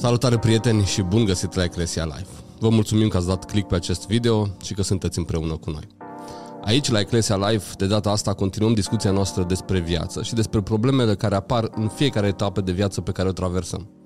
Salutare 0.00 0.38
prieteni 0.38 0.84
și 0.84 1.02
bun 1.02 1.24
găsit 1.24 1.54
la 1.54 1.64
Eclesia 1.64 2.04
Live. 2.04 2.28
Vă 2.58 2.68
mulțumim 2.68 3.08
că 3.08 3.16
ați 3.16 3.26
dat 3.26 3.44
click 3.44 3.68
pe 3.68 3.74
acest 3.74 4.06
video 4.06 4.48
și 4.62 4.74
că 4.74 4.82
sunteți 4.82 5.18
împreună 5.18 5.56
cu 5.56 5.70
noi. 5.70 5.86
Aici, 6.64 6.90
la 6.90 7.00
Eclesia 7.00 7.36
Live, 7.36 7.64
de 7.76 7.86
data 7.86 8.10
asta 8.10 8.34
continuăm 8.34 8.74
discuția 8.74 9.10
noastră 9.10 9.42
despre 9.42 9.80
viață 9.80 10.22
și 10.22 10.34
despre 10.34 10.60
problemele 10.60 11.14
care 11.14 11.34
apar 11.34 11.68
în 11.74 11.88
fiecare 11.88 12.26
etapă 12.26 12.60
de 12.60 12.72
viață 12.72 13.00
pe 13.00 13.12
care 13.12 13.28
o 13.28 13.32
traversăm. 13.32 13.99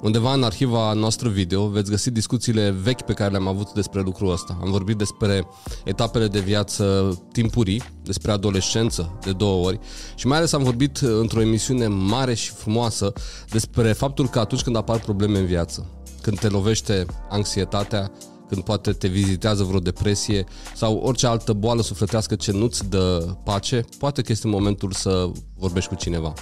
Undeva 0.00 0.32
în 0.32 0.42
arhiva 0.42 0.92
noastră 0.92 1.28
video 1.28 1.66
veți 1.66 1.90
găsi 1.90 2.10
discuțiile 2.10 2.70
vechi 2.70 3.02
pe 3.02 3.12
care 3.12 3.30
le-am 3.30 3.46
avut 3.46 3.72
despre 3.72 4.00
lucrul 4.00 4.32
ăsta. 4.32 4.58
Am 4.62 4.70
vorbit 4.70 4.96
despre 4.96 5.46
etapele 5.84 6.26
de 6.26 6.40
viață 6.40 7.16
timpurii, 7.32 7.82
despre 8.02 8.30
adolescență 8.30 9.18
de 9.24 9.32
două 9.32 9.66
ori 9.66 9.78
și 10.14 10.26
mai 10.26 10.36
ales 10.36 10.52
am 10.52 10.62
vorbit 10.62 10.96
într-o 10.96 11.40
emisiune 11.40 11.86
mare 11.86 12.34
și 12.34 12.50
frumoasă 12.50 13.12
despre 13.50 13.92
faptul 13.92 14.28
că 14.28 14.38
atunci 14.38 14.62
când 14.62 14.76
apar 14.76 14.98
probleme 14.98 15.38
în 15.38 15.46
viață, 15.46 15.86
când 16.22 16.38
te 16.38 16.48
lovește 16.48 17.06
anxietatea, 17.28 18.10
când 18.48 18.62
poate 18.62 18.92
te 18.92 19.08
vizitează 19.08 19.62
vreo 19.62 19.80
depresie 19.80 20.44
sau 20.74 20.96
orice 20.96 21.26
altă 21.26 21.52
boală 21.52 21.82
sufletească 21.82 22.34
ce 22.34 22.52
nu-ți 22.52 22.88
dă 22.88 23.36
pace, 23.44 23.84
poate 23.98 24.22
că 24.22 24.32
este 24.32 24.46
momentul 24.46 24.92
să 24.92 25.30
vorbești 25.56 25.88
cu 25.88 25.94
cineva 25.94 26.32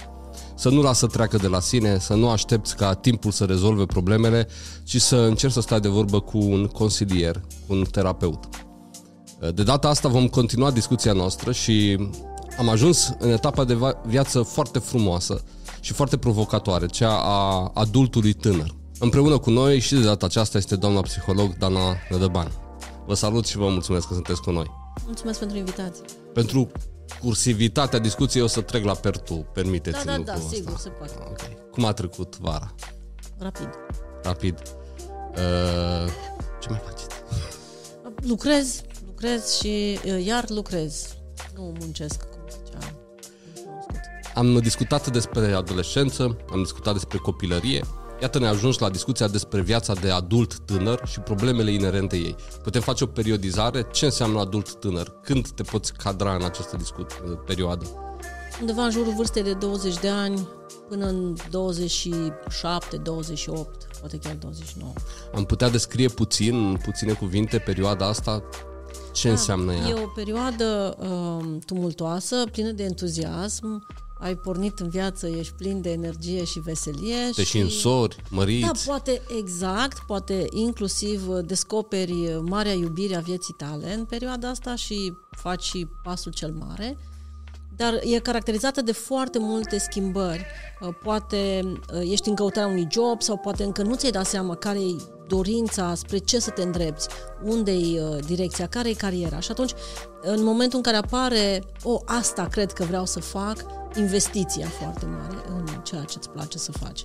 să 0.57 0.69
nu 0.69 0.81
lasă 0.81 1.07
treacă 1.07 1.37
de 1.37 1.47
la 1.47 1.59
sine, 1.59 1.99
să 1.99 2.13
nu 2.13 2.29
aștepți 2.29 2.75
ca 2.75 2.93
timpul 2.93 3.31
să 3.31 3.43
rezolve 3.43 3.85
problemele, 3.85 4.47
ci 4.83 5.01
să 5.01 5.15
încerci 5.15 5.53
să 5.53 5.61
stai 5.61 5.79
de 5.79 5.87
vorbă 5.87 6.19
cu 6.19 6.37
un 6.37 6.67
consilier, 6.67 7.41
cu 7.67 7.73
un 7.73 7.83
terapeut. 7.91 8.43
De 9.53 9.63
data 9.63 9.87
asta 9.87 10.07
vom 10.07 10.27
continua 10.27 10.71
discuția 10.71 11.13
noastră 11.13 11.51
și 11.51 12.07
am 12.57 12.69
ajuns 12.69 13.15
în 13.19 13.29
etapa 13.29 13.63
de 13.63 13.77
viață 14.05 14.41
foarte 14.41 14.79
frumoasă 14.79 15.43
și 15.79 15.93
foarte 15.93 16.17
provocatoare, 16.17 16.85
cea 16.85 17.19
a 17.21 17.71
adultului 17.73 18.33
tânăr. 18.33 18.75
Împreună 18.99 19.37
cu 19.37 19.49
noi 19.49 19.79
și 19.79 19.93
de 19.93 20.01
data 20.01 20.25
aceasta 20.25 20.57
este 20.57 20.75
doamna 20.75 21.01
psiholog 21.01 21.57
Dana 21.57 21.95
Nădăban. 22.09 22.51
Vă 23.05 23.13
salut 23.13 23.45
și 23.45 23.57
vă 23.57 23.69
mulțumesc 23.69 24.07
că 24.07 24.13
sunteți 24.13 24.41
cu 24.41 24.51
noi. 24.51 24.65
Mulțumesc 25.05 25.39
pentru 25.39 25.57
invitație. 25.57 26.03
Pentru 26.33 26.71
cursivitatea 27.21 27.99
discuției 27.99 28.43
o 28.43 28.47
să 28.47 28.61
trec 28.61 28.83
la 28.83 28.93
per 28.93 29.17
tu, 29.17 29.33
permiteți 29.53 30.05
Da, 30.05 30.11
da, 30.11 30.23
da, 30.23 30.35
sigur, 30.49 30.73
ăsta. 30.73 30.81
se 30.81 30.89
poate. 30.89 31.13
Okay. 31.29 31.57
Cum 31.71 31.85
a 31.85 31.93
trecut 31.93 32.37
vara? 32.37 32.75
Rapid. 33.39 33.69
Rapid. 34.23 34.61
Uh, 35.29 36.11
ce 36.59 36.69
mai 36.69 36.81
faceți? 36.85 37.15
Lucrez, 38.27 38.81
lucrez 39.05 39.57
și 39.57 39.99
uh, 40.05 40.25
iar 40.25 40.49
lucrez. 40.49 41.15
Nu 41.55 41.73
muncesc, 41.79 42.23
cum 42.23 42.39
zicea. 42.63 42.77
Am 44.35 44.57
discutat 44.57 45.11
despre 45.11 45.51
adolescență, 45.53 46.37
am 46.51 46.61
discutat 46.61 46.93
despre 46.93 47.17
copilărie, 47.17 47.83
Iată 48.21 48.39
ne 48.39 48.47
ajuns 48.47 48.77
la 48.77 48.89
discuția 48.89 49.27
despre 49.27 49.61
viața 49.61 49.93
de 49.93 50.09
adult 50.09 50.59
tânăr 50.59 51.01
și 51.05 51.19
problemele 51.19 51.71
inerente 51.71 52.15
ei. 52.15 52.35
Putem 52.63 52.81
face 52.81 53.03
o 53.03 53.07
periodizare? 53.07 53.87
Ce 53.91 54.05
înseamnă 54.05 54.39
adult 54.39 54.73
tânăr? 54.73 55.13
Când 55.21 55.49
te 55.49 55.63
poți 55.63 55.93
cadra 55.93 56.35
în 56.35 56.43
această 56.43 56.77
discuție, 56.77 57.17
perioadă? 57.45 57.85
Undeva 58.59 58.83
în 58.83 58.91
jurul 58.91 59.13
vârstei 59.13 59.43
de 59.43 59.53
20 59.53 59.99
de 59.99 60.09
ani 60.09 60.47
până 60.89 61.05
în 61.05 61.35
27, 61.49 62.97
28, 62.97 63.87
poate 63.99 64.17
chiar 64.17 64.33
29. 64.33 64.93
Am 65.35 65.43
putea 65.43 65.69
descrie 65.69 66.07
puțin, 66.07 66.69
în 66.69 66.77
puține 66.83 67.13
cuvinte, 67.13 67.57
perioada 67.57 68.07
asta? 68.07 68.43
Ce 69.13 69.27
da, 69.27 69.33
înseamnă 69.33 69.73
ea? 69.73 69.87
E 69.87 69.93
o 69.93 70.07
perioadă 70.15 70.95
uh, 70.99 71.57
tumultoasă, 71.65 72.43
plină 72.51 72.71
de 72.71 72.83
entuziasm, 72.83 73.85
ai 74.19 74.35
pornit 74.35 74.79
în 74.79 74.89
viață, 74.89 75.27
ești 75.27 75.53
plin 75.53 75.81
de 75.81 75.91
energie 75.91 76.43
și 76.43 76.59
veselie. 76.59 77.29
Te 77.35 77.43
și 77.43 77.59
însori, 77.59 78.23
măriți. 78.29 78.65
Da, 78.65 78.71
poate 78.85 79.21
exact, 79.37 79.99
poate 80.05 80.47
inclusiv 80.49 81.27
descoperi 81.27 82.39
marea 82.41 82.73
iubire 82.73 83.15
a 83.15 83.19
vieții 83.19 83.53
tale 83.53 83.93
în 83.93 84.05
perioada 84.05 84.49
asta 84.49 84.75
și 84.75 85.13
faci 85.31 85.63
și 85.63 85.87
pasul 86.03 86.31
cel 86.31 86.51
mare. 86.51 86.97
Dar 87.77 87.99
e 88.03 88.19
caracterizată 88.19 88.81
de 88.81 88.91
foarte 88.91 89.39
multe 89.39 89.77
schimbări. 89.77 90.45
Uh, 90.81 90.89
poate 91.03 91.61
uh, 91.93 92.11
ești 92.11 92.29
în 92.29 92.35
căutarea 92.35 92.69
unui 92.69 92.87
job 92.91 93.21
sau 93.21 93.37
poate 93.37 93.63
încă 93.63 93.81
nu 93.81 93.95
ți-ai 93.95 94.11
dat 94.11 94.25
seama 94.25 94.55
care 94.55 94.79
e 94.79 94.95
dorința, 95.27 95.93
spre 95.95 96.17
ce 96.17 96.39
să 96.39 96.49
te 96.49 96.61
îndrepți, 96.61 97.07
unde 97.43 97.71
e 97.71 98.01
uh, 98.01 98.17
direcția, 98.25 98.67
care 98.67 98.89
e 98.89 98.93
cariera. 98.93 99.39
Și 99.39 99.51
atunci, 99.51 99.71
în 100.21 100.43
momentul 100.43 100.77
în 100.77 100.83
care 100.83 100.97
apare, 100.97 101.63
o, 101.83 101.99
asta 102.05 102.47
cred 102.51 102.71
că 102.71 102.83
vreau 102.83 103.05
să 103.05 103.19
fac, 103.19 103.65
investiția 103.97 104.67
foarte 104.67 105.05
mare 105.05 105.35
în 105.49 105.81
ceea 105.83 106.03
ce 106.03 106.15
îți 106.17 106.29
place 106.29 106.57
să 106.57 106.71
faci. 106.71 107.03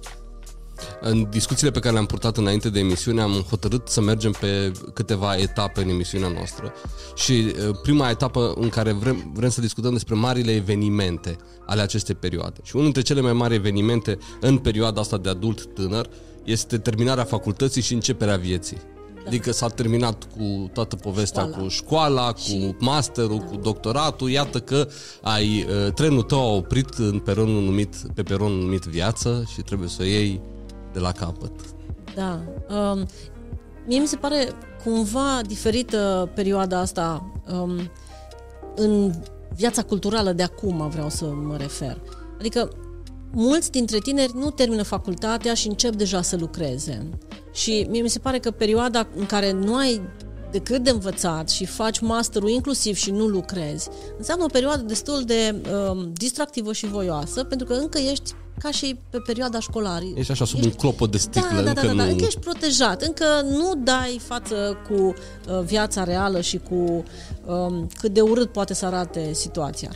În 1.01 1.27
discuțiile 1.31 1.71
pe 1.71 1.79
care 1.79 1.93
le-am 1.93 2.07
purtat 2.07 2.37
înainte 2.37 2.71
de 2.71 2.79
emisiune 2.79 3.21
am 3.21 3.33
hotărât 3.33 3.89
să 3.89 4.01
mergem 4.01 4.33
pe 4.41 4.73
câteva 4.95 5.37
etape 5.37 5.83
în 5.83 5.89
emisiunea 5.89 6.29
noastră 6.29 6.73
și 7.15 7.55
prima 7.83 8.11
etapă 8.11 8.53
în 8.57 8.69
care 8.69 8.93
vrem, 8.93 9.31
vrem 9.35 9.51
să 9.51 9.61
discutăm 9.61 9.93
despre 9.93 10.15
marile 10.15 10.55
evenimente 10.55 11.37
ale 11.67 11.81
acestei 11.81 12.15
perioade. 12.15 12.61
Și 12.63 12.77
unul 12.77 12.93
dintre 12.93 13.03
cele 13.03 13.21
mai 13.21 13.33
mari 13.33 13.55
evenimente 13.55 14.19
în 14.41 14.59
perioada 14.59 15.01
asta 15.01 15.19
de 15.19 15.29
adult 15.29 15.75
tânăr 15.75 16.09
este 16.45 16.79
terminarea 16.79 17.25
facultății 17.25 17.83
și 17.83 17.93
începerea 17.93 18.37
vieții. 18.37 18.77
Da. 19.15 19.29
Adică 19.29 19.53
s-a 19.53 19.69
terminat 19.69 20.29
cu 20.37 20.71
toată 20.73 20.97
povestea 20.97 21.43
școala. 21.43 21.63
cu 21.63 21.69
școala, 21.69 22.33
cu 22.33 22.41
și... 22.41 22.75
masterul, 22.79 23.39
da. 23.39 23.45
cu 23.45 23.57
doctoratul. 23.57 24.31
Iată 24.31 24.61
că 24.61 24.89
ai 25.23 25.67
trenul 25.95 26.23
tău 26.23 26.41
a 26.41 26.55
oprit 26.55 26.95
în 26.99 27.19
peronul 27.19 27.63
numit, 27.63 27.97
pe 28.15 28.23
peronul 28.23 28.59
numit 28.59 28.83
viață 28.83 29.45
și 29.53 29.61
trebuie 29.61 29.89
să 29.89 29.99
o 30.01 30.05
iei 30.05 30.41
de 30.93 30.99
la 30.99 31.13
capăt. 31.13 31.53
Da. 32.15 32.41
Um, 32.69 33.07
mie 33.87 33.99
mi 33.99 34.07
se 34.07 34.17
pare 34.17 34.49
cumva 34.85 35.41
diferită 35.47 36.31
perioada 36.35 36.79
asta 36.79 37.33
um, 37.53 37.91
în 38.75 39.13
viața 39.55 39.83
culturală 39.83 40.33
de 40.33 40.43
acum, 40.43 40.89
vreau 40.89 41.09
să 41.09 41.25
mă 41.25 41.57
refer. 41.57 42.01
Adică 42.39 42.69
mulți 43.33 43.71
dintre 43.71 43.99
tineri 43.99 44.33
nu 44.35 44.51
termină 44.51 44.83
facultatea 44.83 45.55
și 45.55 45.69
încep 45.69 45.95
deja 45.95 46.23
să 46.23 46.37
lucreze. 46.37 47.09
Și 47.53 47.87
mie 47.91 48.03
mi 48.03 48.09
se 48.09 48.19
pare 48.19 48.39
că 48.39 48.51
perioada 48.51 49.07
în 49.17 49.27
care 49.27 49.53
nu 49.53 49.77
ai 49.77 50.01
decât 50.53 50.83
de 50.83 50.91
învățat 50.91 51.49
și 51.51 51.67
faci 51.67 52.01
masterul 52.01 52.49
inclusiv 52.49 52.97
și 52.97 53.11
nu 53.11 53.27
lucrezi, 53.27 53.89
înseamnă 54.19 54.45
o 54.45 54.49
perioadă 54.53 54.83
destul 54.83 55.23
de 55.27 55.55
uh, 55.91 56.09
distractivă 56.13 56.73
și 56.73 56.87
voioasă, 56.87 57.45
pentru 57.45 57.67
că 57.67 57.73
încă 57.73 57.99
ești 57.99 58.35
ca 58.59 58.71
și 58.71 58.99
pe 59.11 59.19
perioada 59.27 59.61
școlară. 59.61 60.05
Ești 60.15 60.33
așa 60.33 60.45
sub 60.45 60.59
ești... 60.59 60.69
un 60.69 60.75
clopot 60.75 61.11
de 61.11 61.19
sticlă. 61.19 61.49
Da, 61.55 61.63
da, 61.63 61.69
încă 61.69 61.81
da, 61.81 61.87
da, 61.87 61.93
nu... 61.93 61.97
da, 61.97 62.05
încă 62.05 62.25
ești 62.25 62.41
protejat, 62.41 63.03
încă 63.03 63.25
nu 63.51 63.73
dai 63.85 64.21
față 64.25 64.77
cu 64.89 64.95
uh, 65.03 65.65
viața 65.65 66.05
reală 66.05 66.41
și 66.41 66.59
cu 66.59 67.05
um, 67.47 67.89
cât 68.01 68.13
de 68.13 68.21
urât 68.21 68.53
poate 68.53 68.75
să 68.75 68.87
arate 68.87 69.33
situația. 69.33 69.91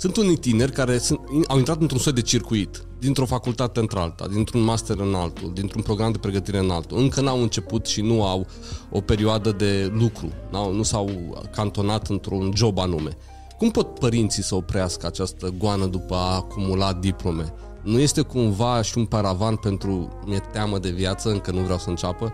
Sunt 0.00 0.16
unii 0.16 0.36
tineri 0.36 0.72
care 0.72 0.98
sunt, 0.98 1.20
au 1.46 1.58
intrat 1.58 1.80
într-un 1.80 1.98
soi 1.98 2.12
de 2.12 2.20
circuit, 2.20 2.84
dintr-o 2.98 3.26
facultate 3.26 3.80
într-alta, 3.80 4.26
dintr-un 4.26 4.60
master 4.60 4.98
în 4.98 5.14
altul, 5.14 5.50
dintr-un 5.54 5.82
program 5.82 6.12
de 6.12 6.18
pregătire 6.18 6.58
în 6.58 6.70
altul. 6.70 6.98
Încă 6.98 7.20
n-au 7.20 7.42
început 7.42 7.86
și 7.86 8.00
nu 8.00 8.24
au 8.24 8.46
o 8.90 9.00
perioadă 9.00 9.52
de 9.52 9.92
lucru, 9.94 10.32
n-au, 10.50 10.72
nu 10.72 10.82
s-au 10.82 11.10
cantonat 11.52 12.08
într-un 12.08 12.52
job 12.54 12.78
anume. 12.78 13.16
Cum 13.58 13.70
pot 13.70 13.98
părinții 13.98 14.42
să 14.42 14.54
oprească 14.54 15.06
această 15.06 15.54
goană 15.58 15.86
după 15.86 16.14
a 16.14 16.34
acumula 16.34 16.92
diplome? 16.92 17.52
Nu 17.82 17.98
este 17.98 18.20
cumva 18.20 18.82
și 18.82 18.98
un 18.98 19.04
paravan 19.04 19.56
pentru 19.56 20.18
mi-e 20.26 20.40
teamă 20.52 20.78
de 20.78 20.90
viață, 20.90 21.28
încă 21.28 21.50
nu 21.50 21.60
vreau 21.60 21.78
să 21.78 21.88
înceapă? 21.88 22.32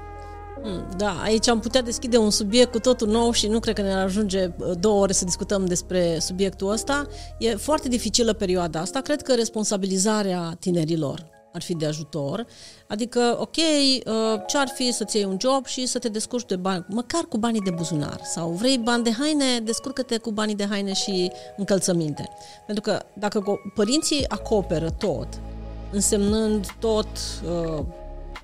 Hmm, 0.66 0.88
da, 0.96 1.20
aici 1.22 1.48
am 1.48 1.60
putea 1.60 1.82
deschide 1.82 2.16
un 2.16 2.30
subiect 2.30 2.72
cu 2.72 2.78
totul 2.78 3.08
nou 3.08 3.32
și 3.32 3.46
nu 3.46 3.60
cred 3.60 3.74
că 3.74 3.82
ne 3.82 3.92
ajunge 3.92 4.44
uh, 4.44 4.70
două 4.80 5.00
ore 5.00 5.12
să 5.12 5.24
discutăm 5.24 5.66
despre 5.66 6.18
subiectul 6.18 6.70
ăsta. 6.70 7.06
E 7.38 7.54
foarte 7.54 7.88
dificilă 7.88 8.32
perioada 8.32 8.80
asta. 8.80 9.00
Cred 9.00 9.22
că 9.22 9.34
responsabilizarea 9.34 10.56
tinerilor 10.60 11.26
ar 11.52 11.62
fi 11.62 11.74
de 11.74 11.86
ajutor. 11.86 12.46
Adică, 12.86 13.36
ok, 13.40 13.56
uh, 13.56 14.42
ce 14.46 14.58
ar 14.58 14.68
fi 14.68 14.92
să-ți 14.92 15.16
iei 15.16 15.24
un 15.24 15.36
job 15.40 15.66
și 15.66 15.86
să 15.86 15.98
te 15.98 16.08
descurci 16.08 16.46
de 16.46 16.56
bani, 16.56 16.84
măcar 16.88 17.22
cu 17.22 17.38
banii 17.38 17.60
de 17.60 17.70
buzunar. 17.70 18.20
Sau 18.24 18.50
vrei 18.50 18.78
bani 18.78 19.04
de 19.04 19.12
haine, 19.18 19.58
descurcă-te 19.64 20.16
cu 20.16 20.30
banii 20.30 20.54
de 20.54 20.66
haine 20.70 20.92
și 20.92 21.30
încălțăminte. 21.56 22.28
Pentru 22.66 22.82
că 22.82 23.02
dacă 23.14 23.60
părinții 23.74 24.28
acoperă 24.28 24.90
tot, 24.90 25.28
însemnând 25.92 26.66
tot 26.78 27.08
uh, 27.44 27.84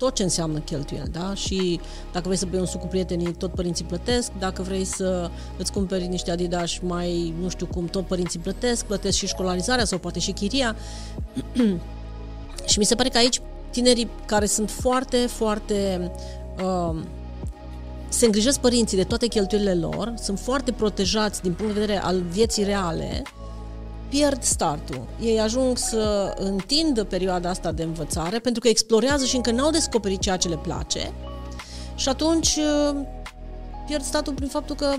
tot 0.03 0.15
ce 0.15 0.23
înseamnă 0.23 0.59
cheltuieli, 0.59 1.09
da? 1.11 1.33
Și 1.33 1.79
dacă 2.11 2.23
vrei 2.25 2.37
să 2.37 2.45
bei 2.45 2.59
un 2.59 2.65
suc 2.65 2.81
cu 2.81 2.87
prietenii, 2.87 3.33
tot 3.33 3.53
părinții 3.53 3.85
plătesc, 3.85 4.31
dacă 4.39 4.61
vrei 4.61 4.83
să 4.83 5.29
îți 5.57 5.71
cumperi 5.71 6.07
niște 6.07 6.31
Adidas 6.31 6.77
mai, 6.81 7.33
nu 7.41 7.49
știu 7.49 7.65
cum, 7.65 7.85
tot 7.85 8.05
părinții 8.05 8.39
plătesc, 8.39 8.85
plătesc 8.85 9.17
și 9.17 9.27
școlarizarea 9.27 9.85
sau 9.85 9.97
poate 9.97 10.19
și 10.19 10.31
chiria. 10.31 10.75
și 12.71 12.79
mi 12.79 12.85
se 12.85 12.95
pare 12.95 13.09
că 13.09 13.17
aici 13.17 13.41
tinerii 13.69 14.09
care 14.25 14.45
sunt 14.45 14.69
foarte, 14.69 15.17
foarte 15.17 16.11
uh, 16.63 16.95
se 18.09 18.25
îngrijesc 18.25 18.59
părinții 18.59 18.97
de 18.97 19.03
toate 19.03 19.27
cheltuielile 19.27 19.75
lor, 19.75 20.13
sunt 20.21 20.39
foarte 20.39 20.71
protejați 20.71 21.41
din 21.41 21.53
punct 21.53 21.73
de 21.73 21.79
vedere 21.79 22.01
al 22.01 22.21
vieții 22.21 22.63
reale 22.63 23.21
pierd 24.13 24.43
startul. 24.43 25.01
Ei 25.21 25.39
ajung 25.39 25.77
să 25.77 26.33
întindă 26.37 27.03
perioada 27.03 27.49
asta 27.49 27.71
de 27.71 27.83
învățare 27.83 28.39
pentru 28.39 28.61
că 28.61 28.67
explorează 28.67 29.25
și 29.25 29.35
încă 29.35 29.51
n-au 29.51 29.71
descoperit 29.71 30.19
ceea 30.19 30.37
ce 30.37 30.47
le 30.47 30.57
place 30.57 31.13
și 31.95 32.09
atunci 32.09 32.55
uh, 32.55 32.95
pierd 33.87 34.03
statul 34.03 34.33
prin 34.33 34.47
faptul 34.47 34.75
că 34.75 34.95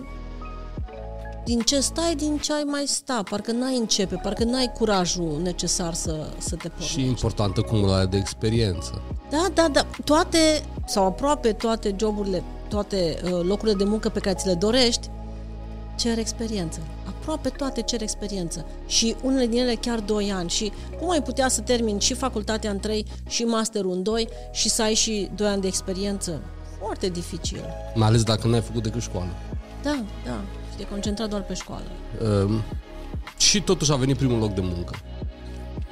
din 1.45 1.61
ce 1.61 1.81
stai, 1.81 2.15
din 2.15 2.39
ce 2.39 2.53
ai 2.53 2.63
mai 2.63 2.87
sta. 2.87 3.23
Parcă 3.31 3.53
n-ai 3.53 3.77
începe, 3.77 4.21
parcă 4.23 4.45
n-ai 4.45 4.73
curajul 4.79 5.41
necesar 5.43 5.95
să, 5.95 6.27
să 6.39 6.57
te 6.57 6.69
pornești. 6.69 7.01
Și 7.01 7.07
importantă 7.07 7.61
cumularea 7.61 8.07
de 8.07 8.17
experiență. 8.17 9.03
Da, 9.31 9.47
da, 9.55 9.69
da. 9.69 9.87
Toate, 10.05 10.65
sau 10.87 11.07
aproape 11.07 11.53
toate 11.53 11.95
joburile, 11.99 12.43
toate 12.69 13.19
uh, 13.25 13.31
locurile 13.43 13.77
de 13.77 13.85
muncă 13.85 14.09
pe 14.09 14.19
care 14.21 14.37
ți 14.37 14.47
le 14.47 14.55
dorești, 14.55 15.11
cer 15.97 16.19
experiență. 16.19 16.81
Aproape 17.25 17.49
toate 17.49 17.82
cer 17.82 18.03
experiență. 18.03 18.67
Și 18.87 19.17
unele 19.23 19.47
din 19.47 19.59
ele 19.59 19.75
chiar 19.75 20.00
2 20.00 20.32
ani. 20.32 20.50
Și 20.50 20.73
cum 20.99 21.11
ai 21.11 21.23
putea 21.23 21.49
să 21.49 21.61
termini 21.61 22.00
și 22.00 22.15
facultatea 22.15 22.71
în 22.71 22.79
3 22.79 23.06
și 23.29 23.43
masterul 23.43 23.93
în 23.93 24.03
2 24.03 24.29
și 24.53 24.69
să 24.69 24.82
ai 24.82 24.94
și 24.94 25.31
2 25.35 25.49
ani 25.49 25.61
de 25.61 25.67
experiență? 25.67 26.43
Foarte 26.79 27.09
dificil. 27.09 27.65
Mai 27.94 28.09
ales 28.09 28.23
dacă 28.23 28.47
nu 28.47 28.55
ai 28.55 28.61
făcut 28.61 28.82
decât 28.82 29.03
școală. 29.03 29.31
Da, 29.82 30.05
da. 30.25 30.41
Și 30.71 30.76
te 30.76 30.87
concentrat 30.87 31.29
doar 31.29 31.43
pe 31.43 31.55
școală. 31.55 31.87
Uh, 32.44 32.61
și 33.37 33.61
totuși 33.62 33.93
a 33.93 33.97
venit 33.97 34.17
primul 34.17 34.38
loc 34.38 34.55
de 34.55 34.61
muncă. 34.61 34.94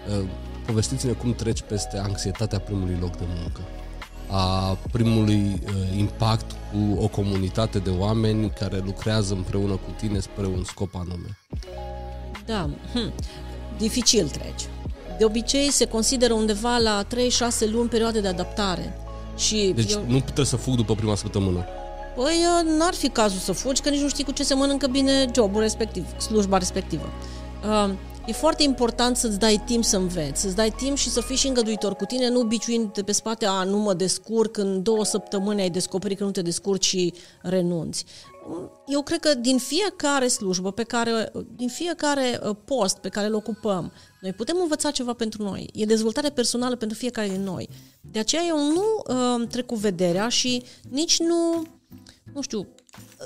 Uh, 0.08 0.24
povestiți-ne 0.66 1.12
cum 1.12 1.34
treci 1.34 1.62
peste 1.62 1.98
anxietatea 1.98 2.58
primului 2.58 2.96
loc 3.00 3.16
de 3.16 3.24
muncă 3.36 3.60
a 4.34 4.78
primului 4.92 5.60
uh, 5.66 5.98
impact 5.98 6.50
cu 6.50 7.02
o 7.02 7.08
comunitate 7.08 7.78
de 7.78 7.90
oameni 7.90 8.50
care 8.50 8.82
lucrează 8.84 9.34
împreună 9.34 9.72
cu 9.72 9.90
tine 9.96 10.18
spre 10.18 10.46
un 10.46 10.64
scop 10.64 10.94
anume. 10.94 11.38
Da, 12.46 12.70
hm. 12.92 13.12
dificil 13.78 14.28
treci. 14.28 14.68
De 15.18 15.24
obicei 15.24 15.70
se 15.70 15.84
consideră 15.84 16.32
undeva 16.32 16.76
la 16.76 17.02
3-6 17.04 17.70
luni 17.70 17.88
perioade 17.88 18.20
de 18.20 18.28
adaptare. 18.28 18.96
Și 19.36 19.72
deci 19.74 19.92
eu... 19.92 20.04
nu 20.06 20.20
puteți 20.20 20.48
să 20.48 20.56
fug 20.56 20.74
după 20.74 20.94
prima 20.94 21.14
săptămână. 21.14 21.64
Păi 22.14 22.44
n-ar 22.78 22.94
fi 22.94 23.08
cazul 23.08 23.38
să 23.38 23.52
fugi, 23.52 23.82
că 23.82 23.88
nici 23.88 24.00
nu 24.00 24.08
știi 24.08 24.24
cu 24.24 24.32
ce 24.32 24.42
se 24.42 24.54
mănâncă 24.54 24.86
bine 24.86 25.30
jobul 25.34 25.60
respectiv, 25.60 26.20
slujba 26.20 26.58
respectivă. 26.58 27.08
Uh, 27.64 27.94
E 28.26 28.32
foarte 28.32 28.62
important 28.62 29.16
să-ți 29.16 29.38
dai 29.38 29.62
timp 29.66 29.84
să 29.84 29.96
înveți, 29.96 30.40
să-ți 30.40 30.56
dai 30.56 30.70
timp 30.70 30.96
și 30.96 31.08
să 31.08 31.20
fii 31.20 31.36
și 31.36 31.46
îngăduitor 31.46 31.94
cu 31.94 32.04
tine, 32.04 32.28
nu 32.28 32.42
biciuind 32.42 32.92
de 32.92 33.02
pe 33.02 33.12
spate, 33.12 33.46
a, 33.46 33.64
nu 33.64 33.78
mă 33.78 33.94
descurc, 33.94 34.56
în 34.56 34.82
două 34.82 35.04
săptămâni 35.04 35.60
ai 35.60 35.70
descoperit 35.70 36.18
că 36.18 36.24
nu 36.24 36.30
te 36.30 36.42
descurci 36.42 36.84
și 36.84 37.14
renunți. 37.40 38.04
Eu 38.86 39.02
cred 39.02 39.20
că 39.20 39.34
din 39.34 39.58
fiecare 39.58 40.28
slujbă 40.28 40.72
pe 40.72 40.82
care, 40.82 41.32
din 41.56 41.68
fiecare 41.68 42.40
uh, 42.42 42.56
post 42.64 42.96
pe 42.96 43.08
care 43.08 43.26
îl 43.26 43.34
ocupăm, 43.34 43.92
noi 44.20 44.32
putem 44.32 44.56
învăța 44.60 44.90
ceva 44.90 45.12
pentru 45.12 45.42
noi. 45.42 45.70
E 45.72 45.84
dezvoltare 45.84 46.28
personală 46.28 46.76
pentru 46.76 46.96
fiecare 46.98 47.28
din 47.28 47.42
noi. 47.42 47.68
De 48.00 48.18
aceea 48.18 48.42
eu 48.46 48.56
nu 48.56 48.84
uh, 49.06 49.48
trec 49.48 49.66
cu 49.66 49.74
vederea 49.74 50.28
și 50.28 50.62
nici 50.90 51.18
nu, 51.18 51.66
nu 52.32 52.40
știu, 52.40 52.68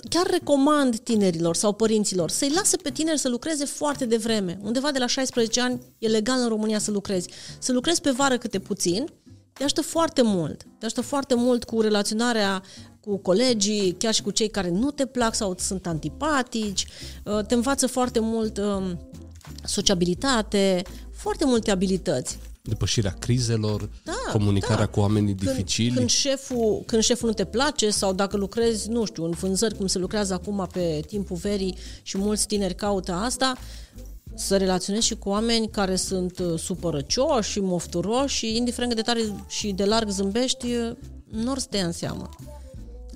chiar 0.09 0.27
recomand 0.27 0.99
tinerilor 0.99 1.57
sau 1.57 1.73
părinților 1.73 2.31
să-i 2.31 2.53
lasă 2.55 2.77
pe 2.77 2.91
tineri 2.91 3.19
să 3.19 3.29
lucreze 3.29 3.65
foarte 3.65 4.05
devreme. 4.05 4.59
Undeva 4.63 4.91
de 4.91 4.99
la 4.99 5.07
16 5.07 5.61
ani 5.61 5.81
e 5.99 6.09
legal 6.09 6.41
în 6.41 6.49
România 6.49 6.79
să 6.79 6.91
lucrezi. 6.91 7.29
Să 7.59 7.73
lucrezi 7.73 8.01
pe 8.01 8.11
vară 8.11 8.39
câte 8.39 8.59
puțin, 8.59 9.07
te 9.53 9.65
ajută 9.65 9.83
foarte 9.83 10.23
mult. 10.23 10.67
Te 10.79 10.85
ajută 10.85 11.01
foarte 11.01 11.35
mult 11.35 11.65
cu 11.65 11.81
relaționarea 11.81 12.63
cu 13.01 13.17
colegii, 13.17 13.93
chiar 13.99 14.15
și 14.15 14.23
cu 14.23 14.31
cei 14.31 14.49
care 14.49 14.71
nu 14.71 14.91
te 14.91 15.07
plac 15.07 15.35
sau 15.35 15.55
sunt 15.59 15.87
antipatici. 15.87 16.87
Uh, 17.25 17.45
te 17.47 17.55
învață 17.55 17.87
foarte 17.87 18.21
mult 18.21 18.59
um, 18.59 18.99
sociabilitate, 19.65 20.83
foarte 21.13 21.45
multe 21.45 21.71
abilități 21.71 22.39
depășirea 22.69 23.17
crizelor, 23.19 23.89
da, 24.05 24.33
comunicarea 24.33 24.85
da. 24.85 24.87
cu 24.87 25.01
oamenii 25.01 25.35
când, 25.35 25.51
dificili. 25.51 25.95
Când 25.95 26.09
șeful, 26.09 26.83
când 26.87 27.03
șeful 27.03 27.29
nu 27.29 27.35
te 27.35 27.45
place 27.45 27.91
sau 27.91 28.13
dacă 28.13 28.37
lucrezi, 28.37 28.89
nu 28.89 29.05
știu, 29.05 29.25
în 29.25 29.31
vânzări, 29.31 29.77
cum 29.77 29.87
se 29.87 29.99
lucrează 29.99 30.35
acum 30.35 30.69
pe 30.73 31.03
timpul 31.07 31.37
verii 31.37 31.77
și 32.03 32.19
mulți 32.19 32.47
tineri 32.47 32.75
caută 32.75 33.13
asta, 33.13 33.55
să 34.35 34.57
relaționezi 34.57 35.07
și 35.07 35.17
cu 35.17 35.29
oameni 35.29 35.69
care 35.69 35.97
sunt 35.97 36.39
uh, 36.39 36.59
supărăcioși 36.59 37.51
și 37.51 37.61
mofturoși 37.61 38.37
și 38.37 38.57
indiferent 38.57 38.95
de 38.95 39.01
tare 39.01 39.21
și 39.49 39.73
de 39.73 39.85
larg 39.85 40.09
zâmbești, 40.09 40.67
uh, 40.67 40.97
nu 41.31 41.51
or 41.51 41.59
să 41.59 41.67
te 41.71 41.77
ia 41.77 41.85
în 41.85 41.93
seamă. 41.93 42.29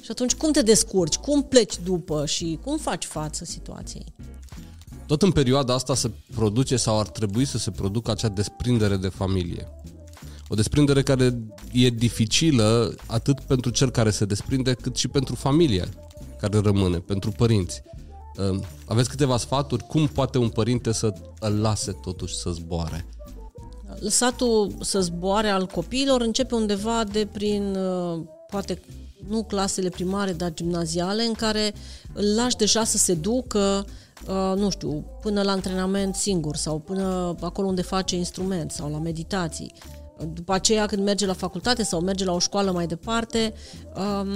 Și 0.00 0.11
atunci 0.11 0.35
cum 0.35 0.53
te 0.53 0.62
descurci, 0.62 1.17
cum 1.17 1.43
pleci 1.43 1.75
după 1.85 2.26
și 2.26 2.58
cum 2.64 2.79
faci 2.79 3.05
față 3.05 3.44
situației? 3.44 4.14
Tot 5.10 5.22
în 5.22 5.32
perioada 5.32 5.74
asta 5.74 5.94
se 5.94 6.10
produce 6.34 6.76
sau 6.76 6.98
ar 6.98 7.08
trebui 7.08 7.44
să 7.44 7.58
se 7.58 7.70
producă 7.70 8.10
acea 8.10 8.28
desprindere 8.28 8.96
de 8.96 9.08
familie. 9.08 9.68
O 10.48 10.54
desprindere 10.54 11.02
care 11.02 11.38
e 11.72 11.88
dificilă 11.88 12.94
atât 13.06 13.40
pentru 13.40 13.70
cel 13.70 13.90
care 13.90 14.10
se 14.10 14.24
desprinde, 14.24 14.74
cât 14.74 14.96
și 14.96 15.08
pentru 15.08 15.34
familia 15.34 15.88
care 16.38 16.58
rămâne, 16.58 16.98
pentru 16.98 17.30
părinți. 17.30 17.82
Ehm, 18.36 18.64
aveți 18.84 19.08
câteva 19.08 19.36
sfaturi? 19.36 19.86
Cum 19.86 20.06
poate 20.06 20.38
un 20.38 20.48
părinte 20.48 20.92
să 20.92 21.12
îl 21.40 21.60
lase 21.60 21.92
totuși 21.92 22.34
să 22.34 22.50
zboare? 22.50 23.06
Lăsatul 23.98 24.72
să 24.80 25.00
zboare 25.00 25.48
al 25.48 25.66
copiilor 25.66 26.20
începe 26.20 26.54
undeva 26.54 27.04
de 27.04 27.28
prin, 27.32 27.76
uh, 27.76 28.20
poate 28.50 28.82
nu 29.28 29.44
clasele 29.44 29.88
primare, 29.88 30.32
dar 30.32 30.54
gimnaziale, 30.54 31.22
în 31.22 31.32
care 31.32 31.74
îl 32.12 32.34
lași 32.34 32.56
deja 32.56 32.84
să 32.84 32.96
se 32.96 33.14
ducă 33.14 33.84
Uh, 33.86 33.96
nu 34.56 34.70
știu, 34.70 35.05
până 35.20 35.43
la 35.43 35.50
antrenament 35.50 36.14
singur 36.14 36.56
sau 36.56 36.78
până 36.78 37.34
acolo 37.40 37.69
unde 37.69 37.82
face 37.82 38.17
instrument 38.17 38.70
sau 38.70 38.90
la 38.90 38.99
meditații. 38.99 39.72
După 40.32 40.52
aceea, 40.52 40.87
când 40.87 41.05
merge 41.05 41.26
la 41.26 41.32
facultate 41.32 41.82
sau 41.82 42.00
merge 42.00 42.25
la 42.25 42.32
o 42.32 42.38
școală 42.38 42.72
mai 42.72 42.87
departe, 42.87 43.55
um, 43.96 44.28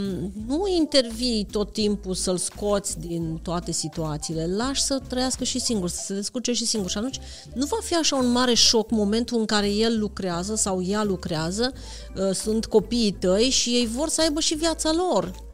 nu 0.46 0.64
intervii 0.78 1.46
tot 1.50 1.72
timpul 1.72 2.14
să-l 2.14 2.36
scoți 2.36 2.98
din 2.98 3.40
toate 3.42 3.72
situațiile. 3.72 4.46
Lași 4.46 4.82
să 4.82 5.00
trăiască 5.08 5.44
și 5.44 5.60
singur, 5.60 5.88
să 5.88 6.02
se 6.04 6.14
descurce 6.14 6.52
și 6.52 6.66
singur. 6.66 6.90
Și 6.90 6.98
atunci 6.98 7.20
nu 7.54 7.66
va 7.66 7.78
fi 7.82 7.94
așa 7.94 8.16
un 8.16 8.32
mare 8.32 8.54
șoc 8.54 8.90
momentul 8.90 9.38
în 9.38 9.44
care 9.44 9.70
el 9.70 9.98
lucrează 9.98 10.54
sau 10.54 10.82
ea 10.82 11.04
lucrează, 11.04 11.72
uh, 12.16 12.34
sunt 12.34 12.66
copiii 12.66 13.12
tăi 13.12 13.48
și 13.50 13.70
ei 13.70 13.86
vor 13.86 14.08
să 14.08 14.20
aibă 14.20 14.40
și 14.40 14.54
viața 14.54 14.92
lor 14.92 15.52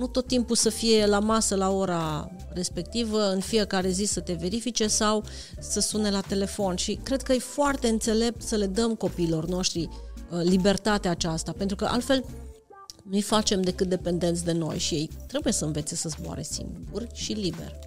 nu 0.00 0.06
tot 0.06 0.26
timpul 0.26 0.56
să 0.56 0.68
fie 0.68 1.06
la 1.06 1.18
masă 1.18 1.54
la 1.54 1.70
ora 1.70 2.30
respectivă, 2.54 3.30
în 3.30 3.40
fiecare 3.40 3.90
zi 3.90 4.04
să 4.04 4.20
te 4.20 4.32
verifice 4.32 4.86
sau 4.86 5.24
să 5.60 5.80
sune 5.80 6.10
la 6.10 6.20
telefon. 6.20 6.76
Și 6.76 6.98
cred 7.02 7.22
că 7.22 7.32
e 7.32 7.38
foarte 7.38 7.88
înțelept 7.88 8.42
să 8.42 8.56
le 8.56 8.66
dăm 8.66 8.94
copiilor 8.94 9.46
noștri 9.46 9.80
uh, 9.80 10.40
libertatea 10.42 11.10
aceasta, 11.10 11.54
pentru 11.56 11.76
că 11.76 11.84
altfel 11.84 12.24
nu-i 13.10 13.22
facem 13.22 13.62
decât 13.62 13.88
dependenți 13.88 14.44
de 14.44 14.52
noi 14.52 14.78
și 14.78 14.94
ei 14.94 15.10
trebuie 15.26 15.52
să 15.52 15.64
învețe 15.64 15.94
să 15.94 16.08
zboare 16.08 16.42
singuri 16.42 17.06
și 17.12 17.32
liber. 17.32 17.78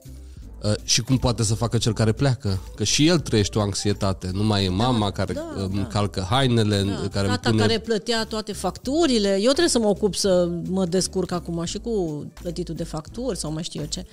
Uh, 0.63 0.73
și 0.83 1.01
cum 1.01 1.17
poate 1.17 1.43
să 1.43 1.55
facă 1.55 1.77
cel 1.77 1.93
care 1.93 2.11
pleacă. 2.11 2.59
Că 2.75 2.83
și 2.83 3.07
el 3.07 3.19
trăiește 3.19 3.57
o 3.57 3.61
anxietate. 3.61 4.29
Nu 4.33 4.43
mai 4.43 4.63
e 4.63 4.67
da, 4.67 4.73
mama 4.73 5.05
da, 5.05 5.11
care 5.11 5.33
da, 5.33 5.53
îmi 5.55 5.75
da. 5.75 5.85
calcă 5.87 6.27
hainele, 6.29 6.83
da. 6.83 7.07
care 7.11 7.27
Tata 7.27 7.49
pune... 7.49 7.61
care 7.61 7.79
plătea 7.79 8.25
toate 8.25 8.53
facturile. 8.53 9.29
Eu 9.29 9.49
trebuie 9.49 9.67
să 9.67 9.79
mă 9.79 9.87
ocup 9.87 10.15
să 10.15 10.49
mă 10.69 10.85
descurc 10.85 11.31
acum 11.31 11.63
și 11.63 11.77
cu 11.77 12.25
plătitul 12.41 12.75
de 12.75 12.83
facturi 12.83 13.37
sau 13.37 13.51
mai 13.51 13.63
știu 13.63 13.81
eu 13.81 13.87
ce. 13.87 14.05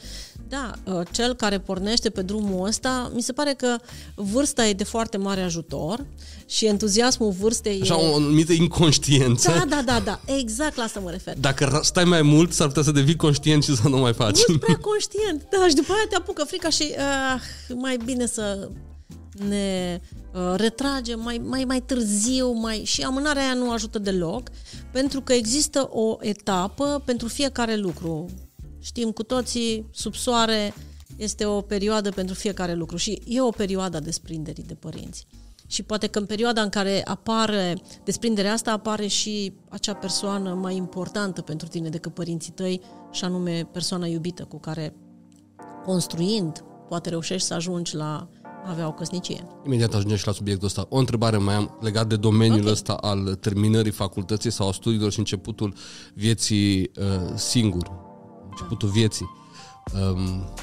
Da, 0.50 0.73
uh, 0.85 1.07
cel 1.11 1.35
care 1.35 1.59
pornește 1.59 2.11
pe 2.11 2.23
drumul 2.23 2.66
ăsta, 2.66 3.11
mi 3.14 3.23
se 3.23 3.33
pare 3.33 3.52
că 3.52 3.76
vârsta 4.14 4.66
e 4.66 4.73
de 4.73 4.85
foarte 4.85 5.16
mare 5.16 5.40
ajutor 5.40 6.07
și 6.47 6.66
entuziasmul 6.66 7.30
vârstei 7.30 7.80
Așa, 7.83 7.95
e... 8.00 8.11
o 8.11 8.14
anumită 8.14 8.52
inconștiență. 8.52 9.50
Da, 9.50 9.64
da, 9.76 9.83
da, 9.83 10.00
da, 10.04 10.21
exact 10.25 10.76
la 10.76 10.83
asta 10.83 11.00
mă 11.00 11.11
refer. 11.11 11.38
Dacă 11.38 11.80
stai 11.83 12.04
mai 12.04 12.23
mult, 12.23 12.52
s-ar 12.52 12.66
putea 12.66 12.83
să 12.83 12.90
devii 12.90 13.16
conștient 13.16 13.62
și 13.62 13.76
să 13.76 13.88
nu 13.88 13.99
mai 13.99 14.12
faci. 14.12 14.38
Mult 14.49 14.61
prea 14.61 14.76
conștient, 14.76 15.47
da, 15.50 15.69
și 15.69 15.75
după 15.75 15.92
aia 15.92 16.07
te 16.09 16.16
apucă 16.16 16.45
frica 16.45 16.69
și 16.69 16.95
uh, 16.97 17.40
mai 17.75 17.97
bine 18.04 18.26
să 18.26 18.69
ne 19.49 20.00
uh, 20.33 20.54
retragem 20.57 21.21
mai, 21.21 21.40
mai, 21.45 21.64
mai 21.64 21.80
târziu 21.80 22.52
mai 22.52 22.83
și 22.85 23.02
amânarea 23.02 23.42
aia 23.42 23.54
nu 23.54 23.71
ajută 23.71 23.99
deloc 23.99 24.49
pentru 24.92 25.21
că 25.21 25.33
există 25.33 25.88
o 25.92 26.16
etapă 26.21 27.02
pentru 27.04 27.28
fiecare 27.28 27.76
lucru. 27.76 28.26
Știm 28.80 29.10
cu 29.10 29.22
toții, 29.22 29.87
sub 29.90 30.14
soare 30.14 30.75
este 31.16 31.44
o 31.44 31.60
perioadă 31.60 32.10
pentru 32.10 32.34
fiecare 32.34 32.75
lucru 32.75 32.96
și 32.96 33.22
e 33.26 33.40
o 33.40 33.50
perioadă 33.50 33.96
a 33.96 34.00
desprinderii 34.00 34.64
de 34.64 34.75
părinți. 34.75 35.26
Și 35.66 35.82
poate 35.82 36.06
că 36.06 36.18
în 36.18 36.26
perioada 36.26 36.62
în 36.62 36.68
care 36.68 37.06
apare 37.06 37.80
desprinderea 38.04 38.52
asta, 38.52 38.72
apare 38.72 39.06
și 39.06 39.52
acea 39.68 39.94
persoană 39.94 40.54
mai 40.54 40.76
importantă 40.76 41.40
pentru 41.40 41.68
tine 41.68 41.88
decât 41.88 42.14
părinții 42.14 42.52
tăi, 42.52 42.80
și 43.10 43.25
anume 43.25 43.68
persoana 43.72 44.06
iubită 44.06 44.44
cu 44.44 44.58
care 44.58 44.94
construind 45.84 46.64
poate 46.88 47.08
reușești 47.08 47.46
să 47.46 47.54
ajungi 47.54 47.94
la 47.96 48.28
avea 48.64 48.87
o 48.87 48.92
căsnicie. 48.92 49.46
Imediat 49.66 49.94
ajungem 49.94 50.16
și 50.16 50.26
la 50.26 50.32
subiectul 50.32 50.66
ăsta. 50.66 50.87
O 50.88 50.99
întrebare 50.99 51.37
mai 51.37 51.54
am 51.54 51.78
legat 51.80 52.06
de 52.06 52.16
domeniul 52.16 52.60
okay. 52.60 52.72
ăsta 52.72 52.92
al 52.92 53.34
terminării 53.34 53.90
facultății 53.90 54.50
sau 54.50 54.68
a 54.68 54.72
studiilor 54.72 55.12
și 55.12 55.18
începutul 55.18 55.75
vieții 56.14 56.80
uh, 56.80 57.32
singur. 57.34 58.09
Începutul 58.50 58.88
da. 58.88 58.95
vieții. 58.95 59.30
Um, 59.95 60.54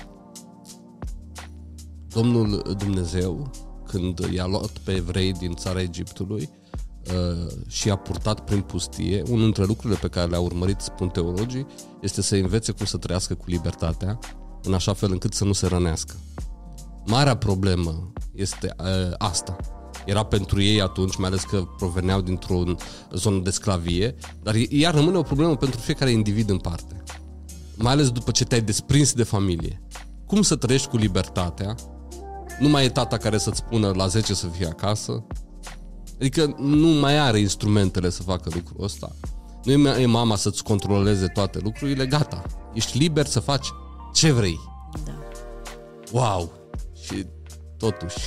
Domnul 2.08 2.76
Dumnezeu 2.78 3.52
când 3.88 4.20
i-a 4.34 4.46
luat 4.46 4.78
pe 4.84 4.92
evrei 4.92 5.32
din 5.32 5.54
țara 5.56 5.82
Egiptului 5.82 6.50
uh, 7.08 7.52
și 7.68 7.88
i-a 7.88 7.96
purtat 7.96 8.40
prin 8.40 8.62
pustie, 8.62 9.24
unul 9.28 9.44
dintre 9.44 9.66
lucrurile 9.66 10.00
pe 10.00 10.08
care 10.08 10.30
le-a 10.30 10.40
urmărit, 10.40 10.80
spun 10.80 11.10
teologii, 11.10 11.66
este 12.02 12.22
să 12.22 12.36
învețe 12.36 12.72
cum 12.72 12.86
să 12.86 12.98
trăiască 12.98 13.34
cu 13.34 13.44
libertatea, 13.48 14.20
în 14.64 14.74
așa 14.74 14.94
fel 14.94 15.12
încât 15.12 15.34
să 15.34 15.44
nu 15.44 15.54
se 15.54 15.68
rănească. 15.68 16.16
Marea 17.06 17.38
problemă 17.38 18.12
este 18.34 18.76
uh, 18.80 19.14
asta. 19.18 19.56
Era 20.06 20.24
pentru 20.24 20.62
ei 20.62 20.82
atunci, 20.82 21.16
mai 21.16 21.28
ales 21.28 21.44
că 21.44 21.64
proveneau 21.78 22.22
dintr-o 22.22 22.64
zonă 23.12 23.40
de 23.40 23.50
sclavie, 23.50 24.16
dar 24.44 24.56
ea 24.70 24.90
rămâne 24.92 25.18
o 25.18 25.22
problemă 25.22 25.56
pentru 25.56 25.80
fiecare 25.80 26.12
individ 26.12 26.50
în 26.50 26.58
parte. 26.58 27.04
Mai 27.78 27.92
ales 27.92 28.10
după 28.10 28.32
ce 28.32 28.44
te-ai 28.44 28.62
desprins 28.62 29.14
de 29.14 29.24
familie. 29.24 29.82
Cum 30.26 30.42
să 30.42 30.56
trăiești 30.56 30.88
cu 30.88 30.98
libertatea? 30.98 31.76
Nu 32.60 32.70
mai 32.70 32.86
e 32.86 32.90
tata 32.90 33.18
care 33.18 33.38
să-ți 33.38 33.58
spună 33.58 33.92
la 33.96 34.08
10 34.08 34.34
să 34.34 34.48
fie 34.48 34.66
acasă. 34.66 35.26
Adică 36.16 36.56
nu 36.58 36.88
mai 36.88 37.20
are 37.20 37.40
instrumentele 37.40 38.10
să 38.10 38.22
facă 38.22 38.50
lucrul 38.54 38.84
ăsta. 38.84 39.16
Nu 39.64 39.72
e 39.72 40.06
mama 40.06 40.36
să-ți 40.36 40.64
controleze 40.64 41.28
toate 41.28 41.60
lucrurile, 41.64 42.06
gata. 42.06 42.44
Ești 42.74 42.98
liber 42.98 43.26
să 43.26 43.40
faci 43.40 43.68
ce 44.14 44.32
vrei. 44.32 44.60
Da. 45.06 45.20
Wow! 46.12 46.52
Și 47.04 47.26
totuși... 47.78 48.18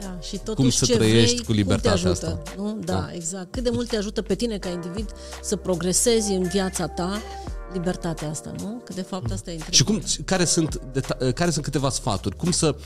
Da, 0.00 0.18
și 0.20 0.38
totuși 0.44 0.60
cum 0.60 0.70
să 0.70 0.84
ce 0.84 0.96
trăiești 0.96 1.34
vrei, 1.34 1.46
cu 1.46 1.52
libertatea 1.52 1.90
cum 1.90 2.00
te 2.00 2.08
ajută, 2.08 2.26
asta. 2.26 2.62
Nu? 2.62 2.78
Da, 2.84 2.92
da, 2.92 3.08
exact. 3.12 3.52
Cât 3.52 3.62
de 3.62 3.70
mult 3.72 3.88
te 3.88 3.96
ajută 3.96 4.22
pe 4.22 4.34
tine 4.34 4.58
ca 4.58 4.68
individ 4.68 5.12
să 5.42 5.56
progresezi 5.56 6.32
în 6.32 6.42
viața 6.42 6.86
ta 6.86 7.22
libertatea 7.76 8.30
asta, 8.30 8.52
nu? 8.58 8.82
Că 8.84 8.92
de 8.92 9.02
fapt 9.02 9.30
asta 9.30 9.50
e 9.50 9.58
Și 9.70 9.84
cum, 9.84 10.02
care 10.24 10.44
sunt, 10.44 10.80
deta- 10.92 11.32
care 11.34 11.50
sunt 11.50 11.64
câteva 11.64 11.90
sfaturi? 11.90 12.36
Cum 12.36 12.50
să 12.50 12.76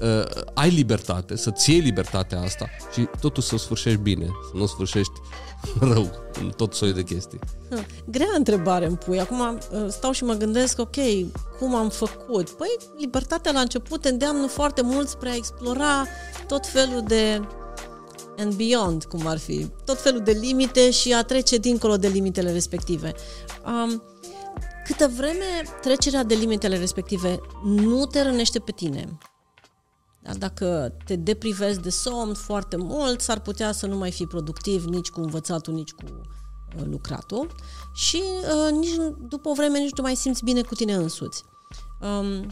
uh, 0.00 0.42
ai 0.54 0.70
libertate, 0.70 1.36
să-ți 1.36 1.70
iei 1.70 1.80
libertatea 1.80 2.40
asta 2.40 2.68
și 2.92 3.08
totul 3.20 3.42
să 3.42 3.54
o 3.54 3.58
sfârșești 3.58 4.00
bine, 4.00 4.24
să 4.24 4.50
nu 4.54 4.62
o 4.62 4.66
sfârșești 4.66 5.12
rău 5.92 6.10
în 6.40 6.52
tot 6.56 6.74
soiul 6.74 6.94
de 6.94 7.02
chestii. 7.02 7.38
Grea 8.04 8.32
întrebare 8.36 8.86
îmi 8.86 8.96
pui. 8.96 9.20
Acum 9.20 9.40
uh, 9.40 9.86
stau 9.88 10.12
și 10.12 10.24
mă 10.24 10.34
gândesc, 10.34 10.78
ok, 10.78 10.96
cum 11.58 11.74
am 11.74 11.88
făcut? 11.88 12.50
Păi, 12.50 12.76
libertatea 12.98 13.52
la 13.52 13.60
început 13.60 14.00
te 14.00 14.08
îndeamnă 14.08 14.46
foarte 14.46 14.82
mult 14.82 15.08
spre 15.08 15.28
a 15.28 15.34
explora 15.34 16.06
tot 16.46 16.66
felul 16.66 17.02
de 17.06 17.40
and 18.40 18.54
beyond, 18.54 19.04
cum 19.04 19.26
ar 19.26 19.38
fi, 19.38 19.66
tot 19.84 20.00
felul 20.00 20.20
de 20.20 20.32
limite 20.32 20.90
și 20.90 21.12
a 21.12 21.22
trece 21.22 21.56
dincolo 21.56 21.96
de 21.96 22.08
limitele 22.08 22.52
respective. 22.52 23.12
Um, 23.66 24.02
câtă 24.90 25.12
vreme 25.16 25.44
trecerea 25.80 26.22
de 26.22 26.34
limitele 26.34 26.78
respective 26.78 27.40
nu 27.64 28.06
te 28.06 28.22
rănește 28.22 28.58
pe 28.58 28.72
tine, 28.72 29.18
da? 30.22 30.34
Dacă 30.34 30.96
te 31.04 31.16
deprivezi 31.16 31.80
de 31.80 31.90
somn 31.90 32.34
foarte 32.34 32.76
mult, 32.76 33.20
s-ar 33.20 33.40
putea 33.40 33.72
să 33.72 33.86
nu 33.86 33.96
mai 33.96 34.10
fii 34.10 34.26
productiv 34.26 34.84
nici 34.84 35.08
cu 35.08 35.20
învățatul, 35.20 35.74
nici 35.74 35.92
cu 35.92 36.04
uh, 36.06 36.82
lucratul 36.84 37.54
și 37.92 38.22
uh, 38.42 38.72
nici, 38.72 38.94
după 39.28 39.48
o 39.48 39.52
vreme 39.52 39.78
nici 39.78 39.96
nu 39.96 40.02
mai 40.02 40.14
simți 40.14 40.44
bine 40.44 40.60
cu 40.60 40.74
tine 40.74 40.94
însuți. 40.94 41.44
Um, 42.00 42.46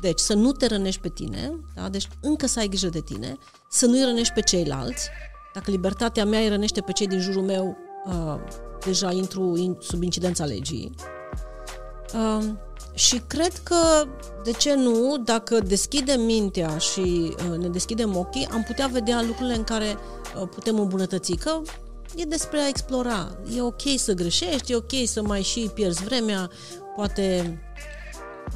deci 0.00 0.18
să 0.18 0.34
nu 0.34 0.52
te 0.52 0.66
rănești 0.66 1.00
pe 1.00 1.08
tine, 1.08 1.60
da? 1.74 1.88
deci 1.88 2.08
încă 2.20 2.46
să 2.46 2.58
ai 2.58 2.68
grijă 2.68 2.88
de 2.88 3.00
tine, 3.00 3.36
să 3.70 3.86
nu-i 3.86 4.04
rănești 4.04 4.32
pe 4.32 4.40
ceilalți. 4.40 5.08
Dacă 5.54 5.70
libertatea 5.70 6.24
mea 6.24 6.40
îi 6.40 6.48
rănește 6.48 6.80
pe 6.80 6.92
cei 6.92 7.06
din 7.06 7.20
jurul 7.20 7.42
meu, 7.42 7.76
uh, 8.06 8.40
deja 8.84 9.12
intru 9.12 9.56
in, 9.56 9.76
sub 9.80 10.02
incidența 10.02 10.44
legii. 10.44 10.94
Uh, 12.14 12.44
și 12.94 13.22
cred 13.26 13.52
că, 13.62 14.06
de 14.44 14.50
ce 14.50 14.74
nu, 14.74 15.16
dacă 15.24 15.60
deschidem 15.60 16.20
mintea 16.20 16.78
și 16.78 17.34
uh, 17.50 17.58
ne 17.58 17.68
deschidem 17.68 18.16
ochii, 18.16 18.48
am 18.52 18.62
putea 18.62 18.86
vedea 18.86 19.22
lucrurile 19.22 19.54
în 19.54 19.64
care 19.64 19.96
uh, 20.40 20.48
putem 20.54 20.78
îmbunătăți, 20.78 21.32
că 21.32 21.60
e 22.14 22.24
despre 22.24 22.58
a 22.58 22.68
explora. 22.68 23.38
E 23.56 23.60
ok 23.62 23.82
să 23.96 24.12
greșești, 24.12 24.72
e 24.72 24.76
ok 24.76 24.92
să 25.04 25.22
mai 25.22 25.42
și 25.42 25.70
pierzi 25.74 26.04
vremea, 26.04 26.50
poate 26.96 27.58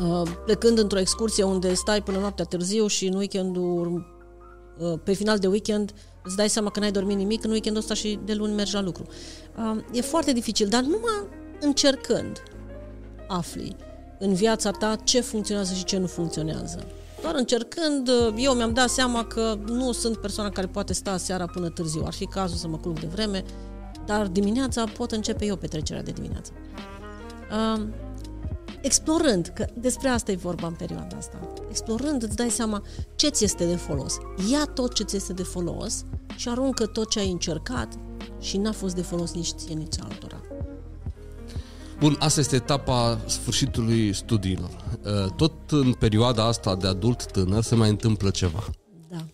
uh, 0.01 0.31
plecând 0.45 0.79
într-o 0.79 0.99
excursie 0.99 1.45
unde 1.45 1.75
stai 1.75 2.03
până 2.03 2.19
noaptea 2.19 2.45
târziu 2.45 2.87
și 2.87 3.07
în 3.07 3.15
weekendul, 3.15 4.19
pe 5.05 5.13
final 5.13 5.39
de 5.39 5.47
weekend, 5.47 5.93
îți 6.25 6.37
dai 6.37 6.49
seama 6.49 6.71
că 6.71 6.81
n-ai 6.81 6.91
dormit 6.91 7.17
nimic, 7.17 7.45
în 7.45 7.51
weekendul 7.51 7.83
ăsta 7.83 7.95
și 7.95 8.19
de 8.25 8.35
luni 8.35 8.55
mergi 8.55 8.75
la 8.75 8.83
lucru. 8.83 9.07
E 9.93 10.01
foarte 10.01 10.33
dificil, 10.33 10.69
dar 10.69 10.83
numai 10.83 11.29
încercând 11.61 12.43
afli 13.31 13.77
în 14.19 14.35
viața 14.35 14.71
ta 14.71 14.97
ce 15.05 15.21
funcționează 15.21 15.75
și 15.75 15.85
ce 15.85 15.99
nu 15.99 16.07
funcționează. 16.07 16.87
Doar 17.23 17.35
încercând, 17.35 18.11
eu 18.37 18.53
mi-am 18.53 18.73
dat 18.73 18.89
seama 18.89 19.25
că 19.25 19.59
nu 19.67 19.93
sunt 19.93 20.17
persoana 20.17 20.51
care 20.51 20.67
poate 20.67 20.93
sta 20.93 21.17
seara 21.17 21.47
până 21.47 21.69
târziu. 21.69 22.03
Ar 22.07 22.13
fi 22.13 22.27
cazul 22.27 22.57
să 22.57 22.69
mă 22.69 22.77
culc 22.77 23.01
de 23.01 23.07
vreme, 23.07 23.45
dar 24.07 24.27
dimineața 24.27 24.85
pot 24.85 25.11
începe 25.11 25.45
eu 25.45 25.57
petrecerea 25.57 26.03
de 26.03 26.11
dimineață. 26.11 26.53
Uh, 27.51 27.83
explorând, 28.81 29.53
că 29.55 29.67
despre 29.75 30.09
asta 30.09 30.31
e 30.31 30.37
vorba 30.37 30.67
în 30.67 30.75
perioada 30.75 31.17
asta, 31.17 31.41
explorând 31.69 32.23
îți 32.23 32.37
dai 32.37 32.51
seama 32.51 32.83
ce 33.17 33.29
ți 33.29 33.45
este 33.45 33.65
de 33.65 33.77
folos. 33.77 34.17
Ia 34.51 34.65
tot 34.65 34.95
ce 34.95 35.03
ți 35.03 35.17
este 35.17 35.33
de 35.33 35.43
folos 35.43 36.05
și 36.37 36.49
aruncă 36.49 36.87
tot 36.87 37.11
ce 37.11 37.19
ai 37.19 37.31
încercat 37.31 37.99
și 38.39 38.57
n-a 38.57 38.73
fost 38.73 38.95
de 38.95 39.03
folos 39.03 39.33
nici 39.33 39.49
ție, 39.57 39.75
nici 39.75 40.01
altora. 40.01 40.41
Bun, 42.01 42.17
asta 42.19 42.41
este 42.41 42.57
etapa 42.57 43.21
sfârșitului 43.27 44.13
studiilor. 44.15 44.71
Uh, 45.05 45.31
tot 45.37 45.53
în 45.71 45.93
perioada 45.93 46.47
asta 46.47 46.77
de 46.77 46.87
adult 46.87 47.27
tânăr 47.33 47.63
se 47.63 47.75
mai 47.75 47.89
întâmplă 47.89 48.31
ceva. 48.31 48.65
Da. 49.11 49.25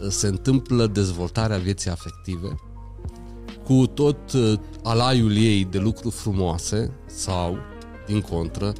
Uh, 0.00 0.08
se 0.08 0.26
întâmplă 0.26 0.86
dezvoltarea 0.86 1.58
vieții 1.58 1.90
afective 1.90 2.58
cu 3.64 3.86
tot 3.86 4.32
uh, 4.32 4.52
alaiul 4.82 5.36
ei 5.36 5.64
de 5.64 5.78
lucruri 5.78 6.14
frumoase 6.14 6.90
sau, 7.06 7.56
din 8.06 8.20
contră, 8.20 8.72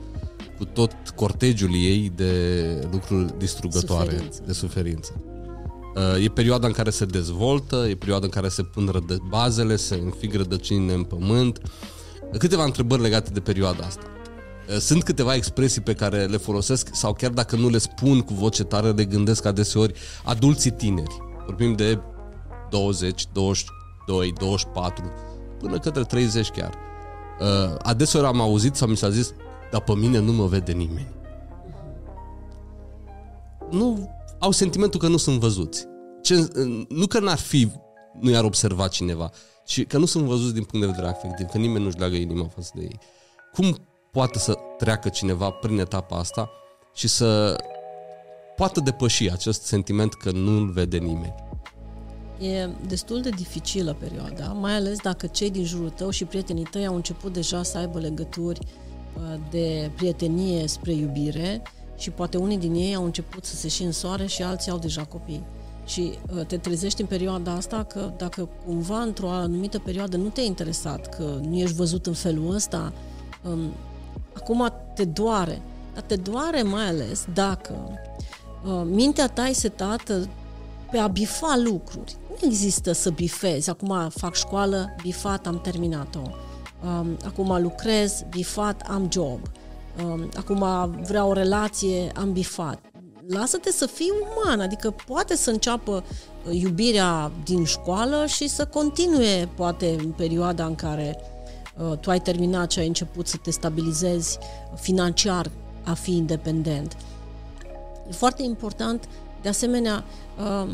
cu 0.58 0.64
tot 0.64 0.92
cortegiul 1.16 1.74
ei 1.74 2.12
de 2.14 2.88
lucruri 2.92 3.38
distrugătoare, 3.38 4.10
suferință. 4.10 4.42
de 4.46 4.52
suferință. 4.52 5.22
E 6.22 6.28
perioada 6.28 6.66
în 6.66 6.72
care 6.72 6.90
se 6.90 7.04
dezvoltă, 7.04 7.76
e 7.88 7.94
perioada 7.94 8.24
în 8.24 8.30
care 8.30 8.48
se 8.48 8.62
pun 8.62 8.90
rădă- 8.92 9.28
bazele, 9.28 9.76
se 9.76 9.94
înfig 9.94 10.34
rădăcinile 10.34 10.92
în 10.92 11.02
pământ, 11.02 11.60
câteva 12.38 12.64
întrebări 12.64 13.02
legate 13.02 13.30
de 13.30 13.40
perioada 13.40 13.84
asta. 13.84 14.02
Uh, 14.68 14.76
sunt 14.76 15.02
câteva 15.02 15.34
expresii 15.34 15.80
pe 15.80 15.94
care 15.94 16.24
le 16.24 16.36
folosesc 16.36 16.88
sau 16.92 17.12
chiar 17.12 17.30
dacă 17.30 17.56
nu 17.56 17.68
le 17.68 17.78
spun 17.78 18.20
cu 18.20 18.34
voce 18.34 18.64
tare, 18.64 18.90
le 18.90 19.04
gândesc 19.04 19.44
adeseori 19.44 19.94
adulții 20.24 20.70
tineri. 20.70 21.16
Vorbim 21.46 21.72
de 21.72 22.00
20, 22.70 23.24
22, 23.32 24.32
24, 24.38 25.12
până 25.58 25.78
către 25.78 26.02
30 26.02 26.48
chiar. 26.48 26.74
Uh, 27.40 27.76
adeseori 27.82 28.26
am 28.26 28.40
auzit 28.40 28.74
sau 28.74 28.88
mi 28.88 28.96
s-a 28.96 29.10
zis, 29.10 29.32
dar 29.70 29.80
pe 29.80 29.94
mine 29.94 30.18
nu 30.18 30.32
mă 30.32 30.46
vede 30.46 30.72
nimeni. 30.72 31.12
Nu 33.70 34.10
au 34.38 34.50
sentimentul 34.50 35.00
că 35.00 35.08
nu 35.08 35.16
sunt 35.16 35.40
văzuți. 35.40 35.86
Ce, 36.22 36.34
uh, 36.34 36.86
nu 36.88 37.06
că 37.06 37.18
n-ar 37.20 37.38
fi, 37.38 37.70
nu 38.20 38.30
i-ar 38.30 38.44
observa 38.44 38.88
cineva, 38.88 39.30
și 39.66 39.84
că 39.84 39.98
nu 39.98 40.04
sunt 40.04 40.24
văzuți 40.24 40.54
din 40.54 40.64
punct 40.64 40.86
de 40.86 40.92
vedere 40.92 41.12
afectiv, 41.12 41.46
că 41.46 41.58
nimeni 41.58 41.84
nu-și 41.84 41.98
leagă 41.98 42.16
inima 42.16 42.48
față 42.54 42.70
de 42.74 42.82
ei. 42.82 42.98
Cum 43.52 43.78
poate 44.10 44.38
să 44.38 44.58
treacă 44.78 45.08
cineva 45.08 45.50
prin 45.50 45.78
etapa 45.78 46.16
asta 46.16 46.50
și 46.94 47.08
să 47.08 47.56
poată 48.56 48.80
depăși 48.80 49.30
acest 49.30 49.62
sentiment 49.62 50.14
că 50.14 50.30
nu-l 50.30 50.70
vede 50.70 50.98
nimeni? 50.98 51.34
E 52.40 52.68
destul 52.86 53.20
de 53.20 53.28
dificilă 53.28 53.96
perioada, 54.00 54.46
mai 54.46 54.74
ales 54.74 54.98
dacă 54.98 55.26
cei 55.26 55.50
din 55.50 55.64
jurul 55.64 55.90
tău 55.90 56.10
și 56.10 56.24
prietenii 56.24 56.68
tăi 56.70 56.86
au 56.86 56.94
început 56.94 57.32
deja 57.32 57.62
să 57.62 57.78
aibă 57.78 57.98
legături 57.98 58.60
uh, 58.60 59.40
de 59.50 59.90
prietenie 59.96 60.66
spre 60.66 60.92
iubire 60.92 61.62
și 61.96 62.10
poate 62.10 62.36
unii 62.36 62.58
din 62.58 62.74
ei 62.74 62.94
au 62.94 63.04
început 63.04 63.44
să 63.44 63.56
se 63.56 63.68
și 63.68 63.82
însoare 63.82 64.26
și 64.26 64.42
alții 64.42 64.70
au 64.70 64.78
deja 64.78 65.04
copii. 65.04 65.44
Și 65.84 66.18
uh, 66.34 66.46
te 66.46 66.56
trezești 66.56 67.00
în 67.00 67.06
perioada 67.06 67.52
asta 67.52 67.82
că 67.82 68.12
dacă 68.16 68.48
cumva 68.66 69.00
într-o 69.00 69.30
anumită 69.30 69.78
perioadă 69.78 70.16
nu 70.16 70.28
te-ai 70.28 70.46
interesat, 70.46 71.16
că 71.16 71.38
nu 71.48 71.56
ești 71.56 71.76
văzut 71.76 72.06
în 72.06 72.12
felul 72.12 72.54
ăsta, 72.54 72.92
um, 73.42 73.72
acum 74.36 74.72
te 74.94 75.04
doare. 75.04 75.62
Dar 75.94 76.02
te 76.02 76.16
doare 76.16 76.62
mai 76.62 76.86
ales 76.88 77.26
dacă 77.34 77.74
uh, 78.64 78.82
mintea 78.84 79.28
ta 79.28 79.46
e 79.46 79.52
setată 79.52 80.28
pe 80.90 80.98
a 80.98 81.06
bifa 81.06 81.56
lucruri. 81.64 82.16
Nu 82.28 82.36
există 82.42 82.92
să 82.92 83.10
bifezi. 83.10 83.70
Acum 83.70 84.08
fac 84.08 84.34
școală, 84.34 84.94
bifat, 85.02 85.46
am 85.46 85.60
terminat-o. 85.60 86.22
Um, 86.84 87.16
acum 87.24 87.62
lucrez, 87.62 88.24
bifat, 88.30 88.80
am 88.88 89.08
job. 89.12 89.40
Um, 90.04 90.28
acum 90.36 90.90
vreau 91.06 91.28
o 91.28 91.32
relație, 91.32 92.12
am 92.14 92.32
bifat 92.32 92.93
lasă-te 93.26 93.70
să 93.70 93.86
fii 93.86 94.12
uman, 94.20 94.60
adică 94.60 94.94
poate 95.06 95.36
să 95.36 95.50
înceapă 95.50 96.04
uh, 96.46 96.60
iubirea 96.60 97.32
din 97.44 97.64
școală 97.64 98.26
și 98.26 98.48
să 98.48 98.66
continue 98.66 99.48
poate 99.54 99.96
în 99.98 100.10
perioada 100.10 100.64
în 100.64 100.74
care 100.74 101.16
uh, 101.76 101.98
tu 101.98 102.10
ai 102.10 102.20
terminat 102.20 102.70
și 102.70 102.78
ai 102.78 102.86
început 102.86 103.26
să 103.26 103.36
te 103.36 103.50
stabilizezi 103.50 104.38
financiar 104.74 105.50
a 105.84 105.94
fi 105.94 106.16
independent. 106.16 106.96
E 108.08 108.12
foarte 108.12 108.42
important, 108.42 109.08
de 109.42 109.48
asemenea, 109.48 110.04
uh, 110.38 110.70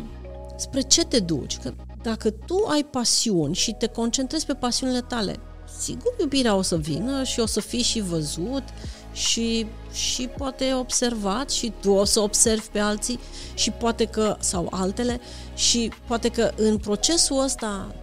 spre 0.57 0.81
ce 0.81 1.05
te 1.05 1.21
duci. 1.21 1.59
Că 1.59 1.73
dacă 2.03 2.31
tu 2.31 2.67
ai 2.69 2.83
pasiuni 2.83 3.55
și 3.55 3.73
te 3.73 3.87
concentrezi 3.87 4.47
pe 4.47 4.55
pasiunile 4.55 5.01
tale, 5.01 5.37
sigur 5.79 6.15
iubirea 6.21 6.55
o 6.55 6.63
să 6.63 6.77
vină 6.77 7.23
și 7.23 7.41
o 7.41 7.47
să 7.47 7.61
fii 7.61 7.83
și 7.83 8.01
văzut 8.01 8.63
și, 9.13 9.67
și 9.93 10.29
poate 10.37 10.75
observat 10.75 11.51
și 11.51 11.73
tu 11.81 11.91
o 11.91 12.05
să 12.05 12.21
observi 12.21 12.67
pe 12.73 12.79
alții 12.79 13.19
și 13.55 13.71
poate 13.71 14.05
că, 14.05 14.37
sau 14.39 14.69
altele, 14.71 15.21
și 15.55 15.93
poate 16.07 16.29
că 16.29 16.53
în 16.57 16.79
procesul 16.79 17.43
ăsta 17.43 17.95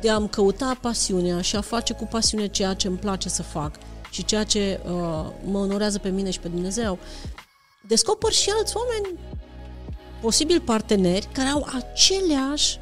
de 0.00 0.10
a-mi 0.10 0.28
căuta 0.28 0.78
pasiunea 0.80 1.40
și 1.40 1.56
a 1.56 1.60
face 1.60 1.92
cu 1.92 2.04
pasiune 2.04 2.46
ceea 2.46 2.74
ce 2.74 2.86
îmi 2.86 2.96
place 2.96 3.28
să 3.28 3.42
fac 3.42 3.78
și 4.10 4.24
ceea 4.24 4.44
ce 4.44 4.80
uh, 4.84 4.92
mă 5.44 5.58
onorează 5.58 5.98
pe 5.98 6.08
mine 6.08 6.30
și 6.30 6.40
pe 6.40 6.48
Dumnezeu, 6.48 6.98
descoper 7.86 8.32
și 8.32 8.50
alți 8.50 8.76
oameni, 8.76 9.18
posibil 10.20 10.60
parteneri, 10.60 11.28
care 11.32 11.48
au 11.48 11.66
aceleași 11.74 12.80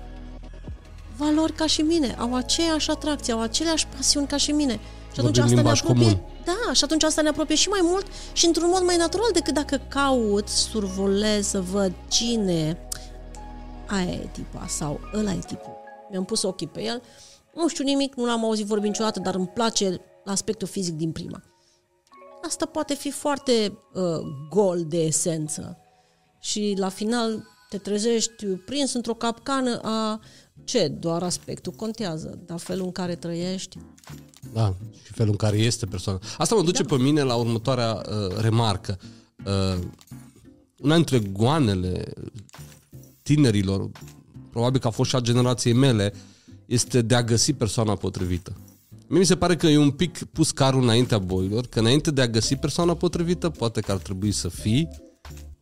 valori 1.17 1.53
ca 1.53 1.67
și 1.67 1.81
mine, 1.81 2.15
au 2.19 2.35
aceeași 2.35 2.91
atracție, 2.91 3.33
au 3.33 3.41
aceleași 3.41 3.87
pasiuni 3.87 4.27
ca 4.27 4.37
și 4.37 4.51
mine. 4.51 4.73
Și 5.13 5.21
atunci 5.21 5.39
Vorbim 5.39 5.43
asta 5.43 5.55
ne 5.55 5.61
limbaj 5.61 5.81
apropie. 5.81 6.05
comun. 6.05 6.34
Da, 6.45 6.73
și 6.73 6.85
atunci 6.85 7.03
asta 7.03 7.23
ne 7.23 7.29
apropie 7.29 7.55
și 7.55 7.69
mai 7.69 7.81
mult 7.83 8.07
și 8.33 8.47
într-un 8.47 8.69
mod 8.69 8.83
mai 8.83 8.97
natural 8.97 9.31
decât 9.33 9.55
dacă 9.55 9.81
caut, 9.89 10.49
survolez 10.49 11.47
să 11.47 11.61
văd 11.61 11.93
cine 12.09 12.79
aia 13.87 14.13
e 14.13 14.29
tipa 14.33 14.67
sau 14.69 15.01
ăla 15.15 15.33
e 15.33 15.39
tipul. 15.47 15.77
Mi-am 16.11 16.25
pus 16.25 16.43
ochii 16.43 16.67
pe 16.67 16.83
el, 16.83 17.03
nu 17.55 17.69
știu 17.69 17.85
nimic, 17.85 18.15
nu 18.15 18.25
l-am 18.25 18.45
auzit 18.45 18.67
vorbi 18.67 18.87
niciodată, 18.87 19.21
dar 19.21 19.35
îmi 19.35 19.47
place 19.47 20.01
aspectul 20.25 20.69
fizic 20.69 20.95
din 20.95 21.13
prima. 21.13 21.43
Asta 22.43 22.67
poate 22.67 22.95
fi 22.95 23.11
foarte 23.11 23.79
uh, 23.95 24.03
gol 24.51 24.85
de 24.87 24.97
esență 24.97 25.79
și 26.41 26.75
la 26.79 26.89
final 26.89 27.47
te 27.69 27.79
trezești 27.79 28.47
prins 28.47 28.93
într-o 28.93 29.15
capcană 29.15 29.81
a 29.83 30.21
ce? 30.65 30.89
Doar 30.89 31.23
aspectul 31.23 31.73
contează, 31.73 32.39
dar 32.47 32.59
felul 32.59 32.85
în 32.85 32.93
care 32.93 33.15
trăiești. 33.15 33.79
Da, 34.53 34.75
și 35.05 35.13
felul 35.13 35.31
în 35.31 35.37
care 35.37 35.57
este 35.57 35.87
persoana. 35.87 36.21
Asta 36.39 36.55
mă 36.55 36.63
duce 36.63 36.83
Da. 36.83 36.97
pe 36.97 37.03
mine 37.03 37.23
la 37.23 37.35
următoarea 37.35 37.93
uh, 37.95 38.37
remarcă. 38.37 38.99
Uh, 39.47 39.79
una 40.79 40.95
dintre 40.95 41.19
goanele 41.19 42.13
tinerilor, 43.23 43.91
probabil 44.51 44.81
că 44.81 44.87
a 44.87 44.91
fost 44.91 45.11
și 45.11 45.17
a 45.17 45.21
generației 45.21 45.75
mele, 45.75 46.13
este 46.67 47.03
de 47.03 47.15
a 47.15 47.23
găsi 47.23 47.53
persoana 47.53 47.95
potrivită. 47.95 48.57
Mie 49.07 49.19
mi 49.19 49.27
se 49.27 49.37
pare 49.37 49.57
că 49.57 49.67
e 49.67 49.77
un 49.77 49.91
pic 49.91 50.25
pus 50.25 50.51
carul 50.51 50.83
înaintea 50.83 51.19
boilor, 51.19 51.67
că 51.67 51.79
înainte 51.79 52.11
de 52.11 52.21
a 52.21 52.29
găsi 52.29 52.57
persoana 52.57 52.95
potrivită, 52.95 53.51
poate 53.51 53.81
că 53.81 53.93
ar 53.93 53.99
trebui 53.99 54.33
să 54.33 54.49
fii 54.49 54.89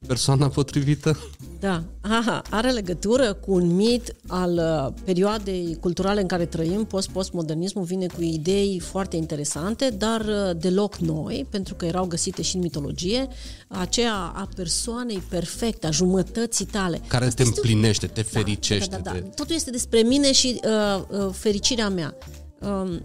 persoana 0.07 0.49
potrivită. 0.49 1.19
Da, 1.61 1.83
aha, 2.01 2.43
are 2.51 2.71
legătură 2.71 3.33
cu 3.33 3.53
un 3.53 3.75
mit 3.75 4.15
al 4.27 4.53
uh, 4.53 5.01
perioadei 5.05 5.77
culturale 5.81 6.21
în 6.21 6.27
care 6.27 6.47
trăim, 6.47 6.85
post-postmodernismul 6.85 7.85
vine 7.85 8.07
cu 8.07 8.23
idei 8.23 8.79
foarte 8.81 9.17
interesante, 9.17 9.95
dar 9.99 10.21
uh, 10.21 10.57
deloc 10.57 10.97
noi, 10.97 11.47
pentru 11.51 11.75
că 11.75 11.85
erau 11.85 12.05
găsite 12.07 12.43
și 12.43 12.55
în 12.57 12.61
mitologie, 12.63 13.29
aceea 13.69 14.15
a 14.15 14.49
persoanei 14.57 15.23
perfecte, 15.29 15.87
a 15.87 15.91
jumătății 15.91 16.65
tale. 16.65 17.01
Care 17.07 17.25
Asta 17.25 17.43
te 17.43 17.49
este 17.49 17.61
un- 17.61 17.67
împlinește, 17.69 18.07
te 18.07 18.23
fericește. 18.23 18.89
Da, 18.91 18.97
da, 18.97 19.11
da, 19.11 19.17
te- 19.17 19.21
da. 19.25 19.29
Totul 19.35 19.55
este 19.55 19.71
despre 19.71 20.01
mine 20.01 20.33
și 20.33 20.61
uh, 20.65 21.03
uh, 21.27 21.29
fericirea 21.33 21.89
mea. 21.89 22.15
Um, 22.61 23.03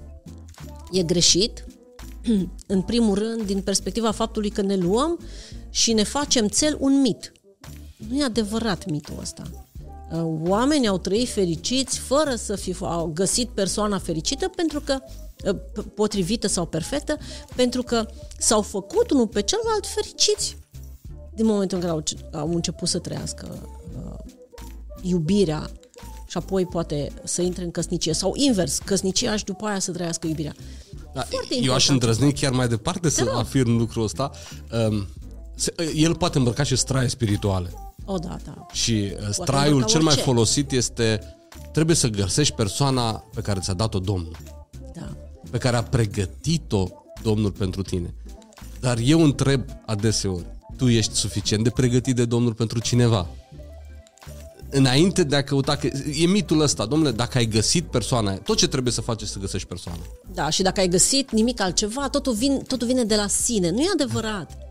e 0.91 1.03
greșit, 1.03 1.65
în 2.67 2.81
primul 2.81 3.15
rând, 3.17 3.41
din 3.41 3.59
perspectiva 3.61 4.11
faptului 4.11 4.49
că 4.49 4.61
ne 4.61 4.75
luăm 4.75 5.19
și 5.77 5.93
ne 5.93 6.03
facem 6.03 6.47
cel 6.47 6.77
un 6.79 7.01
mit. 7.01 7.31
Nu 8.09 8.17
e 8.17 8.23
adevărat 8.23 8.89
mitul 8.89 9.15
ăsta. 9.21 9.43
Uh, 10.11 10.21
Oamenii 10.47 10.87
au 10.87 10.97
trăit 10.97 11.29
fericiți 11.29 11.99
fără 11.99 12.35
să 12.35 12.55
fi 12.55 12.75
au 12.79 13.11
găsit 13.13 13.49
persoana 13.49 13.97
fericită 13.99 14.47
pentru 14.55 14.79
că 14.81 14.97
uh, 15.45 15.55
p- 15.55 15.93
potrivită 15.95 16.47
sau 16.47 16.65
perfectă, 16.65 17.17
pentru 17.55 17.81
că 17.83 18.05
s-au 18.37 18.61
făcut 18.61 19.11
unul 19.11 19.27
pe 19.27 19.41
celălalt 19.41 19.85
fericiți 19.87 20.57
din 21.35 21.45
momentul 21.45 21.77
în 21.77 21.83
care 21.83 21.95
au, 21.95 22.03
au 22.41 22.53
început 22.53 22.87
să 22.87 22.99
trăiască 22.99 23.69
uh, 23.97 24.31
iubirea 25.01 25.69
și 26.27 26.37
apoi 26.37 26.65
poate 26.65 27.11
să 27.23 27.41
intre 27.41 27.63
în 27.63 27.71
căsnicie 27.71 28.13
sau 28.13 28.33
invers, 28.35 28.77
căsnicia 28.77 29.35
și 29.35 29.43
după 29.43 29.65
aia 29.65 29.79
să 29.79 29.91
trăiască 29.91 30.27
iubirea. 30.27 30.53
Da, 31.13 31.21
Foarte 31.21 31.55
eu 31.55 31.73
aș 31.73 31.87
important. 31.87 31.89
îndrăzni 31.89 32.33
chiar 32.33 32.51
mai 32.51 32.67
departe 32.67 33.09
să 33.09 33.23
Te 33.23 33.29
rog. 33.29 33.39
afirm 33.39 33.77
lucrul 33.77 34.03
ăsta. 34.03 34.31
Um, 34.89 34.97
se- 34.99 35.05
el 35.95 36.15
poate 36.15 36.37
îmbrăca 36.37 36.63
și 36.63 36.75
straie 36.75 37.07
spirituale. 37.07 37.69
O, 38.05 38.17
da, 38.17 38.37
da. 38.45 38.65
Și 38.71 39.11
uh, 39.21 39.27
straiul 39.31 39.71
îmbrăca 39.71 39.91
cel 39.91 40.01
mai 40.01 40.13
orice. 40.13 40.25
folosit 40.25 40.71
este 40.71 41.37
trebuie 41.71 41.95
să 41.95 42.07
găsești 42.07 42.53
persoana 42.53 43.11
pe 43.33 43.41
care 43.41 43.59
ți-a 43.59 43.73
dat-o 43.73 43.99
Domnul, 43.99 44.35
da. 44.93 45.09
pe 45.51 45.57
care 45.57 45.75
a 45.75 45.83
pregătit-o 45.83 46.87
Domnul 47.23 47.51
pentru 47.51 47.81
tine. 47.81 48.13
Dar 48.79 48.97
eu 49.01 49.23
întreb 49.23 49.63
adeseori, 49.85 50.45
tu 50.77 50.87
ești 50.87 51.13
suficient 51.13 51.63
de 51.63 51.69
pregătit 51.69 52.15
de 52.15 52.25
Domnul 52.25 52.53
pentru 52.53 52.79
cineva? 52.79 53.27
Înainte 54.69 55.23
de 55.23 55.35
a 55.35 55.43
căuta, 55.43 55.75
că 55.75 55.89
e 56.15 56.25
mitul 56.25 56.61
ăsta, 56.61 56.85
domnule, 56.85 57.11
dacă 57.11 57.37
ai 57.37 57.45
găsit 57.45 57.83
persoana 57.83 58.29
aia, 58.29 58.39
tot 58.39 58.57
ce 58.57 58.67
trebuie 58.67 58.93
să 58.93 59.01
faci 59.01 59.21
este 59.21 59.33
să 59.33 59.39
găsești 59.39 59.67
persoana. 59.67 59.99
Da, 60.33 60.49
și 60.49 60.61
dacă 60.61 60.79
ai 60.79 60.87
găsit 60.87 61.31
nimic 61.31 61.61
altceva, 61.61 62.09
totul, 62.09 62.33
vin, 62.33 62.63
totul 62.67 62.87
vine 62.87 63.03
de 63.03 63.15
la 63.15 63.27
sine. 63.27 63.69
Nu 63.69 63.81
e 63.81 63.89
adevărat. 63.93 64.66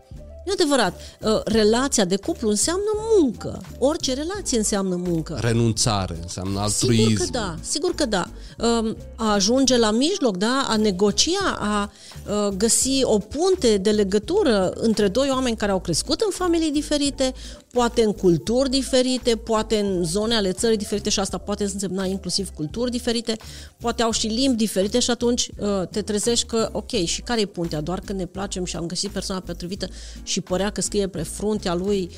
Nu 0.47 0.53
e 0.53 0.55
adevărat. 0.63 0.99
Uh, 1.21 1.41
Relația 1.45 2.05
de 2.05 2.15
cuplu 2.15 2.49
înseamnă 2.49 2.91
muncă. 3.19 3.61
Orice 3.79 4.13
relație 4.13 4.57
înseamnă 4.57 4.95
muncă. 4.95 5.37
Renunțare, 5.41 6.17
înseamnă 6.21 6.59
altruism. 6.59 7.09
Sigur 7.09 7.25
că 7.25 7.31
da, 7.31 7.55
sigur 7.61 7.95
că 7.95 8.05
da. 8.05 8.25
Um, 8.57 8.97
A 9.15 9.31
ajunge 9.31 9.77
la 9.77 9.91
mijloc, 9.91 10.37
da, 10.37 10.65
a 10.67 10.75
negocia, 10.75 11.57
a 11.59 11.91
uh, 12.29 12.53
găsi 12.57 12.99
o 13.03 13.17
punte 13.17 13.77
de 13.77 13.89
legătură 13.89 14.69
între 14.69 15.07
doi 15.07 15.29
oameni 15.31 15.55
care 15.55 15.71
au 15.71 15.79
crescut 15.79 16.21
în 16.21 16.31
familii 16.31 16.71
diferite, 16.71 17.33
poate 17.77 18.03
în 18.03 18.13
culturi 18.13 18.69
diferite, 18.69 19.35
poate 19.35 19.79
în 19.79 20.03
zone 20.03 20.35
ale 20.35 20.51
țării 20.51 20.77
diferite 20.77 21.09
și 21.09 21.19
asta 21.19 21.37
poate 21.37 21.63
însemna 21.63 22.05
inclusiv 22.05 22.49
culturi 22.49 22.91
diferite, 22.91 23.35
poate 23.79 24.03
au 24.03 24.11
și 24.11 24.27
limbi 24.27 24.57
diferite 24.57 24.99
și 24.99 25.09
atunci 25.09 25.49
uh, 25.59 25.87
te 25.91 26.01
trezești 26.01 26.45
că, 26.45 26.69
ok, 26.71 26.91
și 26.91 27.21
care 27.21 27.41
e 27.41 27.45
puntea? 27.45 27.81
Doar 27.81 27.99
că 27.99 28.13
ne 28.13 28.25
placem 28.25 28.65
și 28.65 28.75
am 28.75 28.85
găsit 28.85 29.09
persoana 29.09 29.41
potrivită 29.41 29.87
și 30.23 30.41
părea 30.41 30.69
că 30.69 30.81
scrie 30.81 31.07
pe 31.07 31.21
fruntea 31.23 31.73
lui 31.73 32.09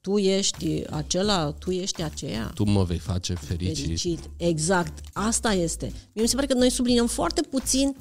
tu 0.00 0.16
ești 0.16 0.82
acela, 0.90 1.54
tu 1.58 1.70
ești 1.70 2.02
aceea 2.02 2.50
Tu 2.54 2.64
mă 2.64 2.82
vei 2.82 2.98
face 2.98 3.34
fericit. 3.34 3.76
fericit. 3.76 4.30
Exact. 4.36 4.98
Asta 5.12 5.52
este. 5.52 5.84
Mie 5.84 6.22
mi 6.22 6.28
se 6.28 6.34
pare 6.34 6.46
că 6.46 6.54
noi 6.54 6.70
subliniem 6.70 7.06
foarte 7.06 7.40
puțin 7.40 7.96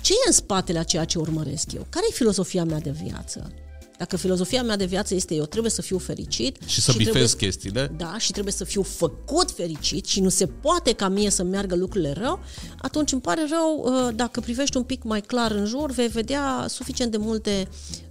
ce 0.00 0.12
e 0.12 0.26
în 0.26 0.32
spatele 0.32 0.78
a 0.78 0.82
ceea 0.82 1.04
ce 1.04 1.18
urmăresc 1.18 1.72
eu. 1.72 1.86
Care 1.90 2.06
e 2.10 2.14
filozofia 2.14 2.64
mea 2.64 2.80
de 2.80 2.90
viață? 2.90 3.52
Dacă 3.98 4.16
filozofia 4.16 4.62
mea 4.62 4.76
de 4.76 4.84
viață 4.84 5.14
este 5.14 5.34
eu 5.34 5.44
trebuie 5.44 5.70
să 5.70 5.82
fiu 5.82 5.98
fericit 5.98 6.56
Și 6.66 6.80
să 6.80 6.92
trebuie, 6.92 7.12
bifezi 7.12 7.36
chestiile. 7.36 7.92
da, 7.96 8.18
și 8.18 8.32
trebuie 8.32 8.52
să 8.52 8.64
fiu 8.64 8.82
făcut 8.82 9.50
fericit 9.50 10.06
și 10.06 10.20
nu 10.20 10.28
se 10.28 10.46
poate 10.46 10.92
ca 10.92 11.08
mie 11.08 11.30
să 11.30 11.42
meargă 11.42 11.74
lucrurile 11.74 12.12
rău, 12.12 12.40
atunci 12.78 13.12
îmi 13.12 13.20
pare 13.20 13.46
rău, 13.50 13.84
uh, 14.06 14.14
dacă 14.14 14.40
privești 14.40 14.76
un 14.76 14.82
pic 14.82 15.02
mai 15.02 15.20
clar 15.20 15.50
în 15.50 15.64
jur, 15.64 15.90
vei 15.90 16.08
vedea 16.08 16.64
suficient 16.68 17.10
de 17.10 17.16
multe 17.16 17.68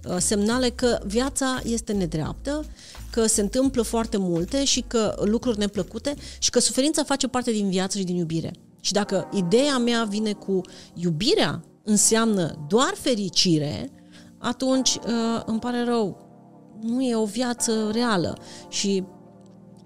uh, 0.08 0.16
semnale 0.18 0.68
că 0.68 0.98
viața 1.06 1.60
este 1.64 1.92
nedreaptă, 1.92 2.64
că 3.10 3.26
se 3.26 3.40
întâmplă 3.40 3.82
foarte 3.82 4.16
multe 4.16 4.64
și 4.64 4.84
că 4.86 5.14
lucruri 5.24 5.58
neplăcute 5.58 6.14
și 6.38 6.50
că 6.50 6.58
suferința 6.58 7.02
face 7.04 7.26
parte 7.26 7.50
din 7.50 7.68
viață 7.70 7.98
și 7.98 8.04
din 8.04 8.16
iubire. 8.16 8.52
Și 8.80 8.92
dacă 8.92 9.28
ideea 9.34 9.78
mea 9.78 10.06
vine 10.10 10.32
cu 10.32 10.60
iubirea 10.94 11.62
înseamnă 11.84 12.66
doar 12.68 12.94
fericire, 13.00 13.90
atunci 14.38 14.94
uh, 14.94 15.42
îmi 15.46 15.58
pare 15.58 15.84
rău, 15.84 16.26
nu 16.80 17.02
e 17.02 17.14
o 17.14 17.24
viață 17.24 17.90
reală 17.92 18.38
și 18.68 19.04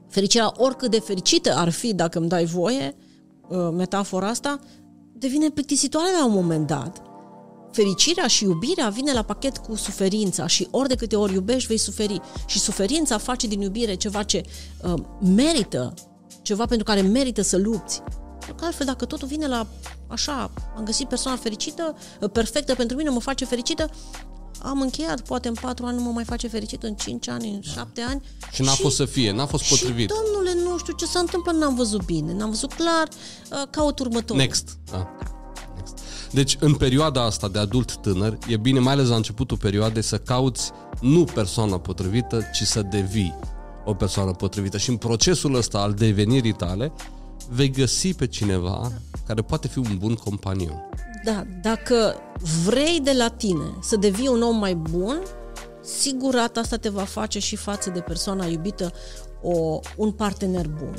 fericirea, 0.08 0.52
oricât 0.56 0.90
de 0.90 1.00
fericită 1.00 1.54
ar 1.56 1.70
fi, 1.70 1.94
dacă 1.94 2.18
îmi 2.18 2.28
dai 2.28 2.44
voie, 2.44 2.96
uh, 3.48 3.68
metafora 3.72 4.28
asta, 4.28 4.58
devine 5.12 5.50
plictisitoare 5.50 6.08
la 6.18 6.26
un 6.26 6.32
moment 6.32 6.66
dat. 6.66 7.02
Fericirea 7.72 8.26
și 8.26 8.44
iubirea 8.44 8.88
vine 8.88 9.12
la 9.12 9.22
pachet 9.22 9.56
cu 9.56 9.74
suferința 9.74 10.46
și 10.46 10.68
ori 10.70 10.88
de 10.88 10.94
câte 10.94 11.16
ori 11.16 11.32
iubești, 11.32 11.68
vei 11.68 11.76
suferi. 11.76 12.20
Și 12.46 12.58
suferința 12.58 13.18
face 13.18 13.46
din 13.46 13.60
iubire 13.60 13.94
ceva 13.94 14.22
ce 14.22 14.42
uh, 14.84 14.94
merită, 15.34 15.94
ceva 16.42 16.66
pentru 16.66 16.84
care 16.84 17.00
merită 17.00 17.42
să 17.42 17.56
lupți. 17.56 18.02
Pentru 18.38 18.54
că 18.54 18.64
altfel, 18.64 18.86
dacă 18.86 19.04
totul 19.04 19.28
vine 19.28 19.46
la 19.46 19.66
așa, 20.06 20.50
am 20.76 20.84
găsit 20.84 21.08
persoana 21.08 21.36
fericită, 21.36 21.96
uh, 22.20 22.30
perfectă 22.30 22.74
pentru 22.74 22.96
mine, 22.96 23.10
mă 23.10 23.20
face 23.20 23.44
fericită, 23.44 23.90
am 24.62 24.80
încheiat, 24.80 25.20
poate 25.20 25.48
în 25.48 25.54
patru 25.60 25.86
ani 25.86 25.96
nu 25.96 26.02
mă 26.02 26.10
mai 26.10 26.24
face 26.24 26.48
fericit, 26.48 26.82
în 26.82 26.94
cinci 26.94 27.28
ani, 27.28 27.50
în 27.50 27.60
șapte 27.60 28.00
ani. 28.00 28.22
Și 28.52 28.62
n-a 28.62 28.72
fost 28.72 28.96
să 28.96 29.04
fie, 29.04 29.32
n-a 29.32 29.46
fost 29.46 29.68
potrivit. 29.68 30.10
Și, 30.10 30.16
domnule, 30.16 30.70
nu 30.70 30.78
știu 30.78 30.92
ce 30.92 31.04
se 31.04 31.18
întâmplă, 31.18 31.52
n-am 31.52 31.74
văzut 31.74 32.04
bine, 32.04 32.32
n-am 32.32 32.48
văzut 32.48 32.72
clar, 32.72 33.08
uh, 33.08 33.68
caut 33.70 33.98
următorul. 33.98 34.42
Next. 34.42 34.78
Da. 34.90 35.16
Next. 35.76 35.94
Deci, 36.30 36.56
în 36.60 36.74
perioada 36.74 37.24
asta 37.24 37.48
de 37.48 37.58
adult 37.58 37.96
tânăr, 37.96 38.38
e 38.48 38.56
bine, 38.56 38.78
mai 38.78 38.92
ales 38.92 39.08
la 39.08 39.16
începutul 39.16 39.56
perioadei, 39.56 40.02
să 40.02 40.18
cauți 40.18 40.70
nu 41.00 41.24
persoana 41.24 41.78
potrivită, 41.78 42.42
ci 42.52 42.62
să 42.62 42.82
devii 42.82 43.34
o 43.84 43.94
persoană 43.94 44.32
potrivită 44.32 44.78
și 44.78 44.90
în 44.90 44.96
procesul 44.96 45.54
ăsta 45.54 45.78
al 45.78 45.92
devenirii 45.92 46.52
tale 46.52 46.92
vei 47.48 47.70
găsi 47.70 48.14
pe 48.14 48.26
cineva 48.26 48.92
care 49.26 49.42
poate 49.42 49.68
fi 49.68 49.78
un 49.78 49.96
bun 49.98 50.14
companion. 50.14 50.88
Da, 51.24 51.46
dacă 51.62 52.14
vrei 52.64 53.00
de 53.00 53.12
la 53.12 53.28
tine 53.28 53.78
să 53.80 53.96
devii 53.96 54.28
un 54.28 54.42
om 54.42 54.56
mai 54.56 54.74
bun, 54.74 55.22
sigurat 55.80 56.56
asta 56.56 56.76
te 56.76 56.88
va 56.88 57.04
face 57.04 57.38
și 57.38 57.56
față 57.56 57.90
de 57.90 58.00
persoana 58.00 58.46
iubită 58.46 58.92
o, 59.42 59.80
un 59.96 60.12
partener 60.12 60.68
bun. 60.68 60.94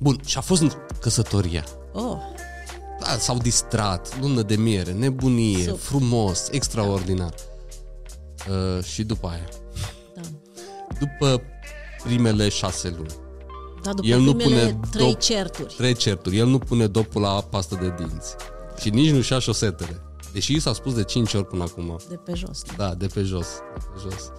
Bun, 0.00 0.20
și 0.24 0.38
a 0.38 0.40
fost 0.40 0.62
în 0.62 0.70
căsătoria. 1.00 1.64
Oh, 1.92 2.16
Da, 3.00 3.06
s-au 3.18 3.38
distrat, 3.38 4.20
lună 4.20 4.42
de 4.42 4.56
miere, 4.56 4.92
nebunie, 4.92 5.58
Super. 5.58 5.78
frumos, 5.78 6.48
extraordinar. 6.50 7.34
Uh, 8.48 8.84
și 8.84 9.04
după 9.04 9.28
aia, 9.28 9.48
da. 10.14 10.20
după 10.98 11.42
primele 12.04 12.48
șase 12.48 12.88
luni, 12.88 13.14
Da, 13.84 13.92
după 13.92 14.06
El 14.08 14.20
nu 14.20 14.34
primele 14.34 14.60
pune 14.66 14.80
trei 14.90 15.14
dop- 15.14 15.18
certuri. 15.18 15.74
trei 15.76 15.94
certuri, 15.94 16.36
el 16.36 16.46
nu 16.46 16.58
pune 16.58 16.86
dopul 16.86 17.20
la 17.22 17.28
pastă 17.50 17.78
de 17.80 17.94
dinți 17.98 18.34
și 18.80 18.90
nici 18.90 19.10
nu-și 19.10 19.32
ia 19.32 19.38
șosetele. 19.38 20.00
Deși 20.32 20.54
i 20.54 20.58
s-a 20.60 20.72
spus 20.72 20.94
de 20.94 21.04
5 21.04 21.34
ori 21.34 21.46
până 21.46 21.62
acum. 21.62 21.96
De 22.08 22.14
pe 22.24 22.32
jos. 22.34 22.62
Da, 22.76 22.94
de 22.94 23.06
pe 23.06 23.22
jos. 23.22 23.46
De 23.74 23.84
pe 23.94 24.00
jos. 24.02 24.32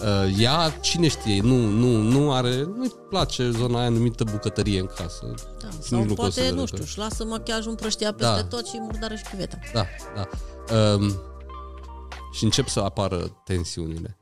Uh, 0.00 0.38
ea, 0.40 0.70
cine 0.80 1.08
știe, 1.08 1.40
nu, 1.40 1.56
nu, 1.66 1.96
nu 2.02 2.32
are, 2.32 2.62
nu-i 2.76 2.92
place 3.08 3.50
zona 3.50 3.78
aia 3.80 3.88
numită 3.88 4.24
bucătărie 4.24 4.80
în 4.80 4.86
casă. 4.86 5.34
Da. 5.62 5.68
Și 5.70 5.76
Sau 5.80 5.98
nici 5.98 6.08
nu 6.08 6.14
poate, 6.14 6.20
consideră 6.34 6.54
nu 6.54 6.60
că- 6.60 6.66
știu, 6.66 6.82
își 6.82 6.98
lasă 6.98 7.24
machiajul 7.24 7.70
împrăștia 7.70 8.12
peste 8.12 8.32
Da. 8.34 8.44
tot 8.44 8.66
și 8.66 8.78
murdară 8.80 9.14
și 9.14 9.22
chiveta. 9.30 9.58
Da, 9.72 9.84
da. 10.16 10.28
Um, 10.94 11.12
și 12.32 12.44
încep 12.44 12.68
să 12.68 12.80
apară 12.80 13.40
tensiunile. 13.44 14.16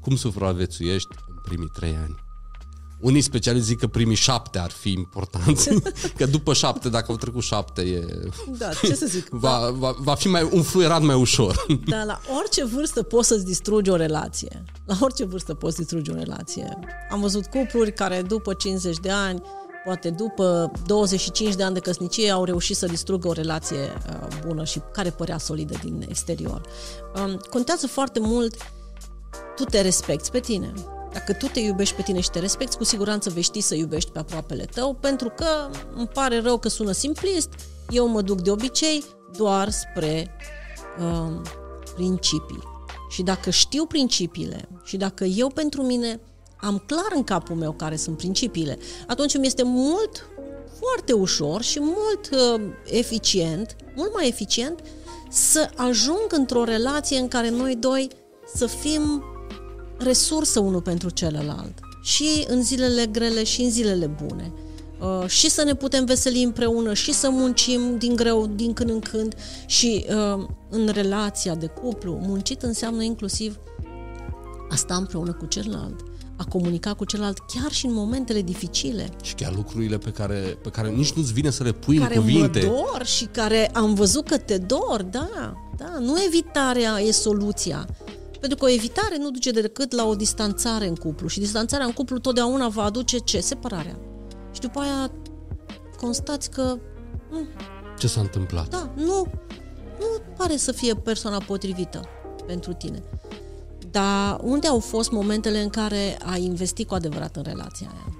Cum 0.00 0.16
supraviețuiești 0.16 1.08
în 1.28 1.36
primii 1.44 1.70
trei 1.74 1.96
ani? 2.02 2.14
Unii 3.04 3.20
specialiști 3.20 3.66
zic 3.66 3.78
că 3.78 3.86
primii 3.86 4.16
șapte 4.16 4.58
ar 4.58 4.70
fi 4.70 4.92
importanți, 4.92 5.68
că 6.18 6.26
după 6.26 6.52
șapte, 6.54 6.88
dacă 6.88 7.06
au 7.08 7.16
trecut 7.16 7.42
șapte, 7.42 7.82
e, 7.82 8.28
Da, 8.58 8.68
ce 8.82 8.94
să 8.94 9.06
zic? 9.06 9.28
va, 9.44 9.70
va, 9.70 9.94
va 9.98 10.14
fi 10.14 10.28
mai 10.28 10.48
un 10.52 10.62
fluierat 10.62 11.02
mai 11.02 11.14
ușor. 11.14 11.66
Dar 11.86 12.04
la 12.04 12.20
orice 12.38 12.64
vârstă 12.64 13.02
poți 13.02 13.28
să-ți 13.28 13.44
distrugi 13.44 13.90
o 13.90 13.96
relație. 13.96 14.64
La 14.84 14.96
orice 15.00 15.24
vârstă 15.24 15.54
poți 15.54 15.76
distruge 15.76 16.10
o 16.10 16.14
relație. 16.14 16.78
Am 17.10 17.20
văzut 17.20 17.46
cupluri 17.46 17.92
care 17.92 18.22
după 18.22 18.54
50 18.54 18.96
de 18.98 19.10
ani, 19.10 19.42
poate 19.84 20.10
după 20.10 20.72
25 20.86 21.54
de 21.54 21.62
ani 21.62 21.74
de 21.74 21.80
căsnicie, 21.80 22.30
au 22.30 22.44
reușit 22.44 22.76
să 22.76 22.86
distrugă 22.86 23.28
o 23.28 23.32
relație 23.32 23.78
uh, 23.78 24.26
bună 24.46 24.64
și 24.64 24.80
care 24.92 25.10
părea 25.10 25.38
solidă 25.38 25.74
din 25.82 26.06
exterior. 26.08 26.60
Um, 27.24 27.40
contează 27.50 27.86
foarte 27.86 28.20
mult 28.20 28.54
tu 29.56 29.64
te 29.64 29.80
respecti 29.80 30.30
pe 30.30 30.40
tine. 30.40 30.72
Dacă 31.14 31.32
tu 31.32 31.46
te 31.46 31.60
iubești 31.60 31.94
pe 31.94 32.02
tine 32.02 32.20
și 32.20 32.30
te 32.30 32.38
respecti, 32.38 32.76
cu 32.76 32.84
siguranță 32.84 33.30
vei 33.30 33.42
ști 33.42 33.60
să 33.60 33.74
iubești 33.74 34.10
pe 34.10 34.18
aproapele 34.18 34.64
tău, 34.64 34.94
pentru 35.00 35.28
că 35.36 35.70
îmi 35.94 36.06
pare 36.06 36.40
rău 36.40 36.58
că 36.58 36.68
sună 36.68 36.92
simplist, 36.92 37.48
eu 37.90 38.08
mă 38.08 38.20
duc 38.20 38.40
de 38.40 38.50
obicei 38.50 39.04
doar 39.36 39.70
spre 39.70 40.36
um, 41.00 41.42
principii. 41.94 42.62
Și 43.10 43.22
dacă 43.22 43.50
știu 43.50 43.86
principiile 43.86 44.68
și 44.84 44.96
dacă 44.96 45.24
eu 45.24 45.48
pentru 45.48 45.82
mine 45.82 46.20
am 46.56 46.82
clar 46.86 47.12
în 47.14 47.24
capul 47.24 47.56
meu 47.56 47.72
care 47.72 47.96
sunt 47.96 48.16
principiile, 48.16 48.78
atunci 49.06 49.34
îmi 49.34 49.46
este 49.46 49.62
mult, 49.62 50.28
foarte 50.78 51.12
ușor 51.12 51.62
și 51.62 51.80
mult 51.80 52.30
uh, 52.32 52.62
eficient, 52.84 53.76
mult 53.96 54.14
mai 54.14 54.28
eficient 54.28 54.80
să 55.30 55.70
ajung 55.76 56.26
într-o 56.28 56.64
relație 56.64 57.18
în 57.18 57.28
care 57.28 57.50
noi 57.50 57.76
doi 57.76 58.08
să 58.54 58.66
fim 58.66 59.24
resursă 60.04 60.60
unul 60.60 60.80
pentru 60.80 61.10
celălalt. 61.10 61.78
Și 62.02 62.44
în 62.46 62.62
zilele 62.62 63.06
grele 63.06 63.44
și 63.44 63.62
în 63.62 63.70
zilele 63.70 64.06
bune. 64.06 64.52
Uh, 65.00 65.28
și 65.28 65.50
să 65.50 65.64
ne 65.64 65.74
putem 65.74 66.04
veseli 66.04 66.42
împreună 66.42 66.94
și 66.94 67.12
să 67.12 67.30
muncim 67.30 67.98
din 67.98 68.16
greu 68.16 68.46
din 68.46 68.72
când 68.72 68.90
în 68.90 69.00
când 69.00 69.34
și 69.66 70.06
uh, 70.08 70.46
în 70.70 70.88
relația 70.88 71.54
de 71.54 71.66
cuplu. 71.66 72.18
Muncit 72.22 72.62
înseamnă 72.62 73.02
inclusiv 73.02 73.58
a 74.70 74.74
sta 74.74 74.94
împreună 74.94 75.32
cu 75.32 75.46
celălalt, 75.46 76.00
a 76.36 76.44
comunica 76.44 76.94
cu 76.94 77.04
celălalt 77.04 77.38
chiar 77.38 77.72
și 77.72 77.86
în 77.86 77.92
momentele 77.92 78.42
dificile, 78.42 79.08
și 79.22 79.34
chiar 79.34 79.54
lucrurile 79.54 79.98
pe 79.98 80.10
care, 80.10 80.58
pe 80.62 80.68
care 80.68 80.88
nici 80.88 81.12
nu-ți 81.12 81.32
vine 81.32 81.50
să 81.50 81.62
le 81.62 81.72
pui 81.72 81.98
care 81.98 82.16
în 82.16 82.20
cuvinte. 82.20 82.60
mă 82.60 82.66
dor 82.66 83.04
și 83.04 83.24
care 83.24 83.70
am 83.72 83.94
văzut 83.94 84.28
că 84.28 84.38
te 84.38 84.58
dor, 84.58 85.02
da, 85.02 85.54
da, 85.76 85.98
nu 86.00 86.14
evitarea 86.26 87.00
e 87.00 87.10
soluția. 87.10 87.86
Pentru 88.44 88.64
că 88.64 88.70
o 88.70 88.74
evitare 88.74 89.16
nu 89.18 89.30
duce 89.30 89.50
decât 89.50 89.92
la 89.92 90.04
o 90.06 90.14
distanțare 90.14 90.86
în 90.86 90.94
cuplu 90.94 91.28
și 91.28 91.38
distanțarea 91.38 91.86
în 91.86 91.92
cuplu 91.92 92.18
totdeauna 92.18 92.68
va 92.68 92.82
aduce 92.82 93.18
ce? 93.18 93.40
Separarea. 93.40 93.98
Și 94.52 94.60
după 94.60 94.80
aia 94.80 95.10
constați 96.00 96.50
că 96.50 96.78
Ce 97.98 98.06
s-a 98.06 98.20
întâmplat? 98.20 98.68
da, 98.68 98.90
nu, 98.96 99.26
nu 99.98 100.06
pare 100.36 100.56
să 100.56 100.72
fie 100.72 100.94
persoana 100.94 101.38
potrivită 101.38 102.00
pentru 102.46 102.72
tine. 102.72 103.02
Dar 103.90 104.40
unde 104.42 104.66
au 104.66 104.78
fost 104.78 105.10
momentele 105.10 105.62
în 105.62 105.68
care 105.68 106.18
ai 106.24 106.42
investit 106.42 106.88
cu 106.88 106.94
adevărat 106.94 107.36
în 107.36 107.42
relația 107.42 107.88
aia? 107.92 108.16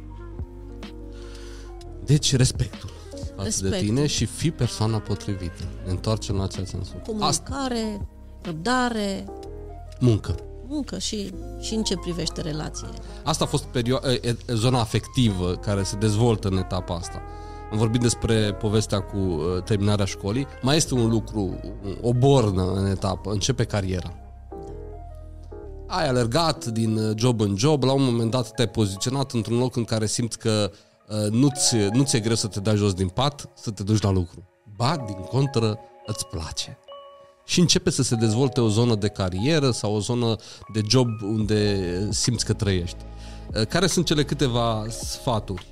Deci 2.05 2.37
respectul 2.37 2.91
față 3.37 3.63
de 3.63 3.69
Respectul. 3.69 3.79
tine 3.95 4.07
și 4.07 4.25
fi 4.25 4.51
persoana 4.51 4.99
potrivită. 4.99 5.65
Ne 5.85 5.91
întoarcem 5.91 6.37
la 6.37 6.43
acel 6.43 6.65
sens. 6.65 6.87
Asta, 6.89 7.03
Comunicare, 7.07 8.07
răbdare, 8.43 9.25
muncă. 10.01 10.35
muncă 10.69 10.99
și, 10.99 11.31
și 11.61 11.75
în 11.75 11.83
ce 11.83 11.97
privește 11.97 12.41
relațiile. 12.41 12.93
Asta 13.25 13.45
a 13.45 13.47
fost 13.47 13.65
perio- 13.65 14.03
e- 14.07 14.29
e- 14.29 14.37
zona 14.55 14.81
afectivă 14.81 15.55
care 15.55 15.83
se 15.83 15.97
dezvoltă 15.97 16.49
în 16.49 16.57
etapa 16.57 16.95
asta. 16.95 17.23
Am 17.73 17.79
vorbit 17.79 18.01
despre 18.01 18.55
povestea 18.55 19.01
cu 19.01 19.17
uh, 19.17 19.63
terminarea 19.63 20.05
școlii. 20.05 20.47
Mai 20.63 20.77
este 20.77 20.95
un 20.95 21.09
lucru, 21.09 21.61
o 22.03 22.13
bornă 22.13 22.73
în 22.73 22.87
etapă. 22.87 23.31
Începe 23.31 23.65
cariera. 23.65 24.15
Ai 25.87 26.09
alergat 26.09 26.65
din 26.65 26.97
uh, 26.97 27.17
job 27.17 27.41
în 27.41 27.57
job, 27.57 27.83
la 27.83 27.93
un 27.93 28.05
moment 28.05 28.31
dat 28.31 28.51
te-ai 28.51 28.69
poziționat 28.69 29.33
într-un 29.33 29.59
loc 29.59 29.77
în 29.77 29.85
care 29.85 30.07
simți 30.07 30.39
că 30.39 30.71
uh, 31.09 31.31
nu-ți, 31.31 31.77
nu-ți 31.93 32.17
e 32.17 32.21
greu 32.21 32.35
să 32.35 32.47
te 32.47 32.61
dai 32.61 32.77
jos 32.77 32.93
din 32.93 33.09
pat, 33.09 33.49
să 33.55 33.71
te 33.71 33.83
duci 33.83 34.03
la 34.03 34.11
lucru. 34.11 34.49
Ba, 34.77 34.97
din 35.07 35.17
contră, 35.17 35.79
îți 36.07 36.27
place. 36.27 36.79
Și 37.45 37.61
începe 37.61 37.91
să 37.91 38.03
se 38.03 38.15
dezvolte 38.15 38.61
o 38.61 38.69
zonă 38.69 38.95
de 38.95 39.09
carieră 39.09 39.71
sau 39.71 39.95
o 39.95 40.01
zonă 40.01 40.37
de 40.73 40.81
job 40.89 41.09
unde 41.23 42.09
simți 42.11 42.45
că 42.45 42.53
trăiești. 42.53 42.97
Uh, 43.55 43.67
Care 43.67 43.87
sunt 43.87 44.07
cele 44.07 44.25
câteva 44.25 44.87
sfaturi 44.89 45.67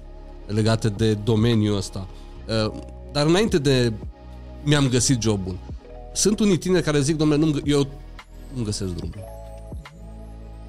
legate 0.47 0.89
de 0.89 1.15
domeniul 1.15 1.77
ăsta? 1.77 2.07
Uh, 2.67 2.73
Dar 3.13 3.27
înainte 3.27 3.59
de 3.59 3.93
mi-am 4.63 4.89
găsit 4.89 5.23
jobul, 5.23 5.59
sunt 6.15 6.41
unii 6.41 6.59
tineri 6.59 6.85
care 6.85 7.01
zic, 7.01 7.17
domnule, 7.17 7.45
nu 7.45 7.61
eu 7.65 7.87
nu 8.55 8.63
găsesc 8.63 8.93
drumul. 8.95 9.32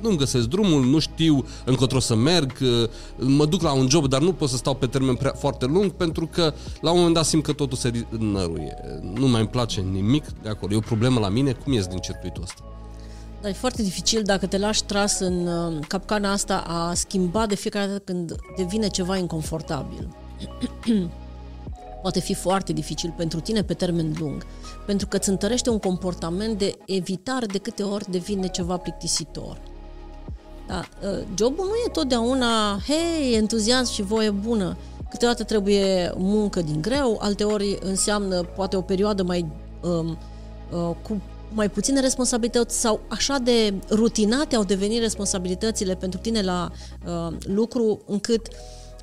Nu-mi 0.04 0.18
găsesc 0.18 0.48
drumul, 0.48 0.86
nu 0.86 1.00
știu 1.00 1.46
încotro 1.66 2.00
să 2.00 2.16
merg, 2.16 2.52
uh, 2.62 2.90
mă 3.18 3.46
duc 3.46 3.62
la 3.62 3.72
un 3.72 3.90
job, 3.90 4.08
dar 4.08 4.22
nu 4.22 4.34
pot 4.34 4.50
să 4.50 4.56
stau 4.56 4.76
pe 4.76 4.86
termen 4.86 5.16
prea, 5.16 5.34
foarte 5.38 5.66
lung 5.66 5.92
pentru 5.92 6.28
că 6.28 6.54
la 6.82 6.92
un 6.92 6.98
moment 6.98 7.16
dat 7.16 7.26
simt 7.26 7.44
că 7.44 7.54
totul 7.54 7.78
se 7.78 7.92
ri- 7.92 8.08
năruie. 8.20 8.76
Nu 9.14 9.28
mai 9.28 9.40
îmi 9.40 9.50
place 9.50 9.82
nimic 9.82 10.26
de 10.42 10.50
acolo. 10.50 10.74
E 10.74 10.78
o 10.78 10.80
problemă 10.80 11.20
la 11.20 11.30
mine, 11.30 11.52
cum 11.52 11.74
ies 11.74 11.88
din 11.88 11.98
circuitul 11.98 12.44
ăsta? 12.44 12.64
Dar 13.42 13.52
e 13.52 13.54
foarte 13.54 13.82
dificil 13.82 14.22
dacă 14.24 14.48
te 14.48 14.58
lași 14.58 14.84
tras 14.84 15.20
în 15.20 15.48
uh, 15.48 15.86
capcana 15.88 16.32
asta 16.32 16.58
a 16.68 16.94
schimba 16.94 17.46
de 17.46 17.56
fiecare 17.56 17.88
dată 17.88 18.00
când 18.00 18.36
devine 18.58 18.88
ceva 18.88 19.18
inconfortabil. 19.18 20.16
Poate 22.02 22.20
fi 22.20 22.34
foarte 22.34 22.74
dificil 22.74 23.14
pentru 23.18 23.40
tine 23.40 23.64
pe 23.64 23.74
termen 23.74 24.16
lung, 24.20 24.46
pentru 24.86 25.08
că 25.08 25.18
îți 25.18 25.30
întărește 25.30 25.70
un 25.70 25.80
comportament 25.80 26.58
de 26.58 26.78
evitare 26.86 27.46
de 27.46 27.58
câte 27.58 27.84
ori 27.84 28.12
devine 28.12 28.48
ceva 28.48 28.78
plictisitor. 28.78 29.72
Da, 30.74 31.10
uh, 31.10 31.24
jobul 31.38 31.66
nu 31.66 31.74
e 31.86 31.90
totdeauna, 31.92 32.80
hei, 32.88 33.34
entuziasm 33.34 33.94
și 33.94 34.02
voie 34.02 34.30
bună. 34.30 34.78
Câteodată 35.10 35.44
trebuie 35.44 36.14
muncă 36.18 36.62
din 36.62 36.82
greu, 36.82 37.18
alteori 37.22 37.78
înseamnă 37.82 38.44
poate 38.44 38.76
o 38.76 38.82
perioadă 38.82 39.24
mai 39.24 39.46
um, 39.82 40.18
uh, 40.72 40.96
cu 41.02 41.22
mai 41.52 41.70
puține 41.70 42.00
responsabilități 42.00 42.80
sau 42.80 43.00
așa 43.08 43.38
de 43.38 43.74
rutinate 43.90 44.56
au 44.56 44.64
devenit 44.64 45.00
responsabilitățile 45.00 45.96
pentru 45.96 46.20
tine 46.20 46.42
la 46.42 46.72
uh, 47.06 47.36
lucru 47.40 48.02
încât 48.06 48.48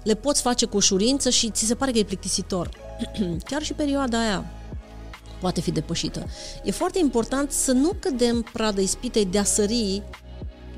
le 0.03 0.15
poți 0.15 0.43
face 0.43 0.67
cu 0.67 0.77
ușurință 0.77 1.31
și 1.31 1.51
ți 1.51 1.67
se 1.67 1.75
pare 1.75 1.93
că 1.93 1.99
e 1.99 2.05
plictisitor. 2.05 2.71
Chiar 3.49 3.63
și 3.63 3.73
perioada 3.73 4.21
aia 4.21 4.45
poate 5.41 5.61
fi 5.61 5.71
depășită. 5.71 6.27
E 6.65 6.71
foarte 6.71 6.99
important 6.99 7.51
să 7.51 7.73
nu 7.73 7.93
cădem 8.01 8.47
pradă 8.53 8.81
ispitei 8.81 9.25
de 9.25 9.39
a 9.39 9.45
sări 9.45 10.03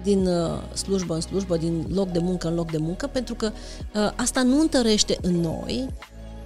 din 0.03 0.27
uh, 0.27 0.75
slujbă 0.75 1.15
în 1.15 1.21
slujbă, 1.21 1.57
din 1.57 1.87
loc 1.95 2.09
de 2.09 2.19
muncă 2.19 2.49
în 2.49 2.55
loc 2.55 2.71
de 2.71 2.79
muncă, 2.79 3.07
pentru 3.07 3.35
că 3.35 3.53
uh, 3.95 4.13
asta 4.17 4.43
nu 4.43 4.61
întărește 4.61 5.19
în 5.23 5.41
noi 5.41 5.89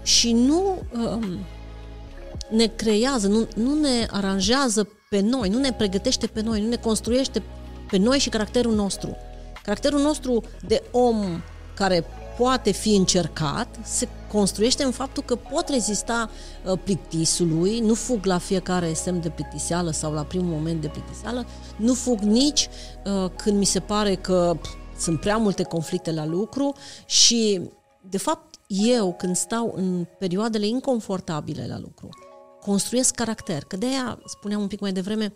și 0.02 0.32
nu 0.32 0.78
uh, 0.92 1.28
ne 2.50 2.66
creează, 2.66 3.28
nu, 3.28 3.48
nu 3.56 3.80
ne 3.80 4.06
aranjează 4.10 4.88
pe 5.10 5.20
noi, 5.20 5.48
nu 5.48 5.58
ne 5.58 5.72
pregătește 5.72 6.26
pe 6.26 6.40
noi, 6.40 6.60
nu 6.60 6.68
ne 6.68 6.76
construiește 6.76 7.42
pe 7.90 7.96
noi 7.96 8.18
și 8.18 8.28
caracterul 8.28 8.74
nostru. 8.74 9.16
Caracterul 9.62 10.00
nostru 10.00 10.42
de 10.66 10.82
om 10.90 11.42
care 11.74 12.04
poate 12.38 12.70
fi 12.70 12.94
încercat 12.94 13.78
se 13.82 14.08
construiește 14.32 14.82
în 14.82 14.90
faptul 14.90 15.22
că 15.22 15.36
pot 15.36 15.68
rezista 15.68 16.30
uh, 16.64 16.78
plictisului, 16.84 17.80
nu 17.80 17.94
fug 17.94 18.24
la 18.24 18.38
fiecare 18.38 18.92
semn 18.92 19.20
de 19.20 19.28
plictiseală 19.28 19.90
sau 19.90 20.12
la 20.12 20.22
primul 20.22 20.54
moment 20.54 20.80
de 20.80 20.88
plictiseală, 20.88 21.46
nu 21.76 21.94
fug 21.94 22.18
nici 22.18 22.68
uh, 23.04 23.30
când 23.36 23.58
mi 23.58 23.64
se 23.64 23.80
pare 23.80 24.14
că 24.14 24.56
pf, 24.60 24.68
sunt 24.98 25.20
prea 25.20 25.36
multe 25.36 25.62
conflicte 25.62 26.12
la 26.12 26.26
lucru 26.26 26.74
și, 27.06 27.60
de 28.08 28.18
fapt, 28.18 28.54
eu 28.66 29.14
când 29.18 29.36
stau 29.36 29.72
în 29.76 30.06
perioadele 30.18 30.66
inconfortabile 30.66 31.66
la 31.66 31.78
lucru, 31.78 32.08
construiesc 32.60 33.14
caracter, 33.14 33.64
că 33.64 33.76
de 33.76 33.86
aia 33.86 34.18
spuneam 34.24 34.60
un 34.60 34.66
pic 34.66 34.80
mai 34.80 34.92
devreme, 34.92 35.32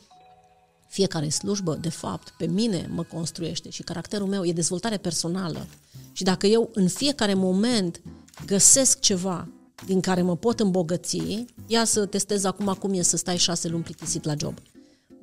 fiecare 0.91 1.29
slujbă, 1.29 1.79
de 1.81 1.89
fapt, 1.89 2.35
pe 2.39 2.47
mine 2.47 2.89
mă 2.93 3.03
construiește 3.03 3.71
și 3.71 3.83
caracterul 3.83 4.27
meu 4.27 4.45
e 4.45 4.53
dezvoltare 4.53 4.97
personală. 4.97 5.67
Și 6.13 6.23
dacă 6.23 6.47
eu 6.47 6.71
în 6.73 6.89
fiecare 6.89 7.35
moment 7.35 8.01
găsesc 8.47 9.01
ceva 9.01 9.49
din 9.87 10.01
care 10.01 10.23
mă 10.23 10.37
pot 10.37 10.61
îmbogăți, 10.61 11.45
ia 11.67 11.85
să 11.85 12.07
testez 12.07 12.45
acum 12.45 12.77
cum 12.79 12.93
e 12.93 13.03
să 13.03 13.17
stai 13.17 13.37
șase 13.37 13.69
luni 13.69 13.83
plictisit 13.83 14.25
la 14.25 14.35
job. 14.39 14.55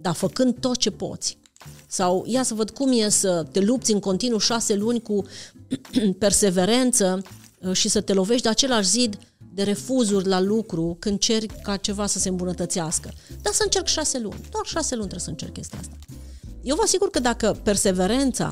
Dar 0.01 0.13
făcând 0.13 0.60
tot 0.60 0.77
ce 0.77 0.91
poți. 0.91 1.38
Sau 1.88 2.23
ia 2.27 2.43
să 2.43 2.53
văd 2.53 2.69
cum 2.69 2.91
e 2.91 3.10
să 3.10 3.45
te 3.51 3.60
lupți 3.60 3.91
în 3.91 3.99
continuu 3.99 4.38
șase 4.38 4.75
luni 4.75 5.01
cu 5.01 5.25
perseverență 6.19 7.21
uh, 7.60 7.71
și 7.71 7.89
să 7.89 8.01
te 8.01 8.13
lovești 8.13 8.43
de 8.43 8.49
același 8.49 8.89
zid 8.89 9.17
de 9.57 9.63
refuzuri 9.63 10.27
la 10.27 10.39
lucru 10.39 10.97
când 10.99 11.19
ceri 11.19 11.47
ca 11.63 11.77
ceva 11.77 12.05
să 12.05 12.19
se 12.19 12.29
îmbunătățească. 12.29 13.11
Dar 13.41 13.53
să 13.53 13.63
încerc 13.63 13.85
șase 13.85 14.19
luni. 14.19 14.39
Doar 14.51 14.65
șase 14.65 14.95
luni 14.95 15.07
trebuie 15.07 15.19
să 15.19 15.29
încerc 15.29 15.53
chestia 15.53 15.79
asta. 15.79 15.95
Eu 16.63 16.75
vă 16.75 16.81
asigur 16.83 17.09
că 17.09 17.19
dacă 17.19 17.59
perseverența 17.63 18.51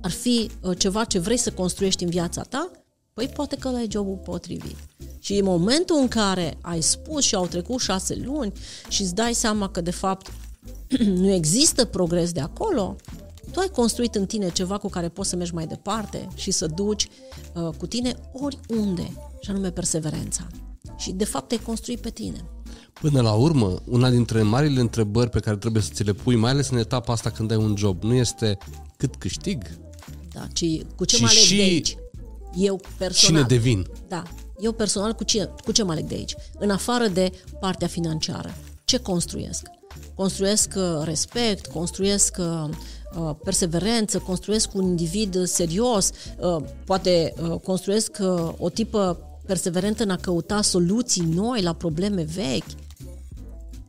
ar 0.00 0.10
fi 0.10 0.50
uh, 0.60 0.78
ceva 0.78 1.04
ce 1.04 1.18
vrei 1.18 1.36
să 1.36 1.52
construiești 1.52 2.04
în 2.04 2.10
viața 2.10 2.42
ta, 2.42 2.70
păi 3.12 3.28
poate 3.28 3.56
că 3.56 3.68
ăla 3.68 3.80
e 3.80 3.86
jobul 3.90 4.20
potrivit. 4.24 4.76
Și 5.18 5.38
în 5.38 5.44
momentul 5.44 5.96
în 5.96 6.08
care 6.08 6.58
ai 6.60 6.80
spus 6.80 7.24
și 7.24 7.34
au 7.34 7.46
trecut 7.46 7.80
șase 7.80 8.14
luni 8.24 8.52
și 8.88 9.02
îți 9.02 9.14
dai 9.14 9.34
seama 9.34 9.68
că 9.68 9.80
de 9.80 9.90
fapt 9.90 10.32
nu 11.22 11.30
există 11.30 11.84
progres 11.84 12.32
de 12.32 12.40
acolo, 12.40 12.96
tu 13.52 13.60
ai 13.60 13.68
construit 13.68 14.14
în 14.14 14.26
tine 14.26 14.50
ceva 14.50 14.78
cu 14.78 14.88
care 14.88 15.08
poți 15.08 15.28
să 15.28 15.36
mergi 15.36 15.54
mai 15.54 15.66
departe 15.66 16.28
și 16.34 16.50
să 16.50 16.66
duci 16.66 17.08
uh, 17.54 17.68
cu 17.78 17.86
tine 17.86 18.14
oriunde, 18.32 19.27
și 19.40 19.50
anume 19.50 19.70
perseverența. 19.70 20.46
Și 20.96 21.10
de 21.12 21.24
fapt 21.24 21.50
ai 21.50 21.58
construit 21.58 22.00
pe 22.00 22.10
tine. 22.10 22.44
Până 22.92 23.20
la 23.20 23.32
urmă, 23.32 23.74
una 23.84 24.10
dintre 24.10 24.42
marile 24.42 24.80
întrebări 24.80 25.30
pe 25.30 25.40
care 25.40 25.56
trebuie 25.56 25.82
să 25.82 25.90
ți 25.92 26.02
le 26.02 26.12
pui, 26.12 26.36
mai 26.36 26.50
ales 26.50 26.68
în 26.70 26.78
etapa 26.78 27.12
asta 27.12 27.30
când 27.30 27.50
ai 27.50 27.56
un 27.56 27.74
job, 27.76 28.02
nu 28.02 28.14
este 28.14 28.58
cât 28.96 29.14
câștig, 29.16 29.62
Da, 30.32 30.46
ci 30.52 30.64
cu 30.96 31.04
ce 31.04 31.16
mă 31.20 31.26
aleg 31.30 31.42
și 31.42 31.56
de 31.56 31.62
aici? 31.62 31.96
Eu 32.54 32.80
personal. 32.98 33.42
cine 33.42 33.56
devin. 33.56 33.86
Da. 34.08 34.22
Eu 34.60 34.72
personal 34.72 35.12
cu 35.12 35.24
ce, 35.24 35.48
cu 35.64 35.72
ce 35.72 35.82
mă 35.82 35.90
aleg 35.90 36.04
de 36.04 36.14
aici? 36.14 36.34
În 36.58 36.70
afară 36.70 37.06
de 37.06 37.30
partea 37.60 37.86
financiară. 37.86 38.54
Ce 38.84 38.98
construiesc? 38.98 39.66
Construiesc 40.14 40.72
uh, 40.76 41.00
respect, 41.04 41.66
construiesc 41.66 42.36
uh, 42.38 42.68
uh, 43.18 43.34
perseverență, 43.44 44.18
construiesc 44.18 44.74
un 44.74 44.82
individ 44.82 45.46
serios, 45.46 46.10
uh, 46.38 46.56
poate 46.84 47.34
uh, 47.42 47.60
construiesc 47.60 48.16
uh, 48.20 48.48
o 48.58 48.68
tipă 48.68 49.27
perseverentă 49.48 50.02
în 50.02 50.10
a 50.10 50.16
căuta 50.16 50.62
soluții 50.62 51.28
noi 51.34 51.62
la 51.62 51.72
probleme 51.72 52.22
vechi, 52.22 52.70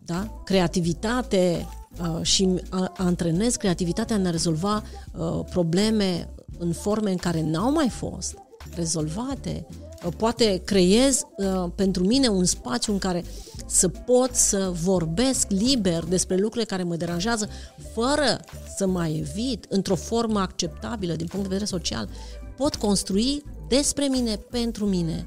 da? 0.05 0.41
creativitate 0.45 1.67
uh, 2.01 2.21
și 2.21 2.49
a, 2.69 2.93
antrenez 2.97 3.55
creativitatea 3.55 4.15
în 4.15 4.25
a 4.25 4.29
rezolva 4.29 4.83
uh, 5.17 5.39
probleme 5.49 6.29
în 6.57 6.71
forme 6.71 7.11
în 7.11 7.17
care 7.17 7.41
n-au 7.41 7.71
mai 7.71 7.89
fost 7.89 8.37
rezolvate. 8.75 9.67
Uh, 10.05 10.11
poate 10.17 10.61
creez 10.65 11.21
uh, 11.37 11.71
pentru 11.75 12.03
mine 12.03 12.27
un 12.27 12.45
spațiu 12.45 12.93
în 12.93 12.99
care 12.99 13.23
să 13.65 13.87
pot 13.87 14.33
să 14.33 14.71
vorbesc 14.83 15.49
liber 15.49 16.03
despre 16.03 16.35
lucrurile 16.35 16.65
care 16.65 16.83
mă 16.83 16.95
deranjează, 16.95 17.49
fără 17.93 18.39
să 18.77 18.87
mai 18.87 19.17
evit, 19.17 19.65
într-o 19.69 19.95
formă 19.95 20.39
acceptabilă 20.39 21.13
din 21.13 21.27
punct 21.27 21.47
de 21.47 21.53
vedere 21.53 21.69
social. 21.69 22.09
Pot 22.57 22.75
construi 22.75 23.43
despre 23.67 24.05
mine, 24.05 24.35
pentru 24.35 24.85
mine, 24.85 25.25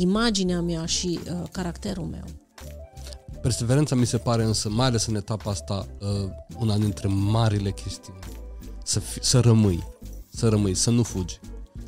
imaginea 0.00 0.60
mea 0.60 0.86
și 0.86 1.18
uh, 1.24 1.48
caracterul 1.52 2.04
meu. 2.04 2.24
Perseverența 3.42 3.94
mi 3.94 4.06
se 4.06 4.18
pare 4.18 4.42
însă, 4.42 4.68
mai 4.68 4.86
ales 4.86 5.06
în 5.06 5.14
etapa 5.14 5.50
asta, 5.50 5.86
uh, 6.00 6.30
una 6.58 6.76
dintre 6.76 7.08
marile 7.08 7.70
chestiuni. 7.70 8.18
Să, 8.84 8.98
fi, 9.00 9.18
să 9.22 9.40
rămâi, 9.40 9.82
să 10.30 10.48
rămâi, 10.48 10.74
să 10.74 10.90
nu 10.90 11.02
fugi. 11.02 11.40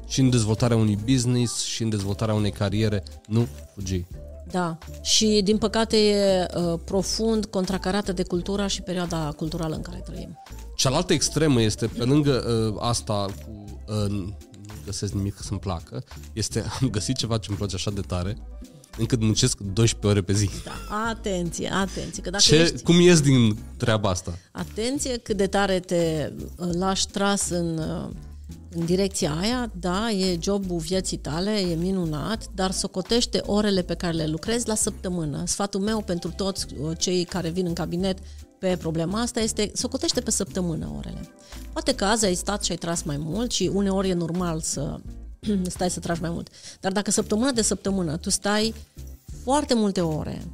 Și 0.07 0.21
în 0.21 0.31
dezvoltarea 0.31 0.77
unui 0.77 0.99
business 1.05 1.63
și 1.63 1.83
în 1.83 1.89
dezvoltarea 1.89 2.35
unei 2.35 2.51
cariere, 2.51 3.03
nu 3.27 3.47
fugi. 3.75 4.05
Da, 4.51 4.79
și 5.03 5.41
din 5.45 5.59
păcate 5.59 5.97
e 5.97 6.47
uh, 6.57 6.79
profund 6.85 7.45
contracarată 7.45 8.13
de 8.13 8.23
cultura 8.23 8.67
și 8.67 8.83
perioada 8.83 9.33
culturală 9.37 9.75
în 9.75 9.83
care 9.83 10.03
trăim. 10.05 10.43
Cealaltă 10.77 11.13
extremă 11.13 11.61
este, 11.61 11.87
pe 11.87 12.05
lângă 12.05 12.45
uh, 12.73 12.77
asta 12.81 13.27
cu 13.45 13.65
uh, 13.89 14.11
nu 14.11 14.35
găsesc 14.85 15.13
nimic 15.13 15.39
să-mi 15.43 15.61
placă, 15.61 16.05
este 16.33 16.65
am 16.81 16.89
găsit 16.91 17.17
ceva 17.17 17.39
ce 17.39 17.47
îmi 17.49 17.59
place 17.59 17.75
așa 17.75 17.91
de 17.91 18.01
tare, 18.01 18.37
încât 18.99 19.21
muncesc 19.21 19.59
12 19.59 20.07
ore 20.07 20.23
pe 20.23 20.33
zi. 20.33 20.51
Da, 20.65 21.07
atenție, 21.09 21.73
atenție, 21.73 22.23
că 22.23 22.31
dacă 22.31 22.43
Ce, 22.43 22.57
ești... 22.57 22.83
cum 22.83 23.01
ies 23.01 23.21
din 23.21 23.59
treaba 23.77 24.09
asta? 24.09 24.39
Atenție 24.53 25.17
cât 25.17 25.37
de 25.37 25.47
tare 25.47 25.81
te 25.81 26.33
uh, 26.57 26.69
lași 26.73 27.07
tras 27.07 27.49
în, 27.49 27.79
uh, 27.79 28.09
în 28.71 28.85
direcția 28.85 29.37
aia, 29.41 29.71
da, 29.81 30.11
e 30.11 30.39
jobul 30.41 30.79
vieții 30.79 31.17
tale, 31.17 31.51
e 31.51 31.75
minunat, 31.75 32.49
dar 32.55 32.71
socotește 32.71 33.41
orele 33.47 33.83
pe 33.83 33.95
care 33.95 34.13
le 34.13 34.27
lucrezi 34.27 34.69
la 34.69 34.75
săptămână. 34.75 35.43
Sfatul 35.47 35.81
meu 35.81 36.03
pentru 36.03 36.31
toți 36.37 36.67
uh, 36.81 36.99
cei 36.99 37.25
care 37.25 37.51
vin 37.51 37.67
în 37.67 37.75
cabinet 37.75 38.19
pe 38.63 38.77
problema 38.77 39.21
asta 39.21 39.41
este 39.41 39.71
socotește 39.75 40.21
pe 40.21 40.31
săptămână 40.31 40.93
orele. 40.97 41.29
Poate 41.73 41.95
că 41.95 42.05
azi 42.05 42.25
ai 42.25 42.35
stat 42.35 42.65
și 42.65 42.71
ai 42.71 42.77
tras 42.77 43.03
mai 43.03 43.17
mult 43.17 43.51
și 43.51 43.71
uneori 43.75 44.09
e 44.09 44.13
normal 44.13 44.61
să 44.61 45.01
stai 45.69 45.91
să 45.91 46.01
tragi 46.01 46.21
mai 46.21 46.31
mult. 46.31 46.49
Dar 46.81 46.93
dacă 46.93 47.11
săptămână 47.11 47.51
de 47.51 47.63
săptămână 47.63 48.17
tu 48.17 48.31
stai 48.31 48.75
foarte 49.43 49.75
multe 49.75 50.01
ore 50.01 50.45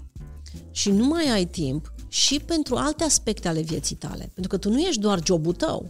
și 0.70 0.90
nu 0.90 1.06
mai 1.06 1.30
ai 1.30 1.44
timp 1.44 1.92
și 2.08 2.40
pentru 2.40 2.76
alte 2.76 3.04
aspecte 3.04 3.48
ale 3.48 3.60
vieții 3.60 3.96
tale, 3.96 4.30
pentru 4.34 4.48
că 4.48 4.56
tu 4.56 4.70
nu 4.70 4.78
ești 4.78 5.00
doar 5.00 5.20
jobul 5.24 5.54
tău, 5.54 5.86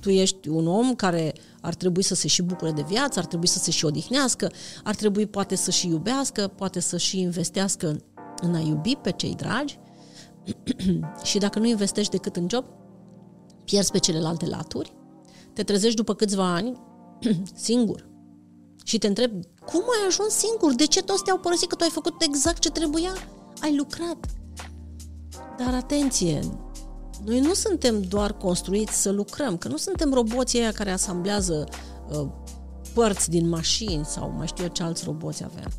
tu 0.00 0.10
ești 0.10 0.48
un 0.48 0.66
om 0.66 0.94
care 0.94 1.34
ar 1.60 1.74
trebui 1.74 2.02
să 2.02 2.14
se 2.14 2.28
și 2.28 2.42
bucure 2.42 2.70
de 2.70 2.84
viață, 2.88 3.18
ar 3.18 3.26
trebui 3.26 3.46
să 3.46 3.58
se 3.58 3.70
și 3.70 3.84
odihnească, 3.84 4.50
ar 4.82 4.94
trebui 4.94 5.26
poate 5.26 5.54
să 5.54 5.70
și 5.70 5.88
iubească, 5.88 6.48
poate 6.48 6.80
să 6.80 6.96
și 6.96 7.20
investească 7.20 7.88
în, 7.88 8.00
în 8.40 8.54
a 8.54 8.60
iubi 8.60 8.96
pe 8.96 9.12
cei 9.12 9.34
dragi 9.34 9.78
și 11.28 11.38
dacă 11.38 11.58
nu 11.58 11.66
investești 11.66 12.10
decât 12.10 12.36
în 12.36 12.46
job, 12.50 12.64
pierzi 13.64 13.90
pe 13.90 13.98
celelalte 13.98 14.46
laturi, 14.46 14.96
te 15.52 15.62
trezești 15.62 15.96
după 15.96 16.14
câțiva 16.14 16.54
ani 16.54 16.80
singur 17.54 18.12
și 18.84 18.98
te 18.98 19.06
întrebi 19.06 19.48
cum 19.66 19.80
ai 19.80 20.06
ajuns 20.06 20.32
singur? 20.32 20.74
De 20.74 20.86
ce 20.86 21.02
toți 21.02 21.22
te-au 21.22 21.38
părăsit? 21.38 21.68
Că 21.68 21.74
tu 21.74 21.84
ai 21.84 21.90
făcut 21.90 22.22
exact 22.22 22.58
ce 22.58 22.70
trebuia? 22.70 23.12
Ai 23.60 23.76
lucrat. 23.76 24.26
Dar 25.58 25.74
atenție, 25.74 26.40
noi 27.24 27.40
nu 27.40 27.54
suntem 27.54 28.02
doar 28.02 28.32
construiți 28.36 29.02
să 29.02 29.10
lucrăm, 29.10 29.56
că 29.56 29.68
nu 29.68 29.76
suntem 29.76 30.12
roboții 30.12 30.60
aia 30.60 30.72
care 30.72 30.90
asamblează 30.90 31.68
uh, 32.10 32.26
părți 32.94 33.30
din 33.30 33.48
mașini 33.48 34.04
sau 34.04 34.34
mai 34.36 34.46
știu 34.46 34.64
eu 34.64 34.70
ce 34.70 34.82
alți 34.82 35.04
roboți 35.04 35.44
avem. 35.44 35.72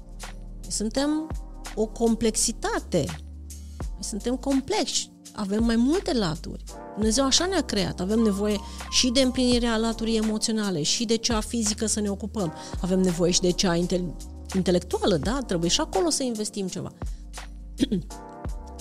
Noi 0.61 0.71
suntem 0.71 1.27
o 1.75 1.85
complexitate. 1.85 3.05
Noi 3.95 4.03
suntem 4.03 4.35
complexi. 4.35 5.11
Avem 5.35 5.63
mai 5.63 5.75
multe 5.75 6.13
laturi. 6.13 6.63
Dumnezeu 6.93 7.25
așa 7.25 7.45
ne-a 7.45 7.61
creat. 7.61 7.99
Avem 7.99 8.19
nevoie 8.19 8.59
și 8.89 9.09
de 9.09 9.21
împlinirea 9.21 9.77
laturii 9.77 10.17
emoționale, 10.17 10.81
și 10.81 11.05
de 11.05 11.15
cea 11.15 11.39
fizică 11.39 11.85
să 11.85 11.99
ne 11.99 12.09
ocupăm. 12.09 12.53
Avem 12.81 12.99
nevoie 12.99 13.31
și 13.31 13.41
de 13.41 13.51
cea 13.51 13.75
inte- 13.75 14.15
intelectuală, 14.55 15.17
da? 15.17 15.39
Trebuie 15.47 15.69
și 15.69 15.81
acolo 15.81 16.09
să 16.09 16.23
investim 16.23 16.67
ceva. 16.67 16.91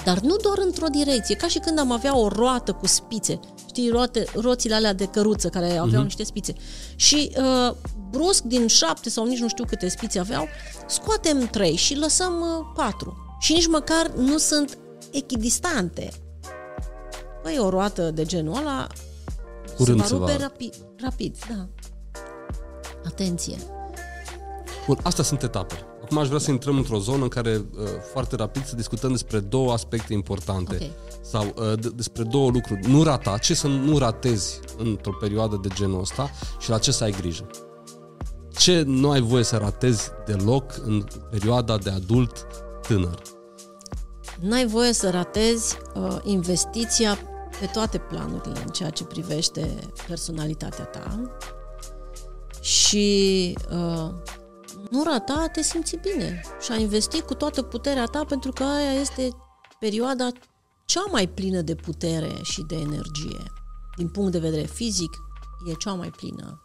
Dar 0.05 0.21
nu 0.21 0.37
doar 0.37 0.59
într-o 0.59 0.87
direcție, 0.87 1.35
ca 1.35 1.47
și 1.47 1.59
când 1.59 1.79
am 1.79 1.91
avea 1.91 2.17
o 2.17 2.29
roată 2.29 2.73
cu 2.73 2.87
spițe, 2.87 3.41
știi, 3.69 3.89
roate, 3.89 4.25
roțile 4.35 4.75
alea 4.75 4.93
de 4.93 5.07
căruță 5.07 5.49
care 5.49 5.79
aveau 5.79 6.01
uh-huh. 6.01 6.05
niște 6.05 6.25
spițe. 6.25 6.55
Și 6.97 7.31
uh, 7.39 7.75
brusc 8.11 8.43
din 8.43 8.67
șapte 8.67 9.11
sau 9.11 9.27
nici 9.27 9.39
nu 9.39 9.49
știu 9.49 9.65
câte 9.65 9.89
spițe 9.89 10.19
aveau, 10.19 10.49
scoatem 10.87 11.47
trei 11.47 11.77
și 11.77 11.97
lăsăm 11.97 12.41
uh, 12.41 12.67
patru. 12.75 13.37
Și 13.41 13.53
nici 13.53 13.67
măcar 13.67 14.13
nu 14.17 14.39
sunt 14.39 14.79
echidistante. 15.17 16.11
Păi 17.43 17.57
o 17.61 17.69
roată 17.69 18.11
de 18.11 18.25
genul 18.25 18.57
ăla 18.57 18.87
Curând 19.77 20.01
se 20.01 20.07
se 20.07 20.15
va 20.15 20.19
rupe 20.21 20.33
va- 20.37 20.43
rapid, 20.43 20.75
rapid, 21.03 21.37
da. 21.49 21.69
Atenție. 23.05 23.57
Bun, 24.87 24.99
astea 25.03 25.25
sunt 25.25 25.43
etapele. 25.43 25.81
Acum 26.03 26.19
aș 26.19 26.27
vrea 26.27 26.39
să 26.39 26.51
intrăm 26.51 26.77
într-o 26.77 26.99
zonă 26.99 27.23
în 27.23 27.29
care 27.29 27.57
uh, 27.57 27.87
foarte 28.13 28.37
rapid 28.37 28.65
să 28.65 28.75
discutăm 28.77 29.11
despre 29.11 29.39
două 29.41 29.73
aspecte 29.73 30.13
importante. 30.13 30.75
Ok. 30.81 30.91
Sau 31.25 31.45
uh, 31.45 31.73
d- 31.79 31.95
despre 31.95 32.23
două 32.23 32.51
lucruri. 32.51 32.89
Nu 32.91 33.03
rata, 33.03 33.39
ce 33.39 33.55
să 33.55 33.67
nu 33.67 33.99
ratezi 33.99 34.61
într-o 34.79 35.13
perioadă 35.21 35.59
de 35.63 35.69
genul 35.75 36.01
ăsta 36.01 36.31
și 36.59 36.71
la 36.71 36.79
ce 36.79 36.93
să 36.93 37.05
ai 37.05 37.11
grijă. 37.11 37.47
Ce 38.59 38.83
nu 38.87 39.11
ai 39.11 39.21
voie 39.21 39.43
să 39.45 39.57
ratezi 39.57 40.09
deloc 40.27 40.73
în 40.85 41.05
perioada 41.31 41.79
de 41.79 41.91
adult 41.91 42.47
tânăr. 42.89 43.23
N-ai 44.41 44.67
voie 44.67 44.93
să 44.93 45.11
ratezi 45.11 45.77
uh, 45.95 46.17
investiția 46.23 47.19
pe 47.61 47.67
toate 47.73 47.99
planurile 47.99 48.61
în 48.61 48.73
ceea 48.73 48.91
ce 48.91 49.05
privește 49.05 49.79
personalitatea 50.07 50.85
ta 50.85 51.37
și 52.61 53.57
uh, 53.71 54.11
nu 54.91 55.03
rata 55.03 55.35
a 55.45 55.49
te 55.49 55.63
simți 55.63 55.97
bine 55.97 56.43
și 56.61 56.73
a 56.73 56.77
investi 56.77 57.21
cu 57.21 57.35
toată 57.35 57.63
puterea 57.63 58.05
ta 58.05 58.25
pentru 58.25 58.51
că 58.53 58.65
aia 58.65 58.93
este 59.01 59.29
perioada 59.81 60.29
cea 60.85 61.05
mai 61.11 61.27
plină 61.27 61.61
de 61.61 61.75
putere 61.75 62.33
și 62.43 62.63
de 62.63 62.75
energie. 62.77 63.43
Din 63.97 64.09
punct 64.09 64.33
de 64.33 64.39
vedere 64.39 64.67
fizic, 64.67 65.11
e 65.71 65.73
cea 65.73 65.93
mai 65.93 66.11
plină. 66.11 66.63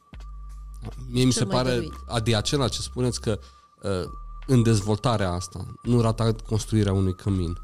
Mie 1.09 1.25
mi 1.25 1.31
Cel 1.31 1.41
se 1.41 1.45
mai 1.45 1.55
pare 1.55 1.69
dăruit. 1.69 1.93
adiacent 2.07 2.61
la 2.61 2.67
ce 2.67 2.81
spuneți 2.81 3.21
că 3.21 3.39
uh, 3.81 4.09
în 4.49 4.63
dezvoltarea 4.63 5.31
asta 5.31 5.65
nu 5.81 6.01
rata 6.01 6.31
construirea 6.47 6.93
unui 6.93 7.15
cămin, 7.15 7.57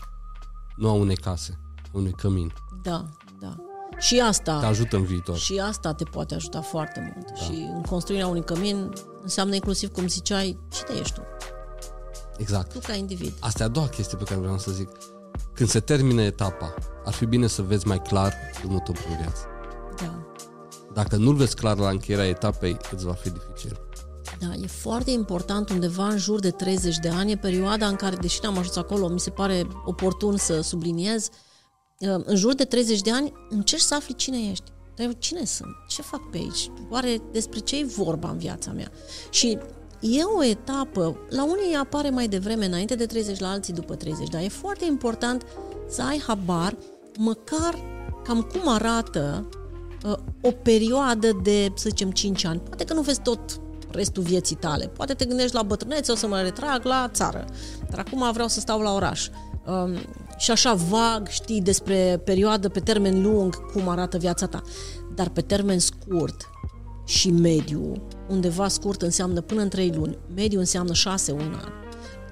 nu 0.75 0.89
a 0.89 0.91
unei 0.91 1.15
case, 1.15 1.59
a 1.83 1.89
unui 1.91 2.11
cămin. 2.11 2.53
Da, 2.83 3.05
da. 3.39 3.55
Și 3.97 4.19
asta... 4.19 4.59
Te 4.59 4.65
ajută 4.65 4.95
în 4.95 5.03
viitor. 5.03 5.37
Și 5.37 5.59
asta 5.59 5.93
te 5.93 6.03
poate 6.03 6.35
ajuta 6.35 6.61
foarte 6.61 7.13
mult. 7.15 7.27
Da. 7.27 7.35
Și 7.35 7.51
în 7.75 7.81
construirea 7.81 8.27
unui 8.27 8.43
cămin 8.43 8.93
înseamnă 9.21 9.55
inclusiv, 9.55 9.91
cum 9.91 10.07
ziceai, 10.07 10.59
cine 10.69 10.99
ești 10.99 11.13
tu? 11.13 11.21
Exact. 12.37 12.73
Tu 12.73 12.79
ca 12.79 12.93
individ. 12.93 13.33
Asta 13.39 13.63
e 13.63 13.65
a 13.65 13.69
doua 13.69 13.87
chestie 13.87 14.17
pe 14.17 14.23
care 14.23 14.39
vreau 14.39 14.57
să 14.57 14.71
zic. 14.71 14.89
Când 15.53 15.69
se 15.69 15.79
termine 15.79 16.23
etapa, 16.23 16.73
ar 17.05 17.13
fi 17.13 17.25
bine 17.25 17.47
să 17.47 17.61
vezi 17.61 17.87
mai 17.87 18.01
clar 18.01 18.33
drumul 18.59 18.79
tău 18.79 18.93
prin 18.93 19.17
viață. 19.17 19.45
Da. 20.01 20.25
Dacă 20.93 21.15
nu-l 21.15 21.35
vezi 21.35 21.55
clar 21.55 21.77
la 21.77 21.89
încheierea 21.89 22.27
etapei, 22.27 22.77
îți 22.91 23.05
va 23.05 23.13
fi 23.13 23.29
dificil. 23.29 23.84
Da, 24.47 24.55
e 24.63 24.67
foarte 24.67 25.11
important 25.11 25.69
undeva 25.69 26.07
în 26.07 26.17
jur 26.17 26.39
de 26.39 26.51
30 26.51 26.97
de 26.97 27.09
ani, 27.09 27.31
e 27.31 27.37
perioada 27.37 27.87
în 27.87 27.95
care, 27.95 28.15
deși 28.15 28.39
n-am 28.43 28.57
ajuns 28.57 28.75
acolo, 28.75 29.07
mi 29.07 29.19
se 29.19 29.29
pare 29.29 29.67
oportun 29.85 30.37
să 30.37 30.61
subliniez, 30.61 31.29
uh, 31.99 32.15
în 32.23 32.35
jur 32.35 32.53
de 32.53 32.63
30 32.63 33.01
de 33.01 33.11
ani 33.11 33.33
încerci 33.49 33.81
să 33.81 33.95
afli 33.95 34.15
cine 34.15 34.37
ești. 34.49 34.71
Dar 34.95 35.05
eu 35.05 35.11
cine 35.11 35.45
sunt? 35.45 35.69
Ce 35.87 36.01
fac 36.01 36.29
pe 36.29 36.37
aici? 36.37 36.71
Oare 36.89 37.21
despre 37.31 37.59
ce 37.59 37.79
e 37.79 37.85
vorba 37.85 38.29
în 38.29 38.37
viața 38.37 38.71
mea? 38.71 38.91
Și 39.29 39.57
e 39.99 40.23
o 40.37 40.43
etapă, 40.43 41.17
la 41.29 41.43
unii 41.43 41.75
apare 41.81 42.09
mai 42.09 42.27
devreme, 42.27 42.65
înainte 42.65 42.95
de 42.95 43.05
30, 43.05 43.39
la 43.39 43.49
alții 43.49 43.73
după 43.73 43.95
30, 43.95 44.29
dar 44.29 44.41
e 44.41 44.47
foarte 44.47 44.85
important 44.85 45.45
să 45.89 46.01
ai 46.01 46.23
habar, 46.27 46.77
măcar 47.17 47.75
cam 48.23 48.41
cum 48.41 48.69
arată 48.69 49.49
uh, 50.05 50.15
o 50.41 50.51
perioadă 50.51 51.39
de, 51.43 51.71
să 51.75 51.89
zicem, 51.89 52.11
5 52.11 52.43
ani. 52.43 52.59
Poate 52.59 52.83
că 52.83 52.93
nu 52.93 53.01
vezi 53.01 53.21
tot 53.21 53.59
restul 53.95 54.23
vieții 54.23 54.55
tale. 54.55 54.87
Poate 54.87 55.13
te 55.13 55.25
gândești 55.25 55.55
la 55.55 55.63
bătrânețe, 55.63 56.11
o 56.11 56.15
să 56.15 56.27
mă 56.27 56.41
retrag 56.41 56.83
la 56.83 57.09
țară. 57.13 57.45
Dar 57.89 57.99
acum 57.99 58.31
vreau 58.31 58.47
să 58.47 58.59
stau 58.59 58.81
la 58.81 58.93
oraș. 58.93 59.27
Um, 59.67 59.95
și 60.37 60.51
așa 60.51 60.73
vag 60.73 61.27
știi 61.27 61.61
despre 61.61 62.21
perioadă 62.23 62.69
pe 62.69 62.79
termen 62.79 63.21
lung 63.21 63.71
cum 63.71 63.87
arată 63.87 64.17
viața 64.17 64.45
ta. 64.45 64.61
Dar 65.15 65.29
pe 65.29 65.41
termen 65.41 65.79
scurt 65.79 66.49
și 67.05 67.31
mediu, 67.31 68.07
undeva 68.27 68.67
scurt 68.67 69.01
înseamnă 69.01 69.41
până 69.41 69.61
în 69.61 69.69
3 69.69 69.91
luni, 69.95 70.17
mediu 70.35 70.59
înseamnă 70.59 70.93
6 70.93 71.31
un 71.31 71.53
an, 71.63 71.71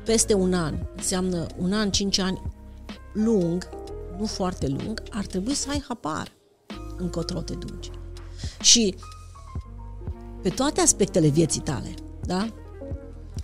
peste 0.06 0.34
un 0.34 0.54
an 0.54 0.76
înseamnă 0.96 1.46
un 1.58 1.74
an, 1.74 1.92
5 1.92 2.20
ani, 2.20 2.42
lung, 3.14 3.70
nu 4.20 4.26
foarte 4.26 4.68
lung, 4.68 5.04
ar 5.10 5.26
trebui 5.26 5.54
să 5.54 5.68
ai 5.70 5.84
habar 5.88 6.32
încotro 6.98 7.42
te 7.42 7.54
duci. 7.54 7.90
Și 8.62 8.96
pe 10.44 10.50
toate 10.50 10.82
aspectele 10.82 11.28
vieții 11.28 11.62
tale, 11.62 11.94
da? 12.26 12.48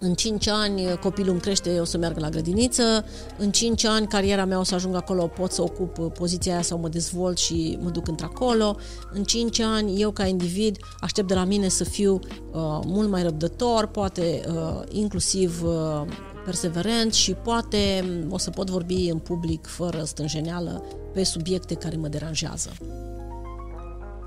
În 0.02 0.14
5 0.14 0.48
ani 0.48 0.98
copilul 1.02 1.32
îmi 1.32 1.40
crește, 1.40 1.80
o 1.80 1.84
să 1.84 1.98
meargă 1.98 2.20
la 2.20 2.30
grădiniță, 2.30 3.06
în 3.38 3.52
5 3.52 3.86
ani 3.86 4.08
cariera 4.08 4.46
mea 4.46 4.60
o 4.60 4.64
să 4.64 4.76
ajung 4.76 4.96
acolo, 4.96 5.28
pot 5.28 5.52
să 5.52 5.62
ocup 5.62 6.14
poziția 6.14 6.54
aia 6.54 6.62
sau 6.62 6.80
mă 6.80 6.88
dezvolt 6.88 7.38
și 7.38 7.78
mă 7.82 7.90
duc 7.90 8.08
într-acolo. 8.08 8.76
În 9.14 9.24
5 9.24 9.60
ani 9.60 10.02
eu 10.02 10.12
ca 10.12 10.26
individ 10.26 10.78
aștept 11.00 11.28
de 11.28 11.34
la 11.34 11.44
mine 11.44 11.68
să 11.68 11.84
fiu 11.84 12.14
uh, 12.14 12.80
mult 12.86 13.10
mai 13.10 13.24
răbdător, 13.24 13.88
poate 13.88 14.42
uh, 14.48 14.82
inclusiv 14.90 15.64
uh, 15.64 16.02
perseverent 16.46 17.14
și 17.14 17.34
poate 17.34 18.04
o 18.30 18.38
să 18.38 18.50
pot 18.50 18.70
vorbi 18.70 19.10
în 19.10 19.18
public 19.18 19.68
fără 19.68 20.04
stânjeneală 20.04 20.84
pe 21.14 21.24
subiecte 21.24 21.74
care 21.74 21.96
mă 21.96 22.08
deranjează. 22.08 22.70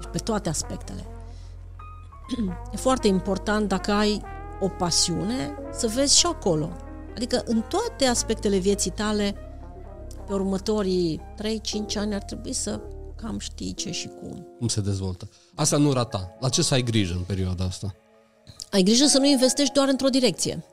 Deci 0.01 0.11
pe 0.13 0.19
toate 0.19 0.49
aspectele. 0.49 1.07
E 2.73 2.77
foarte 2.77 3.07
important 3.07 3.69
dacă 3.69 3.93
ai 3.93 4.23
o 4.61 4.69
pasiune 4.69 5.55
să 5.73 5.87
vezi 5.87 6.19
și 6.19 6.27
acolo. 6.27 6.69
Adică 7.17 7.43
în 7.45 7.63
toate 7.69 8.05
aspectele 8.05 8.57
vieții 8.59 8.91
tale, 8.91 9.35
pe 10.27 10.33
următorii 10.33 11.21
3-5 11.43 11.97
ani 11.97 12.15
ar 12.15 12.23
trebui 12.23 12.53
să 12.53 12.81
cam 13.17 13.39
știi 13.39 13.75
ce 13.75 13.91
și 13.91 14.09
cum. 14.21 14.47
Cum 14.59 14.69
se 14.69 14.81
dezvoltă. 14.81 15.29
Asta 15.55 15.77
nu 15.77 15.93
rata. 15.93 16.37
La 16.41 16.49
ce 16.49 16.63
să 16.63 16.75
ai 16.75 16.83
grijă 16.83 17.15
în 17.17 17.23
perioada 17.23 17.65
asta? 17.65 17.95
Ai 18.71 18.83
grijă 18.83 19.07
să 19.07 19.19
nu 19.19 19.27
investești 19.27 19.73
doar 19.73 19.89
într-o 19.89 20.09
direcție. 20.09 20.65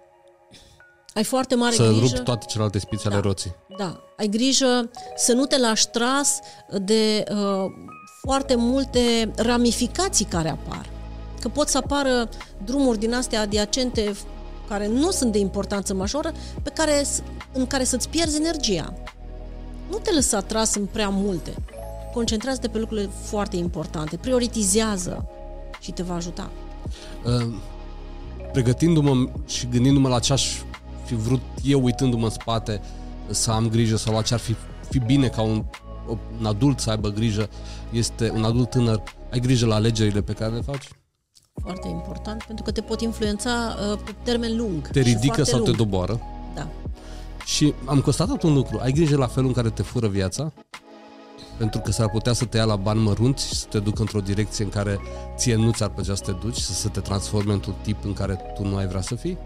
Ai 1.14 1.24
foarte 1.24 1.56
mare 1.56 1.76
Să 1.76 1.88
grijă. 1.88 2.00
rupi 2.16 2.24
toate 2.24 2.46
celelalte 2.50 2.80
spițe 2.80 3.08
ale 3.08 3.18
roții. 3.20 3.56
Da, 3.78 4.00
ai 4.18 4.28
grijă 4.28 4.90
să 5.16 5.34
nu 5.34 5.46
te 5.46 5.58
lași 5.58 5.88
tras 5.88 6.40
de 6.82 7.24
uh, 7.32 7.66
foarte 8.22 8.56
multe 8.56 9.32
ramificații 9.36 10.26
care 10.26 10.50
apar. 10.50 10.90
Că 11.40 11.48
pot 11.48 11.68
să 11.68 11.78
apară 11.78 12.30
drumuri 12.66 13.00
din 13.00 13.14
astea 13.14 13.42
adiacente 13.42 14.16
care 14.68 14.88
nu 14.88 15.12
sunt 15.12 15.32
de 15.32 15.40
importanță 15.40 15.94
majoră, 15.94 16.32
pe 16.62 16.70
care, 16.70 17.06
în 17.54 17.68
care 17.68 17.84
să-ți 17.84 18.10
pierzi 18.10 18.38
energia. 18.38 18.94
Nu 19.90 19.98
te 19.98 20.14
lăsa 20.14 20.40
tras 20.40 20.76
în 20.76 20.86
prea 20.86 21.10
multe. 21.10 21.54
Concentrează-te 22.14 22.68
pe 22.68 22.80
lucrurile 22.80 23.10
foarte 23.24 23.56
importante. 23.56 24.18
Prioritizează 24.18 25.30
și 25.80 25.92
te 25.92 26.04
va 26.04 26.16
ajuta. 26.16 26.50
Uh, 27.26 27.54
pregătindu-mă 28.52 29.30
și 29.46 29.68
gândindu-mă 29.68 30.08
la 30.08 30.20
ce 30.20 30.34
aș 30.34 30.62
fi 31.06 31.16
vrut 31.16 31.42
eu 31.64 31.84
uitându-mă 31.84 32.24
în 32.24 32.30
spate 32.30 32.82
să 33.30 33.52
am 33.52 33.70
grijă 33.70 33.98
sau 33.98 34.14
la 34.14 34.22
ce 34.22 34.34
ar 34.34 34.40
fi, 34.40 34.56
fi 34.90 35.00
bine 35.00 35.28
ca 35.28 35.42
un, 35.42 35.64
un 36.40 36.46
adult 36.46 36.80
să 36.80 36.90
aibă 36.90 37.10
grijă, 37.10 37.50
este 37.92 38.32
un 38.36 38.44
adult 38.44 38.70
tânăr, 38.70 39.04
ai 39.32 39.40
grijă 39.40 39.66
la 39.66 39.76
alegerile 39.76 40.22
pe 40.22 40.34
care 40.34 40.54
le 40.54 40.62
faci? 40.62 40.88
Foarte 41.62 41.88
important, 41.88 42.44
pentru 42.44 42.64
că 42.64 42.72
te 42.72 42.82
pot 42.82 43.02
influența 43.02 43.76
uh, 43.92 44.00
pe 44.06 44.16
termen 44.24 44.58
lung. 44.58 44.88
Te 44.88 45.02
și 45.04 45.08
ridică 45.08 45.34
foarte 45.34 45.52
sau 45.52 45.60
te 45.60 45.66
lung. 45.66 45.78
doboară? 45.78 46.20
Da. 46.56 46.68
Și 47.46 47.74
am 47.86 48.02
constatat 48.02 48.44
un 48.44 48.54
lucru, 48.54 48.80
ai 48.82 48.92
grijă 48.92 49.18
la 49.18 49.28
felul 49.28 49.48
în 49.48 49.56
care 49.56 49.70
te 49.70 49.82
fură 49.82 50.08
viața, 50.08 50.52
pentru 51.58 51.80
că 51.80 51.92
s-ar 51.92 52.10
putea 52.10 52.34
să 52.34 52.46
te 52.46 52.58
ia 52.58 52.64
la 52.64 52.76
bani 52.76 53.00
mărunți 53.00 53.48
și 53.48 53.54
să 53.54 53.66
te 53.70 53.80
ducă 53.80 54.02
într-o 54.02 54.20
direcție 54.20 54.64
în 54.64 54.70
care 54.70 55.00
ție 55.38 55.56
nu 55.56 55.72
ți-ar 55.72 55.90
plăcea 55.90 56.16
să 56.16 56.24
te 56.26 56.32
duci, 56.32 56.58
să, 56.58 56.74
să 56.74 56.88
te 56.88 57.00
transforme 57.00 57.54
într-un 57.54 57.76
tip 57.82 58.06
în 58.06 58.14
care 58.14 58.40
tu 58.56 58.68
nu 58.68 58.76
ai 58.76 58.88
vrea 58.88 59.02
să 59.02 59.16
fii, 59.16 59.38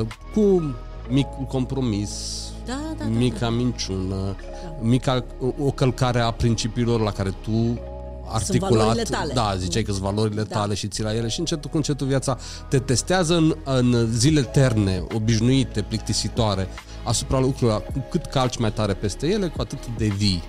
uh, 0.00 0.06
cu 0.34 0.74
micul 1.08 1.44
compromis, 1.44 2.42
Da, 2.66 2.72
da, 2.72 3.04
da, 3.04 3.10
mica 3.10 3.50
minciună, 3.50 4.36
mica, 4.80 5.24
o 5.64 5.70
călcare 5.70 6.20
a 6.20 6.30
principiilor 6.30 7.00
la 7.00 7.10
care 7.10 7.30
tu 7.30 7.80
articulat, 8.28 8.72
valorile 8.72 9.02
tale. 9.02 9.32
da, 9.32 9.54
ziceai 9.58 9.82
că 9.82 9.90
sunt 9.90 10.04
valorile 10.04 10.42
Da. 10.42 10.58
tale 10.58 10.74
și 10.74 10.88
ții 10.88 11.02
la 11.02 11.14
ele 11.14 11.28
și 11.28 11.38
încetul 11.38 11.70
cu 11.70 11.76
încetul 11.76 12.06
viața 12.06 12.38
te 12.68 12.78
testează 12.78 13.36
în, 13.36 13.56
în 13.64 14.08
zile 14.12 14.42
terne, 14.42 15.04
obișnuite, 15.14 15.82
plictisitoare, 15.82 16.68
asupra 17.04 17.38
lucrurilor. 17.38 17.82
Cu 17.82 18.04
cât 18.10 18.24
calci 18.26 18.56
mai 18.56 18.72
tare 18.72 18.94
peste 18.94 19.26
ele, 19.26 19.46
cu 19.46 19.60
atât 19.60 19.78
devii 19.98 20.42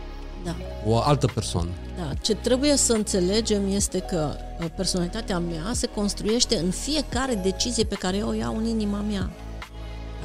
da. 0.44 0.56
o 0.86 0.98
altă 0.98 1.28
persoană. 1.34 1.70
Da, 1.98 2.13
ce 2.22 2.36
trebuie 2.36 2.76
să 2.76 2.94
înțelegem 2.94 3.62
este 3.72 4.00
că 4.00 4.36
uh, 4.60 4.66
personalitatea 4.76 5.39
mea 5.39 5.72
se 5.74 5.88
construiește 5.88 6.58
în 6.58 6.70
fiecare 6.72 7.36
decizie 7.36 7.84
pe 7.84 7.95
care 7.95 8.18
eu 8.18 8.28
o 8.28 8.34
iau 8.34 8.58
în 8.58 8.66
inima 8.66 8.99
mea. 9.10 9.30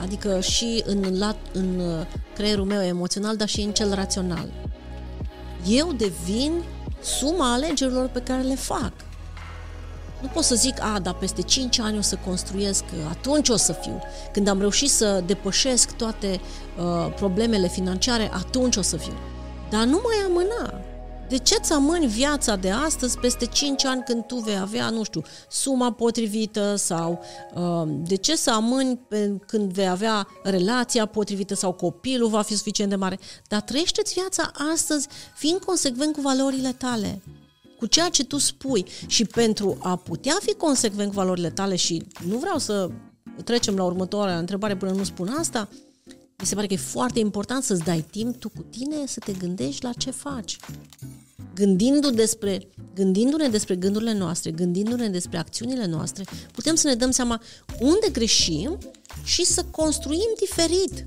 Adică 0.00 0.40
și 0.40 0.82
în, 0.86 1.18
lat, 1.18 1.36
în 1.52 1.78
uh, 1.78 2.06
creierul 2.34 2.64
meu 2.64 2.82
emoțional, 2.82 3.36
dar 3.36 3.48
și 3.48 3.60
în 3.60 3.72
cel 3.72 3.94
rațional. 3.94 4.52
Eu 5.68 5.92
devin 5.92 6.52
suma 7.02 7.52
alegerilor 7.52 8.06
pe 8.08 8.20
care 8.20 8.42
le 8.42 8.54
fac. 8.54 8.92
Nu 10.20 10.28
pot 10.28 10.44
să 10.44 10.54
zic, 10.54 10.82
a, 10.82 10.98
dar 10.98 11.14
peste 11.14 11.42
5 11.42 11.78
ani 11.78 11.98
o 11.98 12.00
să 12.00 12.18
construiesc, 12.24 12.84
atunci 13.10 13.48
o 13.48 13.56
să 13.56 13.72
fiu. 13.72 14.02
Când 14.32 14.48
am 14.48 14.58
reușit 14.58 14.90
să 14.90 15.22
depășesc 15.26 15.92
toate 15.92 16.40
uh, 16.78 17.12
problemele 17.14 17.68
financiare, 17.68 18.30
atunci 18.32 18.76
o 18.76 18.82
să 18.82 18.96
fiu. 18.96 19.16
Dar 19.70 19.84
nu 19.84 20.00
mai 20.04 20.16
amâna. 20.26 20.91
De 21.32 21.38
ce 21.38 21.56
ți 21.56 21.72
amâni 21.72 22.06
viața 22.06 22.56
de 22.56 22.70
astăzi 22.70 23.18
peste 23.18 23.46
5 23.46 23.84
ani 23.84 24.02
când 24.06 24.24
tu 24.26 24.36
vei 24.36 24.58
avea, 24.58 24.90
nu 24.90 25.04
știu, 25.04 25.22
suma 25.48 25.92
potrivită 25.92 26.74
sau 26.76 27.24
uh, 27.54 27.82
de 27.86 28.14
ce 28.14 28.36
să 28.36 28.50
amâni 28.50 28.96
pe, 29.08 29.40
când 29.46 29.72
vei 29.72 29.88
avea 29.88 30.26
relația 30.42 31.06
potrivită 31.06 31.54
sau 31.54 31.72
copilul 31.72 32.28
va 32.28 32.42
fi 32.42 32.56
suficient 32.56 32.90
de 32.90 32.96
mare? 32.96 33.18
Dar 33.48 33.60
trăiește-ți 33.60 34.12
viața 34.12 34.50
astăzi 34.72 35.08
fiind 35.34 35.58
consecvent 35.58 36.14
cu 36.14 36.20
valorile 36.20 36.72
tale 36.78 37.22
cu 37.78 37.86
ceea 37.86 38.08
ce 38.08 38.24
tu 38.24 38.38
spui 38.38 38.84
și 39.06 39.24
pentru 39.24 39.76
a 39.80 39.96
putea 39.96 40.36
fi 40.40 40.52
consecvent 40.52 41.08
cu 41.08 41.14
valorile 41.14 41.50
tale 41.50 41.76
și 41.76 42.06
nu 42.26 42.36
vreau 42.36 42.58
să 42.58 42.90
trecem 43.44 43.76
la 43.76 43.84
următoarea 43.84 44.38
întrebare 44.38 44.76
până 44.76 44.92
nu 44.92 45.04
spun 45.04 45.28
asta, 45.28 45.68
mi 46.42 46.48
se 46.48 46.54
pare 46.54 46.66
că 46.66 46.72
e 46.72 46.76
foarte 46.76 47.18
important 47.18 47.62
să-ți 47.64 47.82
dai 47.82 48.04
timp 48.10 48.36
tu 48.36 48.48
cu 48.48 48.64
tine 48.70 48.96
să 49.06 49.18
te 49.18 49.32
gândești 49.32 49.84
la 49.84 49.92
ce 49.92 50.10
faci. 50.10 50.56
Gândindu 51.54 52.10
despre, 52.10 52.68
gândindu-ne 52.94 53.48
despre 53.48 53.76
gândurile 53.76 54.12
noastre, 54.12 54.50
gândindu-ne 54.50 55.08
despre 55.08 55.38
acțiunile 55.38 55.86
noastre, 55.86 56.24
putem 56.52 56.74
să 56.74 56.86
ne 56.86 56.94
dăm 56.94 57.10
seama 57.10 57.42
unde 57.80 58.08
greșim 58.12 58.78
și 59.24 59.44
să 59.44 59.64
construim 59.70 60.34
diferit. 60.38 61.06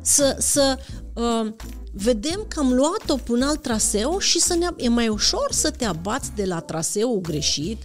Să, 0.00 0.36
să 0.38 0.78
uh, 1.14 1.52
vedem 1.92 2.44
că 2.48 2.60
am 2.60 2.72
luat-o 2.72 3.16
pe 3.16 3.32
un 3.32 3.42
alt 3.42 3.62
traseu 3.62 4.18
și 4.18 4.40
să 4.40 4.54
ne, 4.54 4.66
e 4.76 4.88
mai 4.88 5.08
ușor 5.08 5.48
să 5.50 5.70
te 5.70 5.84
abați 5.84 6.30
de 6.34 6.44
la 6.44 6.60
traseul 6.60 7.20
greșit 7.20 7.82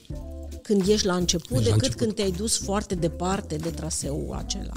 când 0.61 0.87
ești 0.87 1.05
la 1.05 1.15
început 1.15 1.57
ești 1.57 1.63
decât 1.63 1.81
la 1.81 1.87
început. 1.87 1.99
când 1.99 2.13
te-ai 2.13 2.31
dus 2.31 2.57
foarte 2.57 2.95
departe 2.95 3.55
de 3.55 3.69
traseul 3.69 4.35
acela 4.37 4.73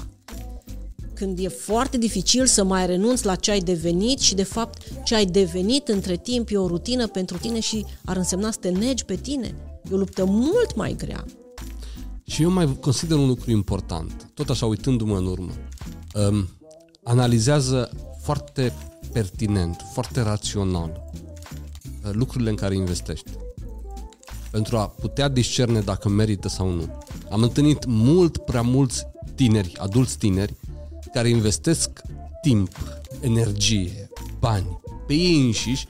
când 1.17 1.39
e 1.39 1.47
foarte 1.47 1.97
dificil 1.97 2.45
să 2.45 2.63
mai 2.63 2.85
renunți 2.85 3.25
la 3.25 3.35
ce 3.35 3.51
ai 3.51 3.59
devenit 3.59 4.19
și 4.19 4.35
de 4.35 4.43
fapt 4.43 5.03
ce 5.03 5.15
ai 5.15 5.25
devenit 5.25 5.87
între 5.87 6.17
timp 6.17 6.49
e 6.51 6.57
o 6.57 6.67
rutină 6.67 7.07
pentru 7.07 7.37
tine 7.37 7.59
și 7.59 7.85
ar 8.05 8.17
însemna 8.17 8.51
să 8.51 8.57
te 8.61 8.69
negi 8.69 9.05
pe 9.05 9.15
tine. 9.15 9.55
E 9.91 9.93
o 9.93 9.97
luptă 9.97 10.25
mult 10.25 10.75
mai 10.75 10.95
grea. 10.97 11.25
Și 12.23 12.41
eu 12.41 12.49
mai 12.49 12.77
consider 12.79 13.17
un 13.17 13.27
lucru 13.27 13.51
important, 13.51 14.31
tot 14.33 14.49
așa 14.49 14.65
uitându-mă 14.65 15.17
în 15.17 15.25
urmă. 15.25 15.51
Um, 16.13 16.49
analizează 17.03 17.89
foarte 18.21 18.73
pertinent, 19.11 19.85
foarte 19.93 20.21
rațional 20.21 21.09
uh, 22.05 22.09
lucrurile 22.11 22.49
în 22.49 22.55
care 22.55 22.75
investești 22.75 23.31
pentru 24.51 24.77
a 24.77 24.87
putea 24.87 25.27
discerne 25.27 25.79
dacă 25.79 26.09
merită 26.09 26.47
sau 26.47 26.69
nu. 26.69 26.97
Am 27.31 27.41
întâlnit 27.41 27.85
mult 27.85 28.37
prea 28.37 28.61
mulți 28.61 29.07
tineri, 29.35 29.77
adulți 29.77 30.17
tineri, 30.17 30.55
care 31.17 31.29
investesc 31.29 32.01
timp, 32.41 32.69
energie, 33.19 34.09
bani 34.39 34.79
pe 35.07 35.13
ei 35.13 35.45
înșiși 35.45 35.87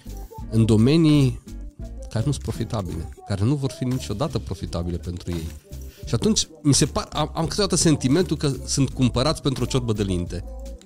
în 0.50 0.66
domenii 0.66 1.40
care 2.10 2.24
nu 2.26 2.32
sunt 2.32 2.44
profitabile, 2.44 3.10
care 3.28 3.44
nu 3.44 3.56
vor 3.56 3.72
fi 3.72 3.84
niciodată 3.84 4.40
profitabile 4.40 4.98
pentru 4.98 5.32
ei. 5.32 5.48
Și 6.06 6.14
atunci 6.14 6.48
mi 6.62 6.74
se 6.74 6.86
par, 6.86 7.08
am, 7.12 7.32
am 7.34 7.48
câteodată 7.48 7.76
sentimentul 7.76 8.38
că 8.38 8.52
sunt 8.66 8.90
cumpărați 8.90 9.42
pentru 9.42 9.64
o 9.64 9.68
ciorbă 9.68 9.94
de 9.94 10.04
linte. 10.04 10.44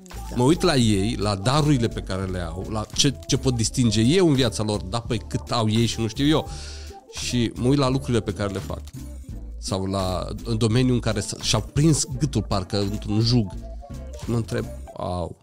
Da. 0.07 0.35
Mă 0.35 0.43
uit 0.43 0.61
la 0.61 0.75
ei, 0.75 1.15
la 1.19 1.35
darurile 1.35 1.87
pe 1.87 2.01
care 2.01 2.25
le 2.25 2.39
au, 2.39 2.65
la 2.69 2.85
ce, 2.93 3.13
ce 3.27 3.37
pot 3.37 3.55
distinge 3.55 4.01
eu 4.01 4.27
în 4.27 4.33
viața 4.33 4.63
lor, 4.63 4.81
da, 4.81 4.99
păi 4.99 5.21
cât 5.27 5.51
au 5.51 5.69
ei 5.69 5.85
și 5.85 5.99
nu 5.99 6.07
știu 6.07 6.27
eu. 6.27 6.49
Și 7.11 7.51
mă 7.55 7.67
uit 7.67 7.77
la 7.77 7.89
lucrurile 7.89 8.21
pe 8.21 8.33
care 8.33 8.53
le 8.53 8.59
fac. 8.59 8.81
Sau 9.57 9.85
la 9.85 10.27
în 10.43 10.57
domeniul 10.57 10.93
în 10.93 10.99
care 10.99 11.23
și-au 11.41 11.69
prins 11.73 12.05
gâtul 12.19 12.43
parcă 12.43 12.79
într-un 12.79 13.19
jug 13.19 13.53
și 13.53 13.80
mă 14.25 14.35
întreb, 14.35 14.65
au, 14.97 15.35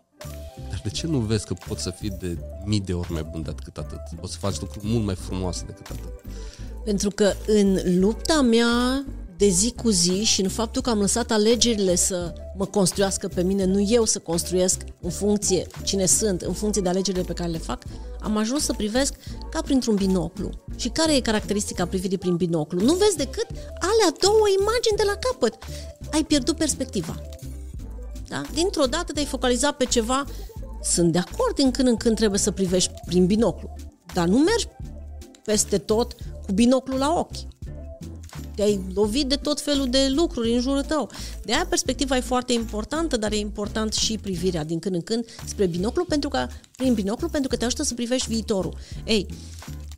dar 0.68 0.80
de 0.82 0.90
ce 0.90 1.06
nu 1.06 1.18
vezi 1.18 1.46
că 1.46 1.54
poți 1.68 1.82
să 1.82 1.90
fii 1.90 2.10
de 2.10 2.38
mii 2.64 2.80
de 2.80 2.92
ori 2.92 3.12
mai 3.12 3.28
bun 3.30 3.42
decât 3.42 3.76
atât? 3.76 4.00
Poți 4.20 4.32
să 4.32 4.38
faci 4.38 4.60
lucruri 4.60 4.86
mult 4.86 5.04
mai 5.04 5.14
frumoase 5.14 5.64
decât 5.66 5.86
atât. 5.90 6.32
Pentru 6.84 7.10
că 7.10 7.32
în 7.46 7.78
lupta 7.98 8.40
mea 8.40 9.04
de 9.36 9.48
zi 9.48 9.72
cu 9.72 9.90
zi 9.90 10.22
și 10.22 10.40
în 10.40 10.48
faptul 10.48 10.82
că 10.82 10.90
am 10.90 10.98
lăsat 10.98 11.30
alegerile 11.30 11.94
să 11.94 12.32
mă 12.56 12.66
construiască 12.66 13.28
pe 13.28 13.42
mine, 13.42 13.64
nu 13.64 13.80
eu 13.88 14.04
să 14.04 14.18
construiesc 14.18 14.84
în 15.00 15.10
funcție 15.10 15.66
cine 15.84 16.06
sunt, 16.06 16.40
în 16.40 16.52
funcție 16.52 16.82
de 16.82 16.88
alegerile 16.88 17.22
pe 17.22 17.32
care 17.32 17.50
le 17.50 17.58
fac, 17.58 17.82
am 18.20 18.36
ajuns 18.36 18.64
să 18.64 18.72
privesc 18.72 19.14
ca 19.50 19.62
printr-un 19.62 19.94
binoclu. 19.94 20.50
Și 20.76 20.88
care 20.88 21.14
e 21.14 21.20
caracteristica 21.20 21.86
privirii 21.86 22.18
prin 22.18 22.36
binoclu? 22.36 22.80
Nu 22.80 22.94
vezi 22.94 23.16
decât 23.16 23.46
alea 23.78 24.16
două 24.20 24.46
imagini 24.60 24.96
de 24.96 25.02
la 25.06 25.14
capăt. 25.14 25.54
Ai 26.12 26.24
pierdut 26.24 26.56
perspectiva. 26.56 27.20
Da? 28.28 28.42
Dintr-o 28.54 28.84
dată 28.84 29.12
te-ai 29.12 29.26
focalizat 29.26 29.76
pe 29.76 29.84
ceva, 29.84 30.24
sunt 30.82 31.12
de 31.12 31.18
acord 31.18 31.54
din 31.54 31.70
când 31.70 31.88
în 31.88 31.96
când 31.96 32.16
trebuie 32.16 32.38
să 32.38 32.50
privești 32.50 32.92
prin 33.06 33.26
binoclu, 33.26 33.74
dar 34.14 34.26
nu 34.26 34.38
mergi 34.38 34.66
peste 35.44 35.78
tot 35.78 36.12
cu 36.46 36.52
binoclul 36.52 36.98
la 36.98 37.12
ochi. 37.18 37.56
Te-ai 38.54 38.80
lovit 38.94 39.28
de 39.28 39.34
tot 39.34 39.60
felul 39.60 39.90
de 39.90 40.08
lucruri 40.14 40.54
în 40.54 40.60
jurul 40.60 40.82
tău. 40.82 41.10
De 41.44 41.52
aia 41.52 41.66
perspectiva 41.68 42.16
e 42.16 42.20
foarte 42.20 42.52
importantă, 42.52 43.16
dar 43.16 43.32
e 43.32 43.36
important 43.36 43.92
și 43.92 44.18
privirea 44.18 44.64
din 44.64 44.78
când 44.78 44.94
în 44.94 45.02
când 45.02 45.24
spre 45.46 45.66
binoclu, 45.66 46.04
pentru 46.04 46.28
că, 46.28 46.46
prin 46.76 46.94
binoclu, 46.94 47.28
pentru 47.28 47.48
că 47.48 47.56
te 47.56 47.64
ajută 47.64 47.82
să 47.82 47.94
privești 47.94 48.28
viitorul. 48.28 48.76
Ei, 49.04 49.26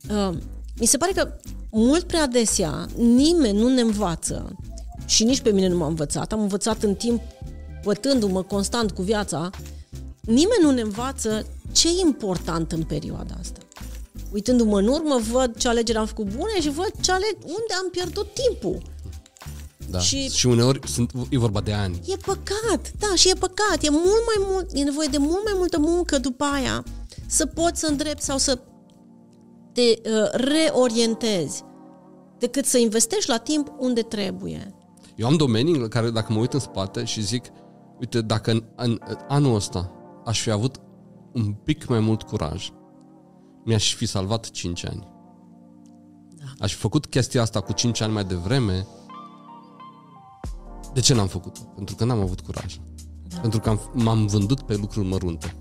uh, 0.09 0.37
mi 0.79 0.85
se 0.85 0.97
pare 0.97 1.11
că 1.11 1.33
mult 1.71 2.03
prea 2.03 2.21
adesea 2.21 2.87
nimeni 2.97 3.57
nu 3.57 3.67
ne 3.67 3.81
învață 3.81 4.55
și 5.05 5.23
nici 5.23 5.41
pe 5.41 5.51
mine 5.51 5.67
nu 5.67 5.77
m-a 5.77 5.87
învățat. 5.87 6.31
Am 6.31 6.41
învățat 6.41 6.83
în 6.83 6.95
timp 6.95 7.21
bătându-mă 7.83 8.43
constant 8.43 8.91
cu 8.91 9.01
viața, 9.01 9.49
nimeni 10.21 10.61
nu 10.61 10.71
ne 10.71 10.81
învață 10.81 11.45
ce 11.71 11.87
e 11.87 11.99
important 12.05 12.71
în 12.71 12.83
perioada 12.83 13.35
asta. 13.39 13.59
Uitându-mă 14.31 14.79
în 14.79 14.87
urmă, 14.87 15.19
văd 15.31 15.57
ce 15.57 15.67
alegeri 15.67 15.97
am 15.97 16.05
făcut 16.05 16.25
bune 16.25 16.61
și 16.61 16.69
văd 16.69 16.91
ce 17.01 17.11
ale- 17.11 17.37
unde 17.41 17.73
am 17.81 17.89
pierdut 17.91 18.27
timpul. 18.33 18.81
Da. 19.89 19.99
Și, 19.99 20.29
și 20.29 20.45
uneori 20.47 20.79
sunt, 20.87 21.11
e 21.29 21.37
vorba 21.37 21.61
de 21.61 21.73
ani. 21.73 22.01
E 22.05 22.15
păcat, 22.15 22.91
da, 22.99 23.15
și 23.15 23.29
e 23.29 23.33
păcat. 23.33 23.83
E 23.83 23.89
mult 23.89 24.05
mai 24.05 24.47
mult, 24.49 24.69
e 24.73 24.83
nevoie 24.83 25.07
de 25.11 25.17
mult 25.17 25.43
mai 25.43 25.53
multă 25.55 25.79
muncă 25.79 26.17
după 26.17 26.43
aia 26.43 26.83
să 27.27 27.45
poți 27.45 27.79
să 27.79 27.87
îndrepti 27.87 28.23
sau 28.23 28.37
să 28.37 28.59
te 29.73 29.81
uh, 29.81 30.29
reorientezi 30.31 31.63
decât 32.39 32.65
să 32.65 32.77
investești 32.77 33.29
la 33.29 33.37
timp 33.37 33.71
unde 33.79 34.01
trebuie. 34.01 34.75
Eu 35.15 35.27
am 35.27 35.35
domenii 35.35 35.75
în 35.75 35.87
care 35.87 36.09
dacă 36.09 36.33
mă 36.33 36.39
uit 36.39 36.53
în 36.53 36.59
spate 36.59 37.03
și 37.03 37.21
zic, 37.21 37.45
Uite, 38.01 38.21
dacă 38.21 38.51
în, 38.51 38.63
în, 38.75 38.99
în 39.05 39.17
anul 39.27 39.55
ăsta 39.55 39.91
aș 40.25 40.41
fi 40.41 40.49
avut 40.49 40.81
un 41.33 41.53
pic 41.53 41.87
mai 41.87 41.99
mult 41.99 42.23
curaj, 42.23 42.69
mi-aș 43.65 43.95
fi 43.95 44.05
salvat 44.05 44.49
5 44.49 44.85
ani. 44.85 45.07
Da. 46.29 46.45
Aș 46.59 46.73
fi 46.73 46.79
făcut 46.79 47.05
chestia 47.05 47.41
asta 47.41 47.61
cu 47.61 47.71
5 47.71 48.01
ani 48.01 48.13
mai 48.13 48.25
devreme. 48.25 48.87
De 50.93 50.99
ce 50.99 51.13
n-am 51.13 51.27
făcut-o? 51.27 51.61
Pentru 51.75 51.95
că 51.95 52.05
n-am 52.05 52.19
avut 52.19 52.41
curaj. 52.41 52.77
Da. 53.27 53.39
Pentru 53.39 53.59
că 53.59 53.69
am, 53.69 53.79
m-am 53.93 54.25
vândut 54.25 54.61
pe 54.61 54.75
lucruri 54.75 55.07
mărunte. 55.07 55.55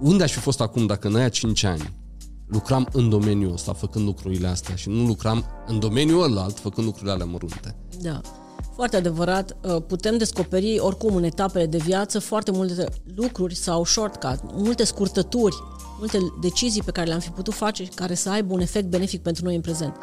Unde 0.00 0.22
aș 0.22 0.32
fi 0.32 0.38
fost 0.38 0.60
acum 0.60 0.86
dacă 0.86 1.08
în 1.08 1.14
aia 1.14 1.28
5 1.28 1.64
ani 1.64 2.00
lucram 2.46 2.88
în 2.92 3.08
domeniul 3.08 3.52
ăsta 3.52 3.72
făcând 3.72 4.04
lucrurile 4.04 4.46
astea 4.46 4.74
și 4.74 4.88
nu 4.88 5.06
lucram 5.06 5.44
în 5.66 5.78
domeniul 5.78 6.22
ăla 6.22 6.42
alt 6.42 6.58
făcând 6.58 6.86
lucrurile 6.86 7.12
alea 7.12 7.26
mărunte? 7.26 7.76
Da. 8.00 8.20
Foarte 8.82 9.00
adevărat, 9.00 9.56
uh, 9.64 9.82
putem 9.86 10.16
descoperi 10.16 10.78
oricum 10.78 11.14
în 11.14 11.22
etapele 11.22 11.66
de 11.66 11.76
viață 11.78 12.18
foarte 12.18 12.50
multe 12.50 12.84
lucruri 13.14 13.54
sau 13.54 13.84
shortcut, 13.84 14.40
multe 14.52 14.84
scurtături, 14.84 15.56
multe 15.98 16.18
decizii 16.40 16.82
pe 16.82 16.90
care 16.90 17.06
le-am 17.06 17.20
fi 17.20 17.30
putut 17.30 17.54
face 17.54 17.84
care 17.94 18.14
să 18.14 18.30
aibă 18.30 18.54
un 18.54 18.60
efect 18.60 18.86
benefic 18.86 19.22
pentru 19.22 19.44
noi 19.44 19.54
în 19.54 19.60
prezent. 19.60 19.98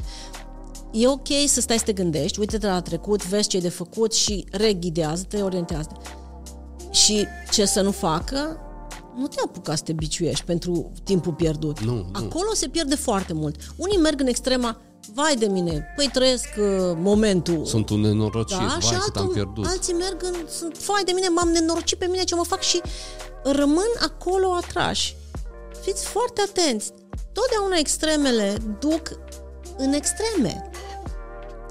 E 0.91 1.07
ok 1.07 1.27
să 1.47 1.61
stai 1.61 1.77
să 1.77 1.83
te 1.83 1.93
gândești, 1.93 2.39
uite-te 2.39 2.67
la 2.67 2.81
trecut, 2.81 3.27
vezi 3.27 3.47
ce 3.47 3.57
e 3.57 3.59
de 3.59 3.69
făcut 3.69 4.13
și 4.13 4.45
reghidează-te, 4.51 5.41
orientează 5.41 5.89
Și 6.91 7.25
ce 7.51 7.65
să 7.65 7.81
nu 7.81 7.91
facă, 7.91 8.59
nu 9.17 9.27
te 9.27 9.41
apuca 9.45 9.75
să 9.75 9.83
te 9.83 9.93
biciuiești 9.93 10.45
pentru 10.45 10.91
timpul 11.03 11.33
pierdut. 11.33 11.79
Nu, 11.79 11.93
nu. 11.93 12.09
Acolo 12.11 12.53
se 12.53 12.67
pierde 12.67 12.95
foarte 12.95 13.33
mult. 13.33 13.55
Unii 13.75 13.97
merg 13.97 14.19
în 14.19 14.27
extrema, 14.27 14.81
vai 15.13 15.35
de 15.35 15.45
mine, 15.45 15.93
păi 15.95 16.09
trăiesc 16.13 16.47
uh, 16.57 16.65
momentul. 16.95 17.65
Sunt 17.65 17.89
un 17.89 17.99
nenorocit, 17.99 18.57
da? 18.57 18.65
vai, 18.65 18.81
și 18.81 18.93
altul, 18.93 19.21
am 19.21 19.27
pierdut. 19.27 19.65
alții 19.65 19.93
merg 19.93 20.23
în, 20.23 20.35
sunt, 20.47 20.77
vai 20.77 21.03
de 21.05 21.11
mine, 21.11 21.27
m-am 21.27 21.49
nenorocit 21.49 21.97
pe 21.97 22.05
mine 22.05 22.23
ce 22.23 22.35
mă 22.35 22.43
fac 22.43 22.61
și 22.61 22.81
rămân 23.43 23.89
acolo 23.99 24.51
atrași. 24.51 25.15
Fiți 25.81 26.05
foarte 26.05 26.41
atenți. 26.47 26.93
Totdeauna 27.33 27.75
extremele 27.77 28.57
duc 28.79 29.01
în 29.77 29.93
extreme. 29.93 30.69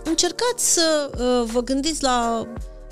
Încercați 0.05 0.73
să 0.73 1.11
uh, 1.13 1.51
vă 1.53 1.61
gândiți 1.63 2.03
la 2.03 2.47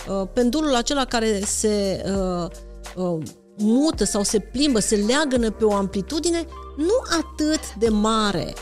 uh, 0.09 0.29
pendulul 0.33 0.75
acela 0.75 1.05
care 1.05 1.41
se 1.45 2.05
uh, 2.07 2.51
uh, 2.97 3.23
mută 3.59 4.05
sau 4.05 4.23
se 4.23 4.39
plimbă, 4.39 4.79
se 4.79 4.97
leagănă 4.97 5.51
pe 5.51 5.65
o 5.65 5.73
amplitudine 5.73 6.47
nu 6.77 7.19
atât 7.19 7.75
de 7.79 7.89
mare, 7.89 8.55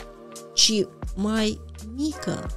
ci 0.54 0.86
mai 1.16 1.60
mică. 1.94 2.50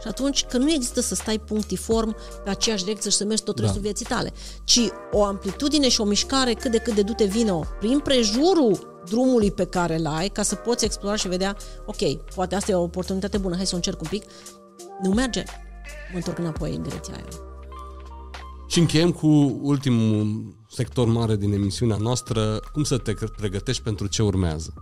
Și 0.00 0.08
atunci 0.08 0.44
că 0.44 0.58
nu 0.58 0.70
există 0.70 1.00
să 1.00 1.14
stai 1.14 1.38
punctiform 1.38 2.16
pe 2.44 2.50
aceeași 2.50 2.84
direcție 2.84 3.10
și 3.10 3.16
să 3.16 3.24
mergi 3.24 3.42
tot 3.42 3.56
da. 3.56 3.62
restul 3.62 3.80
vieții 3.80 4.06
tale, 4.06 4.32
ci 4.64 4.80
o 5.12 5.24
amplitudine 5.24 5.88
și 5.88 6.00
o 6.00 6.04
mișcare 6.04 6.52
cât 6.52 6.70
de 6.70 6.78
cât 6.78 6.94
de 6.94 7.02
dute 7.02 7.24
vină 7.24 7.60
prin 7.78 7.98
prejurul 7.98 9.00
drumului 9.08 9.50
pe 9.50 9.64
care 9.64 9.98
îl 9.98 10.06
ai 10.06 10.28
ca 10.28 10.42
să 10.42 10.54
poți 10.54 10.84
explora 10.84 11.16
și 11.16 11.28
vedea, 11.28 11.56
ok, 11.86 12.22
poate 12.34 12.54
asta 12.54 12.70
e 12.70 12.74
o 12.74 12.82
oportunitate 12.82 13.38
bună, 13.38 13.56
hai 13.56 13.66
să 13.66 13.72
o 13.72 13.76
încerc 13.76 14.00
un 14.00 14.08
pic. 14.08 14.24
Nu 15.02 15.10
merge, 15.10 15.42
mă 16.10 16.16
întorc 16.16 16.38
înapoi 16.38 16.74
în 16.74 16.82
direcția 16.82 17.14
aia. 17.14 17.26
Și 18.68 18.78
încheiem 18.78 19.12
cu 19.12 19.58
ultimul 19.62 20.44
sector 20.68 21.06
mare 21.06 21.36
din 21.36 21.52
emisiunea 21.52 21.96
noastră, 21.96 22.60
cum 22.72 22.82
să 22.82 22.98
te 22.98 23.14
pregătești 23.36 23.82
pentru 23.82 24.06
ce 24.06 24.22
urmează. 24.22 24.74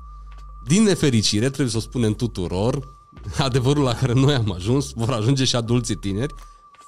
Din 0.66 0.82
nefericire, 0.82 1.46
trebuie 1.46 1.68
să 1.68 1.76
o 1.76 1.80
spunem 1.80 2.14
tuturor, 2.14 2.97
adevărul 3.38 3.82
la 3.82 3.94
care 3.94 4.12
noi 4.12 4.34
am 4.34 4.52
ajuns, 4.52 4.92
vor 4.94 5.10
ajunge 5.10 5.44
și 5.44 5.56
adulții 5.56 5.94
tineri, 5.94 6.34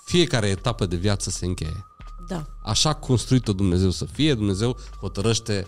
fiecare 0.04 0.46
etapă 0.48 0.86
de 0.86 0.96
viață 0.96 1.30
se 1.30 1.46
încheie. 1.46 1.86
Da. 2.26 2.46
Așa 2.62 2.92
construit-o 2.92 3.52
Dumnezeu 3.52 3.90
să 3.90 4.04
fie, 4.04 4.34
Dumnezeu 4.34 4.76
hotărăște 5.00 5.66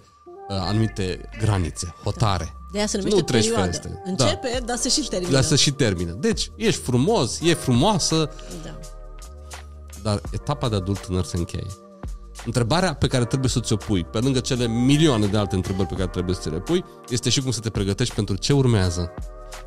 uh, 0.49 0.57
anumite 0.61 1.29
granițe, 1.39 1.95
hotare. 2.03 2.45
Da. 2.45 2.61
De 2.73 2.79
aia 2.79 2.87
se 2.87 2.97
numește 2.97 3.19
nu 3.19 3.25
treci 3.25 3.45
perioadă. 3.45 3.67
peste. 3.67 4.03
Începe, 4.05 4.49
da. 4.59 4.65
dar 4.65 4.77
se 4.77 4.89
și 4.89 5.01
termină. 5.09 5.33
Dar 5.33 5.43
să 5.43 5.57
și 5.57 5.73
termină. 5.73 6.13
Deci, 6.13 6.51
ești 6.57 6.81
frumos, 6.81 7.41
e 7.41 7.55
frumoasă, 7.55 8.31
Da. 8.63 8.79
dar 10.03 10.21
etapa 10.31 10.69
de 10.69 10.75
adult 10.77 11.07
tânăr 11.07 11.25
se 11.25 11.37
încheie. 11.37 11.67
Întrebarea 12.45 12.95
pe 12.95 13.07
care 13.07 13.25
trebuie 13.25 13.51
să 13.51 13.61
ți-o 13.61 13.77
pui, 13.77 14.05
pe 14.05 14.19
lângă 14.19 14.41
cele 14.41 14.67
milioane 14.67 15.27
de 15.27 15.37
alte 15.37 15.55
întrebări 15.55 15.89
pe 15.89 15.95
care 15.95 16.09
trebuie 16.09 16.35
să 16.35 16.41
ți 16.41 16.51
le 16.51 16.61
pui, 16.61 16.85
este 17.09 17.31
și 17.31 17.41
cum 17.43 17.51
să 17.51 17.61
te 17.61 17.71
pregătești 17.71 18.15
pentru 18.15 18.37
ce 18.37 18.53
urmează. 18.53 19.13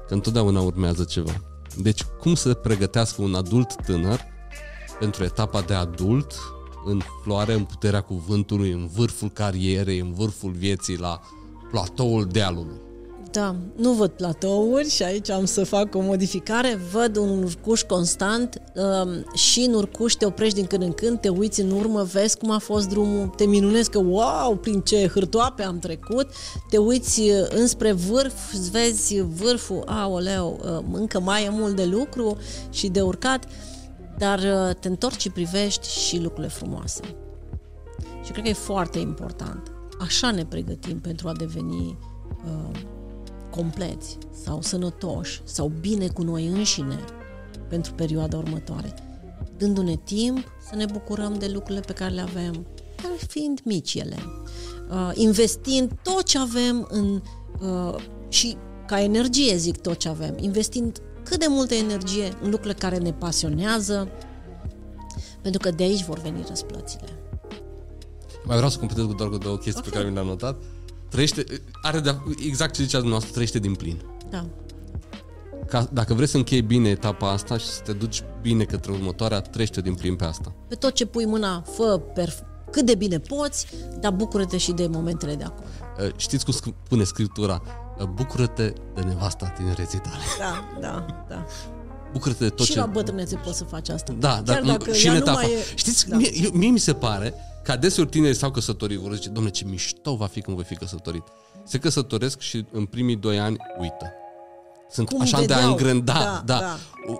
Că 0.08 0.14
întotdeauna 0.14 0.62
urmează 0.62 1.04
ceva. 1.04 1.42
Deci, 1.78 2.04
cum 2.04 2.36
să 2.36 2.54
pregătească 2.54 3.22
un 3.22 3.36
adult 3.36 3.76
tânăr 3.86 4.20
pentru 5.00 5.24
etapa 5.24 5.62
de 5.62 5.74
adult 5.74 6.34
în 6.86 7.02
floare, 7.24 7.54
în 7.54 7.64
puterea 7.64 8.02
cuvântului, 8.02 8.72
în 8.72 8.88
vârful 8.88 9.30
carierei, 9.30 10.00
în 10.00 10.14
vârful 10.14 10.52
vieții, 10.52 10.98
la 10.98 11.20
platoul 11.72 12.26
dealului. 12.26 12.82
Da, 13.36 13.56
nu 13.76 13.92
văd 13.92 14.10
platouri 14.10 14.90
și 14.90 15.04
aici 15.04 15.30
am 15.30 15.46
să 15.46 15.64
fac 15.64 15.96
o 15.96 16.02
modificare. 16.02 16.80
Văd 16.92 17.16
un 17.18 17.44
urcuș 17.44 17.82
constant 17.82 18.62
um, 18.76 19.34
și 19.34 19.60
în 19.60 19.74
urcuș 19.74 20.14
te 20.14 20.26
oprești 20.26 20.56
din 20.56 20.66
când 20.66 20.84
în 20.84 20.92
când, 20.92 21.20
te 21.20 21.30
uiți 21.30 21.62
în 21.62 21.72
urmă, 21.72 22.04
vezi 22.04 22.38
cum 22.38 22.52
a 22.52 22.58
fost 22.58 22.90
drumul, 22.90 23.28
te 23.28 23.46
minunezi 23.46 23.90
că 23.90 23.98
wow, 23.98 24.56
prin 24.56 24.82
ce 24.82 25.08
hârtoape 25.08 25.64
am 25.64 25.80
trecut, 25.80 26.30
te 26.70 26.78
uiți 26.78 27.20
uh, 27.20 27.46
înspre 27.50 27.92
vârf, 27.92 28.54
îți 28.54 28.72
vezi 28.72 29.22
vârful, 29.22 29.84
aoleu, 29.86 30.60
uh, 30.64 30.86
încă 30.92 31.20
mai 31.20 31.46
e 31.46 31.50
mult 31.50 31.76
de 31.76 31.86
lucru 31.86 32.38
și 32.70 32.88
de 32.88 33.02
urcat, 33.02 33.46
dar 34.18 34.40
uh, 34.40 34.76
te 34.80 34.88
întorci 34.88 35.22
și 35.22 35.30
privești 35.30 36.00
și 36.00 36.18
lucrurile 36.18 36.48
frumoase. 36.48 37.02
Și 38.24 38.32
cred 38.32 38.44
că 38.44 38.50
e 38.50 38.54
foarte 38.54 39.00
important. 39.00 39.72
Așa 40.00 40.32
ne 40.32 40.46
pregătim 40.46 41.00
pentru 41.00 41.28
a 41.28 41.34
deveni 41.34 41.98
uh, 42.46 42.94
compleți 43.56 44.18
sau 44.44 44.62
sănătoși 44.62 45.42
sau 45.44 45.72
bine 45.80 46.08
cu 46.08 46.24
noi 46.24 46.48
înșine 46.48 47.00
pentru 47.68 47.94
perioada 47.94 48.38
următoare, 48.38 48.94
dându-ne 49.58 49.96
timp 49.96 50.48
să 50.70 50.76
ne 50.76 50.86
bucurăm 50.92 51.34
de 51.34 51.50
lucrurile 51.54 51.80
pe 51.80 51.94
care 51.94 52.14
le 52.14 52.22
avem, 52.22 52.66
dar 52.96 53.12
fiind 53.28 53.60
mici 53.64 53.94
ele, 53.94 54.18
uh, 54.90 55.12
investind 55.14 55.92
tot 56.04 56.24
ce 56.24 56.40
avem 56.40 56.88
în, 56.90 57.22
uh, 57.62 57.96
și 58.30 58.58
ca 58.88 59.02
energie 59.02 59.56
zic 59.56 59.78
tot 59.78 59.98
ce 59.98 60.10
avem, 60.10 60.36
investind 60.40 61.02
cât 61.24 61.40
de 61.40 61.46
multă 61.50 61.74
energie 61.74 62.26
în 62.42 62.50
lucrurile 62.50 62.74
care 62.74 62.98
ne 62.98 63.14
pasionează, 63.14 64.08
pentru 65.42 65.62
că 65.62 65.76
de 65.76 65.84
aici 65.84 66.06
vor 66.06 66.20
veni 66.20 66.46
răsplățile. 66.48 67.20
Mai 68.46 68.56
vreau 68.56 68.72
să 68.72 68.78
completez 68.78 69.06
cu 69.06 69.14
doar 69.14 69.30
cu 69.30 69.38
două 69.38 69.58
chestii 69.58 69.80
okay. 69.80 69.92
pe 69.92 69.98
care 69.98 70.08
mi 70.10 70.14
le-am 70.14 70.28
notat. 70.28 70.62
Trăiește, 71.16 71.44
are 71.82 72.00
de, 72.00 72.18
exact 72.46 72.74
ce 72.74 72.82
ziceați 72.82 73.04
dumneavoastră, 73.04 73.32
trăiește 73.32 73.60
din 73.60 73.76
plin. 73.76 74.02
Da. 74.30 74.46
Ca, 75.68 75.88
dacă 75.92 76.14
vrei 76.14 76.28
să 76.28 76.38
închei 76.38 76.62
bine 76.62 76.90
etapa 76.90 77.32
asta 77.32 77.58
și 77.58 77.66
să 77.66 77.82
te 77.82 77.94
duci 77.94 78.24
bine 78.42 78.64
către 78.64 78.92
următoarea, 78.92 79.42
trăiește 79.42 79.82
din 79.82 79.94
plin 79.94 80.16
pe 80.16 80.24
asta. 80.24 80.54
Pe 80.68 80.76
tot 80.76 80.94
ce 80.94 81.06
pui 81.06 81.26
mâna, 81.26 81.64
fă 81.76 82.02
perf- 82.14 82.70
cât 82.72 82.86
de 82.86 82.96
bine 82.96 83.20
poți, 83.20 83.68
dar 84.00 84.12
bucură-te 84.12 84.58
și 84.58 84.72
de 84.72 84.88
momentele 84.88 85.36
de 85.36 85.44
acum. 85.44 85.66
Uh, 86.06 86.12
Știți 86.16 86.44
cum 86.46 86.54
spune 86.84 87.04
scriptura? 87.04 87.62
Uh, 88.00 88.06
Bucură-te 88.06 88.74
de 88.96 89.02
nevasta 89.02 89.48
tinereții 89.48 90.00
tale. 90.00 90.24
Da, 90.40 90.80
da, 90.80 91.06
da. 91.30 91.46
Bucură-te 92.14 92.44
de 92.44 92.50
tot 92.50 92.66
și 92.66 92.72
ce... 92.72 92.80
la 92.80 92.86
bătrânețe 92.86 93.36
poți 93.36 93.58
să 93.58 93.64
faci 93.64 93.90
asta. 93.90 94.14
Da, 94.20 94.30
Chiar 94.30 94.42
dar 94.42 94.62
dacă 94.62 94.92
și 94.94 95.06
ea 95.06 95.12
în 95.14 95.18
nu 95.18 95.24
etapa. 95.24 95.40
mai 95.42 95.52
e... 95.52 95.76
Știți, 95.76 96.10
Da. 96.10 96.16
mie, 96.18 96.30
eu, 96.44 96.50
mie 96.54 96.70
mi 96.70 96.80
se 96.80 96.94
pare 96.94 97.34
că 97.66 97.72
adeseori 97.72 98.10
tinerii 98.10 98.36
s-au 98.36 98.52
căsătorit, 98.52 98.98
vor 99.00 99.14
zice, 99.16 99.30
domnule, 99.30 99.54
ce 99.56 99.66
mișto 99.66 100.16
va 100.16 100.26
fi 100.26 100.42
când 100.42 100.56
voi 100.56 100.66
fi 100.66 100.76
căsătorit. 100.76 101.24
Se 101.64 101.78
căsătoresc 101.80 102.40
și 102.40 102.66
în 102.72 102.86
primii 102.86 103.16
doi 103.16 103.40
ani 103.40 103.58
uită. 103.80 104.12
Sunt 104.92 105.08
Cum 105.10 105.22
așa 105.22 105.40
de 105.40 105.46
vedeau. 105.46 105.70
angrenat, 105.70 106.04
Da, 106.04 106.14
da, 106.14 106.42
da. 106.46 106.60
da. 106.60 106.78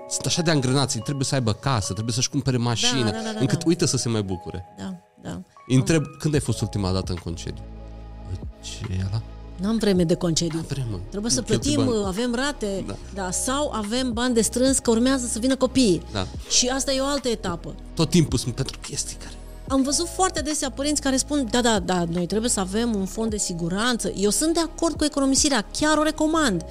Sunt 0.10 0.26
așa 0.26 0.42
de 0.42 0.52
angrenați, 0.52 0.98
trebuie 1.00 1.26
să 1.26 1.36
aibă 1.36 1.54
casă, 1.54 1.94
trebuie 1.94 2.14
să-și 2.14 2.30
cumpere 2.30 2.58
mașină, 2.58 3.04
Da, 3.04 3.12
da, 3.12 3.22
da, 3.24 3.32
da, 3.34 3.40
încât 3.40 3.58
da. 3.60 3.64
uită 3.68 3.86
să 3.86 3.98
se 3.98 4.10
mai 4.10 4.24
bucure. 4.24 4.66
Da, 4.78 4.96
da. 5.22 5.42
Îi 5.68 5.76
întreb, 5.76 6.06
când 6.20 6.34
ai 6.34 6.40
fost 6.40 6.62
ultima 6.62 6.92
dată 6.92 7.12
în 7.12 7.18
concediu? 7.18 7.64
Ce 8.62 8.72
e 9.00 9.04
ăla? 9.10 9.22
N-am 9.62 9.78
vreme 9.78 10.04
de 10.04 10.16
concediu. 10.16 10.60
Vrem, 10.68 10.86
mă. 10.92 10.98
Trebuie 11.10 11.32
să 11.32 11.42
Cheltui 11.42 11.74
plătim, 11.74 11.92
bani. 11.94 12.06
avem 12.06 12.36
rate, 12.36 12.84
Da. 12.88 12.96
da. 13.14 13.22
da, 13.24 13.32
sau 13.32 13.72
avem 13.72 14.14
bani 14.14 14.34
de 14.34 14.42
strâns 14.42 14.80
că 14.80 14.90
urmează 14.90 15.26
să 15.26 15.40
vină 15.40 15.56
copiii. 15.56 16.02
Da. 16.12 16.28
Și 16.50 16.68
asta 16.68 16.92
e 16.94 17.00
o 17.02 17.06
altă 17.06 17.28
etapă. 17.28 17.76
Tot 17.94 18.10
timpul 18.10 18.38
sunt 18.38 18.56
pentru 18.56 18.78
chestii 18.80 19.18
care... 19.18 19.34
Am 19.68 19.82
văzut 19.82 20.08
foarte 20.08 20.40
adesea 20.40 20.70
părinți 20.70 21.02
care 21.02 21.18
spun, 21.18 21.48
da, 21.52 21.62
da, 21.62 21.80
da, 21.80 22.04
noi 22.12 22.26
trebuie 22.26 22.50
să 22.50 22.60
avem 22.60 22.96
un 22.96 23.06
fond 23.06 23.30
de 23.30 23.38
siguranță. 23.38 24.12
Eu 24.16 24.30
sunt 24.30 24.54
de 24.54 24.60
acord 24.60 24.98
cu 24.98 25.04
economisirea, 25.04 25.66
chiar 25.80 25.98
o 25.98 26.04
recomand. 26.04 26.66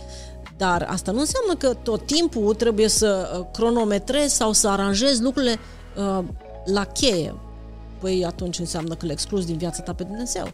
Dar 0.57 0.87
asta 0.91 1.11
nu 1.13 1.19
înseamnă 1.19 1.55
că 1.59 1.75
tot 1.83 2.07
timpul 2.07 2.55
trebuie 2.55 2.89
să 2.89 3.37
uh, 3.39 3.47
cronometrezi 3.53 4.35
sau 4.35 4.53
să 4.53 4.69
aranjezi 4.69 5.23
lucrurile 5.23 5.57
uh, 5.99 6.25
la 6.65 6.85
cheie. 6.85 7.35
Păi 8.01 8.25
atunci 8.25 8.59
înseamnă 8.59 8.95
că 8.95 9.07
le 9.07 9.13
excluzi 9.13 9.47
din 9.47 9.57
viața 9.57 9.83
ta 9.83 9.93
pe 9.93 10.03
Dumnezeu. 10.03 10.49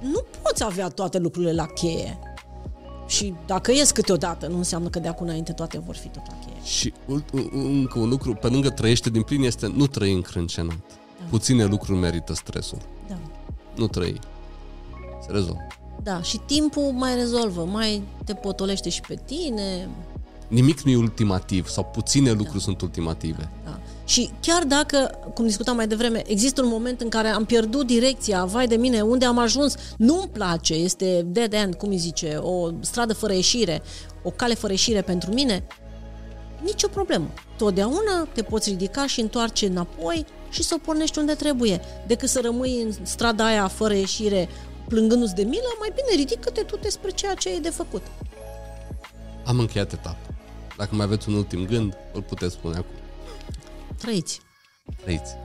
Nu 0.00 0.24
poți 0.42 0.64
avea 0.64 0.88
toate 0.88 1.18
lucrurile 1.18 1.52
la 1.52 1.66
cheie. 1.66 2.18
Și 3.06 3.34
dacă 3.46 3.72
ies 3.72 3.90
câteodată, 3.90 4.46
nu 4.46 4.56
înseamnă 4.56 4.88
că 4.88 4.98
de 4.98 5.08
acum 5.08 5.26
înainte 5.26 5.52
toate 5.52 5.78
vor 5.86 5.94
fi 5.94 6.08
tot 6.08 6.22
la 6.28 6.38
cheie. 6.46 6.60
Și 6.64 6.92
ul- 7.06 7.24
un- 7.32 7.50
încă 7.52 7.98
un 7.98 8.08
lucru, 8.08 8.34
pe 8.34 8.46
lângă 8.48 8.70
trăiește 8.70 9.10
din 9.10 9.22
plin, 9.22 9.42
este 9.42 9.72
nu 9.76 9.86
trăi 9.86 10.12
încrâncenat. 10.12 10.78
Da. 11.32 11.38
Puține 11.38 11.64
lucruri 11.64 11.98
merită 11.98 12.34
stresul. 12.34 12.78
Da. 13.08 13.18
Nu 13.76 13.86
trăi. 13.86 14.20
Se 15.20 15.32
rezolvă. 15.32 15.66
Da, 16.02 16.22
și 16.22 16.38
timpul 16.46 16.92
mai 16.92 17.14
rezolvă, 17.14 17.64
mai 17.64 18.02
te 18.24 18.34
potolește 18.34 18.88
și 18.88 19.00
pe 19.00 19.18
tine, 19.24 19.88
Nimic 20.52 20.80
nu 20.80 20.90
e 20.90 20.96
ultimativ 20.96 21.68
sau 21.68 21.84
puține 21.84 22.30
lucruri 22.30 22.62
sunt 22.62 22.80
ultimative. 22.80 23.50
Da. 23.64 23.78
Și 24.04 24.30
chiar 24.40 24.64
dacă, 24.64 25.18
cum 25.34 25.46
discutam 25.46 25.76
mai 25.76 25.86
devreme, 25.86 26.22
există 26.26 26.62
un 26.62 26.68
moment 26.68 27.00
în 27.00 27.08
care 27.08 27.28
am 27.28 27.44
pierdut 27.44 27.86
direcția, 27.86 28.44
vai 28.44 28.66
de 28.66 28.76
mine, 28.76 29.00
unde 29.00 29.24
am 29.24 29.38
ajuns, 29.38 29.74
nu-mi 29.96 30.28
place, 30.32 30.74
este 30.74 31.22
dead 31.26 31.52
end, 31.52 31.74
cum 31.74 31.88
îi 31.88 31.96
zice, 31.96 32.36
o 32.36 32.70
stradă 32.80 33.12
fără 33.12 33.32
ieșire, 33.32 33.82
o 34.22 34.30
cale 34.30 34.54
fără 34.54 34.72
ieșire 34.72 35.00
pentru 35.00 35.32
mine, 35.32 35.66
nicio 36.62 36.88
problemă. 36.88 37.30
Totdeauna 37.56 38.28
te 38.32 38.42
poți 38.42 38.70
ridica 38.70 39.06
și 39.06 39.20
întoarce 39.20 39.66
înapoi 39.66 40.26
și 40.52 40.62
să 40.62 40.74
o 40.74 40.84
pornești 40.84 41.18
unde 41.18 41.34
trebuie. 41.34 41.80
Decât 42.06 42.28
să 42.28 42.40
rămâi 42.42 42.82
în 42.82 43.06
strada 43.06 43.46
aia 43.46 43.68
fără 43.68 43.94
ieșire, 43.94 44.48
plângându-ți 44.88 45.34
de 45.34 45.42
milă, 45.42 45.76
mai 45.78 45.92
bine 45.94 46.22
ridică-te 46.22 46.62
tu 46.62 46.76
despre 46.76 47.10
ceea 47.10 47.34
ce 47.34 47.48
e 47.54 47.58
de 47.58 47.70
făcut. 47.70 48.02
Am 49.44 49.58
încheiat 49.58 49.92
etapa. 49.92 50.18
Dacă 50.76 50.94
mai 50.94 51.04
aveți 51.04 51.28
un 51.28 51.34
ultim 51.34 51.66
gând, 51.66 51.96
îl 52.12 52.22
puteți 52.22 52.52
spune 52.52 52.76
acum. 52.76 52.96
Trăiți! 53.98 54.40
Trăiți. 55.02 55.36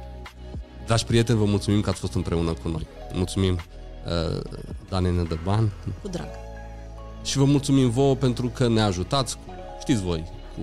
Dragi 0.85 1.05
prieteni, 1.05 1.37
vă 1.37 1.45
mulțumim 1.45 1.81
că 1.81 1.89
ați 1.89 1.99
fost 1.99 2.13
împreună 2.13 2.53
cu 2.53 2.67
noi. 2.67 2.87
Mulțumim 3.13 3.53
uh, 3.53 4.41
Dane 4.89 5.11
Nădăban 5.11 5.71
Cu 6.01 6.07
drag! 6.07 6.29
și 7.23 7.37
vă 7.37 7.43
mulțumim 7.43 7.89
vouă 7.89 8.15
pentru 8.15 8.47
că 8.47 8.67
ne 8.67 8.81
ajutați, 8.81 9.35
cu, 9.35 9.53
știți 9.79 10.01
voi, 10.01 10.31
cu 10.55 10.61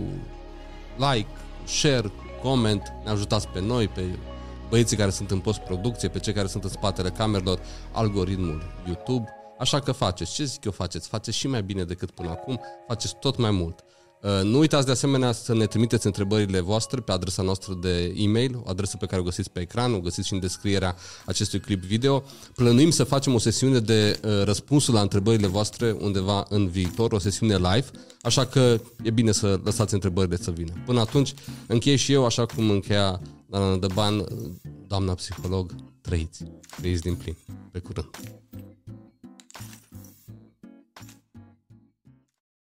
like, 0.96 1.28
cu 1.62 1.68
share, 1.68 2.08
cu 2.08 2.24
comment, 2.42 2.92
ne 3.04 3.10
ajutați 3.10 3.48
pe 3.48 3.60
noi, 3.60 3.88
pe 3.88 4.18
băieții 4.68 4.96
care 4.96 5.10
sunt 5.10 5.30
în 5.30 5.38
post-producție, 5.38 6.08
pe 6.08 6.18
cei 6.18 6.32
care 6.32 6.46
sunt 6.46 6.64
în 6.64 6.70
spatele 6.70 7.10
camerelor, 7.10 7.60
algoritmul 7.92 8.62
YouTube. 8.86 9.28
Așa 9.58 9.80
că 9.80 9.92
faceți. 9.92 10.34
Ce 10.34 10.44
zic 10.44 10.64
eu 10.64 10.72
faceți? 10.72 11.08
Faceți 11.08 11.36
și 11.36 11.48
mai 11.48 11.62
bine 11.62 11.84
decât 11.84 12.10
până 12.10 12.30
acum, 12.30 12.60
faceți 12.86 13.16
tot 13.20 13.38
mai 13.38 13.50
mult. 13.50 13.84
Uh, 14.22 14.42
Nu 14.42 14.58
uitați 14.58 14.86
de 14.86 14.92
asemenea 14.92 15.32
să 15.32 15.54
ne 15.54 15.66
trimiteți 15.66 16.06
întrebările 16.06 16.60
voastre 16.60 17.00
pe 17.00 17.12
adresa 17.12 17.42
noastră 17.42 17.78
de 17.80 18.12
e-mail, 18.16 18.60
o 18.64 18.68
adresă 18.70 18.96
pe 18.96 19.06
care 19.06 19.20
o 19.20 19.24
găsiți 19.24 19.50
pe 19.50 19.60
ecran, 19.60 19.94
o 19.94 20.00
găsiți 20.00 20.26
și 20.26 20.32
în 20.32 20.40
descrierea 20.40 20.96
acestui 21.26 21.60
clip 21.60 21.82
video. 21.82 22.22
Plănuim 22.54 22.90
să 22.90 23.04
facem 23.04 23.34
o 23.34 23.38
sesiune 23.38 23.78
de 23.78 24.20
uh, 24.24 24.42
răspunsuri 24.44 24.96
la 24.96 25.02
întrebările 25.02 25.46
voastre 25.46 25.96
undeva 26.00 26.44
în 26.48 26.68
viitor, 26.68 27.12
o 27.12 27.18
sesiune 27.18 27.56
live, 27.56 27.86
așa 28.20 28.46
că 28.46 28.80
e 29.02 29.10
bine 29.10 29.32
să 29.32 29.60
lăsați 29.64 29.94
întrebările 29.94 30.36
să 30.36 30.50
vină. 30.50 30.72
Până 30.86 31.00
atunci, 31.00 31.34
închei 31.66 31.96
și 31.96 32.12
eu, 32.12 32.24
așa 32.24 32.46
cum 32.46 32.70
încheia 32.70 33.20
doamna 33.54 33.78
Dăban, 33.78 34.24
doamna 34.86 35.14
psiholog, 35.14 35.74
trăiți, 36.00 36.44
trăiți 36.76 37.02
din 37.02 37.14
plin. 37.14 37.36
Pe 37.70 37.78
curând! 37.78 38.10